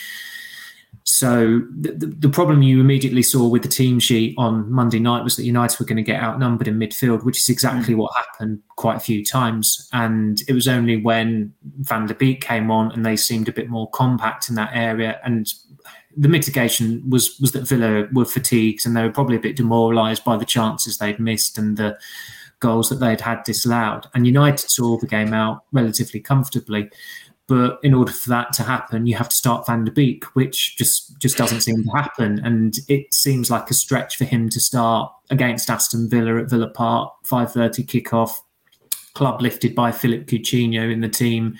So 1.03 1.61
the, 1.75 1.91
the, 1.93 2.05
the, 2.05 2.29
problem 2.29 2.61
you 2.61 2.79
immediately 2.79 3.23
saw 3.23 3.47
with 3.47 3.63
the 3.63 3.67
team 3.67 3.99
sheet 3.99 4.35
on 4.37 4.71
Monday 4.71 4.99
night 4.99 5.23
was 5.23 5.35
that 5.35 5.45
United 5.45 5.79
were 5.79 5.85
going 5.85 5.97
to 5.97 6.03
get 6.03 6.21
outnumbered 6.21 6.67
in 6.67 6.77
midfield, 6.77 7.25
which 7.25 7.39
is 7.39 7.49
exactly 7.49 7.95
mm. 7.95 7.97
what 7.97 8.11
happened 8.15 8.61
quite 8.75 8.97
a 8.97 8.99
few 8.99 9.25
times. 9.25 9.89
And 9.93 10.41
it 10.47 10.53
was 10.53 10.67
only 10.67 10.97
when 10.97 11.53
Van 11.79 12.05
der 12.05 12.13
Beek 12.13 12.41
came 12.41 12.69
on 12.69 12.91
and 12.91 13.03
they 13.05 13.15
seemed 13.15 13.49
a 13.49 13.53
bit 13.53 13.67
more 13.67 13.89
compact 13.89 14.47
in 14.47 14.55
that 14.55 14.71
area. 14.73 15.19
And 15.23 15.51
the 16.15 16.29
mitigation 16.29 17.09
was 17.09 17.39
was 17.39 17.51
that 17.53 17.67
Villa 17.67 18.07
were 18.13 18.25
fatigued 18.25 18.85
and 18.85 18.95
they 18.95 19.03
were 19.03 19.11
probably 19.11 19.37
a 19.37 19.41
bit 19.41 19.55
demoralised 19.55 20.23
by 20.23 20.37
the 20.37 20.45
chances 20.45 20.97
they'd 20.97 21.19
missed 21.19 21.57
and 21.57 21.77
the 21.77 21.97
goals 22.59 22.89
that 22.89 22.99
they'd 22.99 23.21
had 23.21 23.43
disallowed. 23.43 24.07
And 24.13 24.27
United 24.27 24.69
saw 24.69 24.97
the 24.97 25.07
game 25.07 25.33
out 25.33 25.63
relatively 25.71 26.19
comfortably. 26.19 26.89
But 27.51 27.81
in 27.83 27.93
order 27.93 28.13
for 28.13 28.29
that 28.29 28.53
to 28.53 28.63
happen, 28.63 29.05
you 29.07 29.17
have 29.17 29.27
to 29.27 29.35
start 29.35 29.67
Van 29.67 29.83
der 29.83 29.91
Beek, 29.91 30.23
which 30.35 30.77
just 30.77 31.19
just 31.19 31.35
doesn't 31.35 31.59
seem 31.59 31.83
to 31.83 31.91
happen. 31.91 32.39
And 32.45 32.77
it 32.87 33.13
seems 33.13 33.51
like 33.51 33.69
a 33.69 33.73
stretch 33.73 34.15
for 34.15 34.23
him 34.23 34.47
to 34.47 34.59
start 34.61 35.11
against 35.29 35.69
Aston 35.69 36.09
Villa 36.09 36.37
at 36.37 36.49
Villa 36.49 36.69
Park, 36.69 37.11
five 37.25 37.51
thirty 37.51 37.83
kickoff, 37.83 38.37
club 39.15 39.41
lifted 39.41 39.75
by 39.75 39.91
Philippe 39.91 40.27
Coutinho 40.27 40.89
in 40.89 41.01
the 41.01 41.09
team 41.09 41.57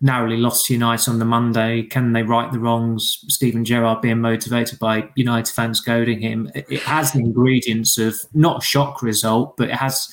narrowly 0.00 0.36
lost 0.36 0.66
to 0.66 0.74
United 0.74 1.10
on 1.10 1.18
the 1.18 1.24
Monday. 1.24 1.82
Can 1.82 2.12
they 2.12 2.22
right 2.22 2.52
the 2.52 2.60
wrongs? 2.60 3.24
Steven 3.28 3.64
Gerrard 3.64 4.02
being 4.02 4.20
motivated 4.20 4.78
by 4.78 5.08
United 5.16 5.52
fans 5.52 5.80
goading 5.80 6.20
him. 6.20 6.48
It, 6.54 6.80
has 6.82 7.10
the 7.12 7.20
ingredients 7.20 7.98
of 7.98 8.14
not 8.34 8.62
a 8.62 8.64
shock 8.64 9.02
result, 9.02 9.56
but 9.56 9.70
it 9.70 9.76
has 9.76 10.08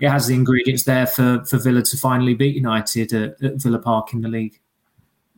it 0.00 0.08
has 0.08 0.26
the 0.26 0.34
ingredients 0.34 0.84
there 0.84 1.06
for, 1.06 1.44
for 1.44 1.58
Villa 1.58 1.82
to 1.82 1.96
finally 1.96 2.34
beat 2.34 2.54
United 2.54 3.12
at, 3.12 3.42
at 3.42 3.62
Villa 3.62 3.78
Park 3.78 4.12
in 4.12 4.20
the 4.20 4.28
league. 4.28 4.60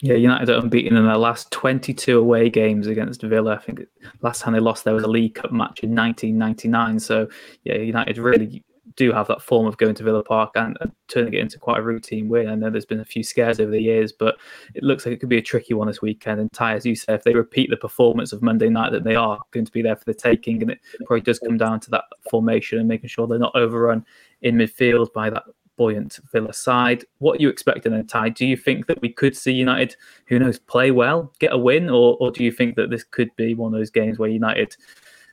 Yeah, 0.03 0.15
United 0.15 0.49
are 0.49 0.59
unbeaten 0.59 0.97
in 0.97 1.07
their 1.07 1.19
last 1.19 1.51
22 1.51 2.19
away 2.19 2.49
games 2.49 2.87
against 2.87 3.21
Villa. 3.23 3.57
I 3.57 3.59
think 3.59 3.83
last 4.23 4.41
time 4.41 4.55
they 4.55 4.61
lost 4.61 4.85
there 4.85 4.95
was 4.95 5.05
a 5.05 5.09
League 5.09 5.35
Cup 5.35 5.53
match 5.53 5.81
in 5.81 5.95
1999. 5.95 7.01
So, 7.01 7.29
yeah, 7.65 7.75
United 7.75 8.17
really 8.17 8.65
do 8.97 9.13
have 9.13 9.29
that 9.29 9.43
form 9.43 9.67
of 9.67 9.77
going 9.77 9.95
to 9.95 10.03
Villa 10.03 10.23
Park 10.23 10.53
and, 10.55 10.77
and, 10.81 10.93
turning 11.09 11.35
it 11.35 11.41
into 11.41 11.59
quite 11.59 11.79
a 11.79 11.83
routine 11.83 12.29
win. 12.29 12.49
I 12.49 12.55
know 12.55 12.71
there's 12.71 12.87
been 12.87 13.01
a 13.01 13.05
few 13.05 13.25
scares 13.25 13.59
over 13.59 13.73
the 13.73 13.81
years, 13.81 14.13
but 14.13 14.37
it 14.75 14.85
looks 14.85 15.05
like 15.05 15.13
it 15.13 15.19
could 15.19 15.29
be 15.29 15.39
a 15.39 15.43
tricky 15.43 15.75
one 15.75 15.89
this 15.89 16.01
weekend. 16.01 16.41
And 16.41 16.53
Ty, 16.53 16.75
as 16.75 16.87
you 16.87 16.95
say, 16.95 17.15
if 17.15 17.25
they 17.25 17.35
repeat 17.35 17.69
the 17.69 17.77
performance 17.77 18.33
of 18.33 18.43
Monday 18.43 18.69
night, 18.69 18.93
that 18.93 19.03
they 19.03 19.17
are 19.17 19.41
going 19.51 19.67
to 19.67 19.73
be 19.73 19.83
there 19.83 19.97
for 19.97 20.05
the 20.05 20.15
taking, 20.15 20.63
and 20.63 20.71
it 20.71 20.81
probably 21.07 21.23
does 21.23 21.41
come 21.41 21.57
down 21.57 21.81
to 21.81 21.91
that 21.91 22.05
formation 22.31 22.79
and 22.79 22.87
making 22.87 23.09
sure 23.09 23.27
they're 23.27 23.39
not 23.41 23.57
overrun 23.57 24.07
in 24.43 24.57
midfield 24.57 25.13
by 25.13 25.31
that 25.31 25.45
buoyant 25.81 26.21
Villa 26.31 26.53
side. 26.53 27.05
What 27.19 27.39
are 27.39 27.43
you 27.43 27.49
expecting 27.49 27.93
then, 27.93 28.07
Ty? 28.07 28.29
Do 28.29 28.47
you 28.47 28.57
think 28.57 28.87
that 28.87 29.01
we 29.01 29.09
could 29.09 29.35
see 29.35 29.53
United, 29.53 29.97
who 30.27 30.39
knows, 30.39 30.59
play 30.59 30.91
well, 30.91 31.33
get 31.39 31.55
a 31.55 31.59
win, 31.59 31.89
or, 31.89 32.19
or 32.21 32.31
do 32.31 32.45
you 32.45 32.53
think 32.53 32.77
that 32.77 32.91
this 32.91 33.03
could 33.03 33.35
be 33.37 33.55
one 33.55 33.73
of 33.73 33.81
those 33.81 33.91
games 33.91 34.19
where 34.19 34.29
United, 34.29 34.77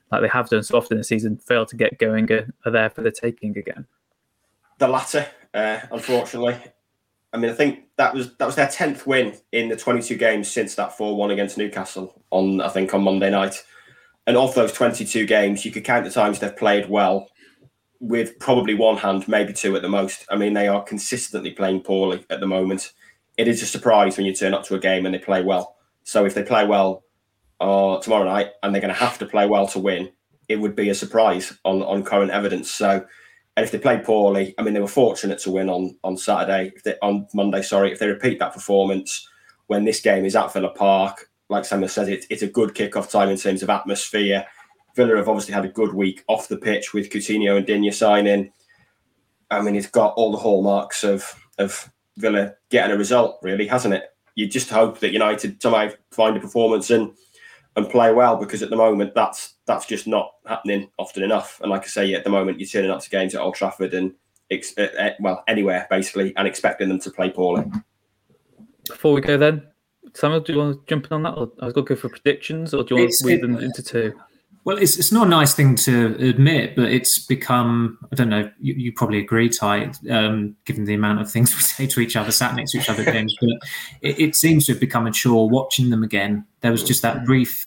like 0.10 0.22
they 0.22 0.30
have 0.30 0.48
done 0.48 0.64
so 0.64 0.78
often 0.78 0.98
this 0.98 1.10
season, 1.10 1.38
fail 1.38 1.66
to 1.66 1.76
get 1.76 2.00
going, 2.00 2.32
are 2.32 2.72
there 2.72 2.90
for 2.90 3.02
the 3.02 3.12
taking 3.12 3.58
again? 3.58 3.86
The 4.80 4.88
latter, 4.88 5.28
uh, 5.54 5.80
unfortunately. 5.92 6.58
I 7.34 7.38
mean, 7.38 7.52
I 7.52 7.54
think 7.54 7.84
that 7.98 8.14
was 8.14 8.34
that 8.38 8.46
was 8.46 8.56
their 8.56 8.70
tenth 8.70 9.06
win 9.06 9.38
in 9.52 9.68
the 9.68 9.76
22 9.76 10.16
games 10.16 10.50
since 10.50 10.76
that 10.76 10.98
4-1 10.98 11.34
against 11.34 11.58
Newcastle 11.58 12.24
on 12.32 12.62
I 12.62 12.70
think 12.70 12.94
on 12.94 13.04
Monday 13.04 13.30
night. 13.30 13.62
And 14.28 14.38
of 14.38 14.56
those 14.56 14.72
22 14.72 15.26
games, 15.26 15.66
you 15.66 15.72
could 15.72 15.84
count 15.84 16.06
the 16.06 16.12
times 16.12 16.40
they've 16.40 16.56
played 16.56 16.90
well 16.90 17.28
with 18.00 18.38
probably 18.40 18.74
one 18.74 18.98
hand, 18.98 19.28
maybe 19.28 19.54
two 19.54 19.76
at 19.76 19.82
the 19.82 19.90
most. 19.90 20.26
I 20.30 20.36
mean, 20.36 20.54
they 20.54 20.68
are 20.68 20.84
consistently 20.84 21.52
playing 21.52 21.82
poorly 21.82 22.26
at 22.30 22.40
the 22.40 22.48
moment. 22.48 22.92
It 23.38 23.48
is 23.48 23.62
a 23.62 23.66
surprise 23.66 24.18
when 24.18 24.26
you 24.26 24.34
turn 24.34 24.54
up 24.54 24.66
to 24.66 24.76
a 24.76 24.80
game 24.80 25.06
and 25.06 25.14
they 25.14 25.20
play 25.20 25.44
well. 25.44 25.76
So 26.04 26.26
if 26.26 26.34
they 26.34 26.44
play 26.44 26.66
well 26.66 27.04
uh, 27.60 28.00
tomorrow 28.00 28.26
night 28.26 28.52
and 28.62 28.74
they're 28.74 28.82
going 28.82 28.94
to 28.94 29.00
have 29.00 29.18
to 29.20 29.26
play 29.26 29.48
well 29.48 29.68
to 29.68 29.80
win, 29.80 30.12
it 30.48 30.58
would 30.60 30.76
be 30.76 30.90
a 30.90 30.96
surprise 30.96 31.58
on, 31.66 31.82
on 31.84 32.04
current 32.04 32.32
evidence. 32.32 32.72
So, 32.72 33.06
and 33.56 33.64
if 33.64 33.72
they 33.72 33.80
play 33.80 34.00
poorly, 34.00 34.54
I 34.58 34.62
mean, 34.62 34.74
they 34.74 34.80
were 34.80 34.88
fortunate 34.88 35.40
to 35.40 35.52
win 35.52 35.70
on 35.70 35.98
on 36.04 36.16
Saturday, 36.16 36.72
if 36.76 36.84
they, 36.84 36.96
on 37.02 37.28
Monday. 37.34 37.62
Sorry, 37.62 37.92
if 37.92 38.00
they 38.00 38.08
repeat 38.08 38.40
that 38.40 38.54
performance 38.54 39.28
when 39.66 39.84
this 39.84 40.00
game 40.00 40.24
is 40.26 40.36
at 40.36 40.54
Villa 40.54 40.70
Park, 40.70 41.30
like 41.50 41.66
Samuel 41.66 41.90
said, 41.90 42.08
it, 42.08 42.26
it's 42.30 42.44
a 42.44 42.48
good 42.48 42.76
kick-off 42.76 43.12
time 43.12 43.30
in 43.30 43.38
terms 43.38 43.64
of 43.64 43.70
atmosphere 43.70 44.46
Villa 44.98 45.16
have 45.16 45.30
obviously 45.30 45.54
had 45.54 45.64
a 45.64 45.70
good 45.70 45.94
week 45.94 46.26
off 46.28 46.50
the 46.50 46.58
pitch 46.58 46.94
with 46.94 47.10
Coutinho 47.10 47.56
and 47.56 47.66
Digne 47.66 47.92
signing. 47.92 48.52
I 49.50 49.62
mean, 49.62 49.76
it's 49.76 49.88
got 49.88 50.16
all 50.16 50.32
the 50.32 50.38
hallmarks 50.38 51.06
of 51.06 51.34
of 51.58 51.90
Villa 52.18 52.56
getting 52.70 52.94
a 52.94 52.98
result, 52.98 53.40
really, 53.42 53.68
hasn't 53.68 53.94
it? 53.94 54.04
You 54.36 54.48
just 54.48 54.70
hope 54.70 55.00
that 55.00 55.14
United 55.14 55.62
somehow 55.62 55.90
find 56.12 56.36
a 56.36 56.40
performance 56.40 56.90
and 56.90 57.14
and 57.76 57.90
play 57.90 58.12
well 58.12 58.38
because 58.38 58.64
at 58.64 58.72
the 58.72 58.76
moment 58.76 59.14
that's 59.14 59.54
that's 59.68 59.86
just 59.86 60.08
not 60.08 60.34
happening 60.48 60.90
often 60.98 61.24
enough. 61.24 61.62
And 61.62 61.70
like 61.70 61.84
I 61.84 61.88
say, 61.88 62.14
at 62.16 62.24
the 62.24 62.30
moment 62.32 62.60
you're 62.60 62.68
turning 62.68 62.92
up 62.92 63.02
to 63.02 63.10
games 63.10 63.36
at 63.36 63.42
Old 63.42 63.56
Trafford 63.56 63.94
and 63.94 64.14
uh, 64.52 65.10
well 65.20 65.44
anywhere 65.48 65.86
basically 65.90 66.36
and 66.36 66.48
expecting 66.48 66.90
them 66.90 67.00
to 67.02 67.12
play 67.12 67.30
poorly. 67.30 67.66
Before 68.88 69.14
we 69.14 69.22
go, 69.22 69.38
then 69.38 69.68
Samuel, 70.14 70.40
do 70.40 70.54
you 70.54 70.60
want 70.60 70.80
to 70.80 70.90
jump 70.90 71.06
in 71.06 71.14
on 71.14 71.24
that? 71.24 71.38
Or 71.38 71.52
I 71.62 71.66
was 71.66 71.74
going 71.74 71.86
to 71.86 71.96
go 71.96 72.00
for 72.00 72.10
predictions, 72.10 72.74
or 72.74 72.84
do 72.84 72.96
you 72.96 73.02
want 73.02 73.10
it's, 73.10 73.22
to 73.22 73.28
weave 73.28 73.42
them 73.42 73.58
into 73.58 73.84
two? 73.84 74.20
Well, 74.68 74.78
it's 74.78 74.98
it's 75.00 75.14
not 75.14 75.28
a 75.28 75.30
nice 75.30 75.54
thing 75.54 75.76
to 75.76 76.18
admit, 76.20 76.76
but 76.76 76.92
it's 76.92 77.20
become 77.20 77.98
I 78.12 78.16
don't 78.16 78.28
know. 78.28 78.52
You, 78.60 78.74
you 78.74 78.92
probably 78.92 79.20
agree, 79.20 79.48
Ty, 79.48 79.94
um, 80.10 80.58
given 80.66 80.84
the 80.84 80.94
amount 80.94 81.22
of 81.22 81.32
things 81.32 81.56
we 81.56 81.62
say 81.62 81.88
to 81.88 82.02
each 82.02 82.18
other, 82.18 82.34
sat 82.34 82.54
next 82.54 82.74
to 82.74 82.80
each 82.80 82.90
other 82.90 83.06
games. 83.06 83.34
But 83.40 83.50
it, 84.02 84.20
it, 84.20 84.36
seems 84.36 84.66
to 84.66 84.74
have 84.74 84.82
become 84.82 85.08
a 85.08 85.12
chore 85.12 85.50
watching 85.50 85.90
them 85.90 86.04
again. 86.04 86.46
There 86.60 86.72
was 86.74 86.84
just 86.84 87.02
that 87.04 87.24
brief 87.24 87.66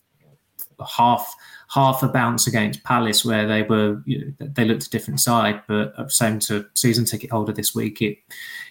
half 0.95 1.35
half 1.69 2.03
a 2.03 2.07
bounce 2.07 2.45
against 2.45 2.83
Palace 2.83 3.25
where 3.25 3.47
they 3.47 3.63
were 3.63 3.99
you 4.05 4.35
know, 4.39 4.47
they 4.53 4.65
looked 4.65 4.85
a 4.85 4.89
different 4.91 5.19
side, 5.19 5.63
but 5.67 6.11
same 6.11 6.37
to 6.41 6.67
season 6.75 7.05
ticket 7.05 7.31
holder 7.31 7.51
this 7.51 7.73
week. 7.73 7.99
It, 8.03 8.19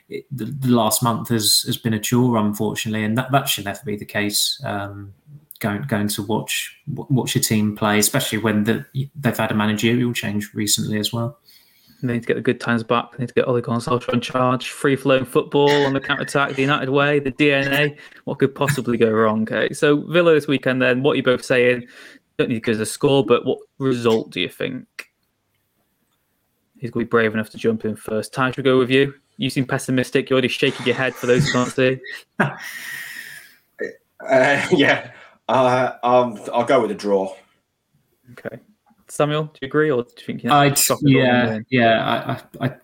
it 0.09 0.27
the, 0.31 0.45
the, 0.45 0.69
last 0.69 1.03
month 1.03 1.31
has 1.31 1.65
has 1.67 1.79
been 1.79 1.95
a 1.95 1.99
chore, 1.99 2.37
unfortunately, 2.37 3.03
and 3.03 3.19
that 3.19 3.33
that 3.33 3.49
should 3.49 3.65
never 3.65 3.81
be 3.85 3.97
the 3.97 4.05
case. 4.05 4.63
Um, 4.65 5.15
going 5.61 5.83
going 5.83 6.09
to 6.09 6.23
watch 6.23 6.77
watch 6.87 7.35
your 7.35 7.43
team 7.43 7.77
play, 7.77 7.99
especially 7.99 8.39
when 8.39 8.65
the, 8.65 8.85
they've 9.15 9.37
had 9.37 9.53
a 9.53 9.55
managerial 9.55 10.13
change 10.13 10.53
recently 10.55 10.99
as 10.99 11.13
well. 11.13 11.39
They 12.03 12.15
need 12.15 12.23
to 12.23 12.27
get 12.27 12.35
the 12.35 12.41
good 12.41 12.61
times 12.61 12.83
back. 12.83 13.13
They 13.13 13.19
need 13.19 13.29
to 13.29 13.35
get 13.35 13.47
Ole 13.47 13.61
Gunnar 13.61 13.81
Solskjaer 13.81 14.15
in 14.15 14.21
charge. 14.23 14.71
Free 14.71 14.97
flowing 14.97 15.27
football 15.27 15.71
on 15.85 15.93
the 15.93 16.01
counter 16.01 16.23
attack, 16.23 16.55
the 16.55 16.63
United 16.63 16.89
way, 16.89 17.19
the 17.19 17.31
DNA. 17.31 17.99
What 18.25 18.39
could 18.39 18.55
possibly 18.55 18.97
go 18.97 19.11
wrong? 19.11 19.43
Okay, 19.43 19.73
so 19.75 20.01
Villa 20.07 20.33
this 20.33 20.49
weekend. 20.49 20.81
Then 20.81 21.03
what 21.03 21.13
are 21.13 21.17
you 21.17 21.23
both 21.23 21.45
saying? 21.45 21.87
Don't 22.39 22.49
need 22.49 22.57
to 22.57 22.61
give 22.61 22.77
us 22.77 22.81
a 22.81 22.91
score, 22.91 23.25
but 23.25 23.45
what 23.45 23.59
result 23.79 24.31
do 24.31 24.41
you 24.41 24.49
think? 24.49 25.11
He's 26.79 26.91
going 26.91 27.05
to 27.05 27.07
be 27.07 27.11
brave 27.11 27.35
enough 27.35 27.51
to 27.51 27.59
jump 27.59 27.85
in 27.85 27.97
first. 27.97 28.33
Ty, 28.33 28.53
should 28.53 28.59
we 28.59 28.63
go 28.63 28.79
with 28.79 28.91
you? 28.91 29.13
You 29.37 29.51
seem 29.51 29.67
pessimistic. 29.67 30.31
You're 30.31 30.37
already 30.37 30.49
shaking 30.49 30.87
your 30.87 30.95
head 30.95 31.15
for 31.15 31.27
those 31.27 31.47
who 31.47 31.53
can't 31.53 31.71
see. 31.71 31.99
Uh, 34.29 34.67
yeah, 34.73 35.13
uh, 35.51 35.99
um, 36.03 36.41
I'll 36.53 36.65
go 36.65 36.81
with 36.81 36.91
a 36.91 36.95
draw. 36.95 37.35
Okay, 38.33 38.59
Samuel, 39.09 39.45
do 39.45 39.59
you 39.63 39.67
agree, 39.67 39.91
or 39.91 40.03
do 40.03 40.11
you 40.19 40.25
think? 40.25 40.43
You 40.45 40.51
know, 40.51 40.75
yeah, 41.03 41.59
yeah. 41.71 42.41
I, 42.61 42.67
I, 42.67 42.75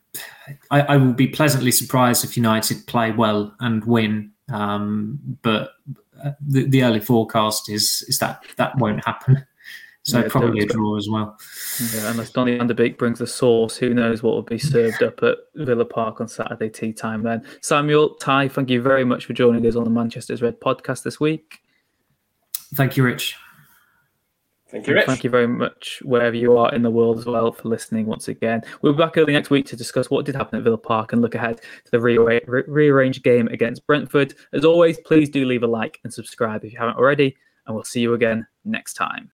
I, 0.70 0.80
I 0.80 0.96
will 0.96 1.12
be 1.12 1.28
pleasantly 1.28 1.70
surprised 1.70 2.24
if 2.24 2.36
United 2.36 2.86
play 2.86 3.12
well 3.12 3.54
and 3.60 3.84
win. 3.84 4.32
Um, 4.52 5.18
but 5.42 5.72
uh, 6.24 6.32
the, 6.40 6.68
the 6.68 6.84
early 6.84 7.00
forecast 7.00 7.68
is 7.68 8.04
is 8.08 8.18
that 8.18 8.44
that 8.56 8.76
won't 8.78 9.04
happen. 9.04 9.44
So 10.04 10.20
yeah, 10.20 10.28
probably 10.28 10.62
a 10.62 10.66
draw 10.66 10.96
as 10.96 11.08
well. 11.10 11.36
Yeah, 11.92 12.12
unless 12.12 12.30
Donny 12.30 12.56
van 12.56 12.68
de 12.68 12.74
Beek 12.74 12.96
brings 12.96 13.18
the 13.18 13.26
sauce, 13.26 13.76
who 13.76 13.92
knows 13.92 14.22
what 14.22 14.34
will 14.34 14.42
be 14.42 14.56
served 14.56 15.02
up 15.02 15.20
at 15.24 15.36
Villa 15.56 15.84
Park 15.84 16.20
on 16.20 16.28
Saturday 16.28 16.68
tea 16.68 16.92
time 16.92 17.24
then. 17.24 17.44
Samuel, 17.60 18.14
Ty, 18.14 18.46
thank 18.46 18.70
you 18.70 18.80
very 18.80 19.04
much 19.04 19.24
for 19.24 19.32
joining 19.32 19.66
us 19.66 19.74
on 19.74 19.82
the 19.82 19.90
Manchester's 19.90 20.42
Red 20.42 20.60
podcast 20.60 21.02
this 21.02 21.18
week. 21.18 21.58
Thank 22.74 22.96
you, 22.96 23.04
Rich. 23.04 23.36
Thank 24.68 24.88
you, 24.88 24.94
Rich. 24.94 25.06
Thank 25.06 25.22
you 25.22 25.30
very 25.30 25.46
much, 25.46 26.02
wherever 26.04 26.34
you 26.34 26.56
are 26.58 26.74
in 26.74 26.82
the 26.82 26.90
world 26.90 27.18
as 27.18 27.26
well, 27.26 27.52
for 27.52 27.68
listening 27.68 28.06
once 28.06 28.26
again. 28.26 28.62
We'll 28.82 28.94
be 28.94 28.98
back 28.98 29.16
early 29.16 29.32
next 29.32 29.48
week 29.48 29.64
to 29.66 29.76
discuss 29.76 30.10
what 30.10 30.26
did 30.26 30.34
happen 30.34 30.58
at 30.58 30.64
Villa 30.64 30.76
Park 30.76 31.12
and 31.12 31.22
look 31.22 31.36
ahead 31.36 31.58
to 31.58 31.90
the 31.92 32.00
re- 32.00 32.18
re- 32.18 32.64
rearranged 32.66 33.22
game 33.22 33.46
against 33.48 33.86
Brentford. 33.86 34.34
As 34.52 34.64
always, 34.64 34.98
please 35.04 35.30
do 35.30 35.44
leave 35.44 35.62
a 35.62 35.68
like 35.68 36.00
and 36.02 36.12
subscribe 36.12 36.64
if 36.64 36.72
you 36.72 36.78
haven't 36.78 36.96
already, 36.96 37.36
and 37.66 37.76
we'll 37.76 37.84
see 37.84 38.00
you 38.00 38.14
again 38.14 38.44
next 38.64 38.94
time. 38.94 39.30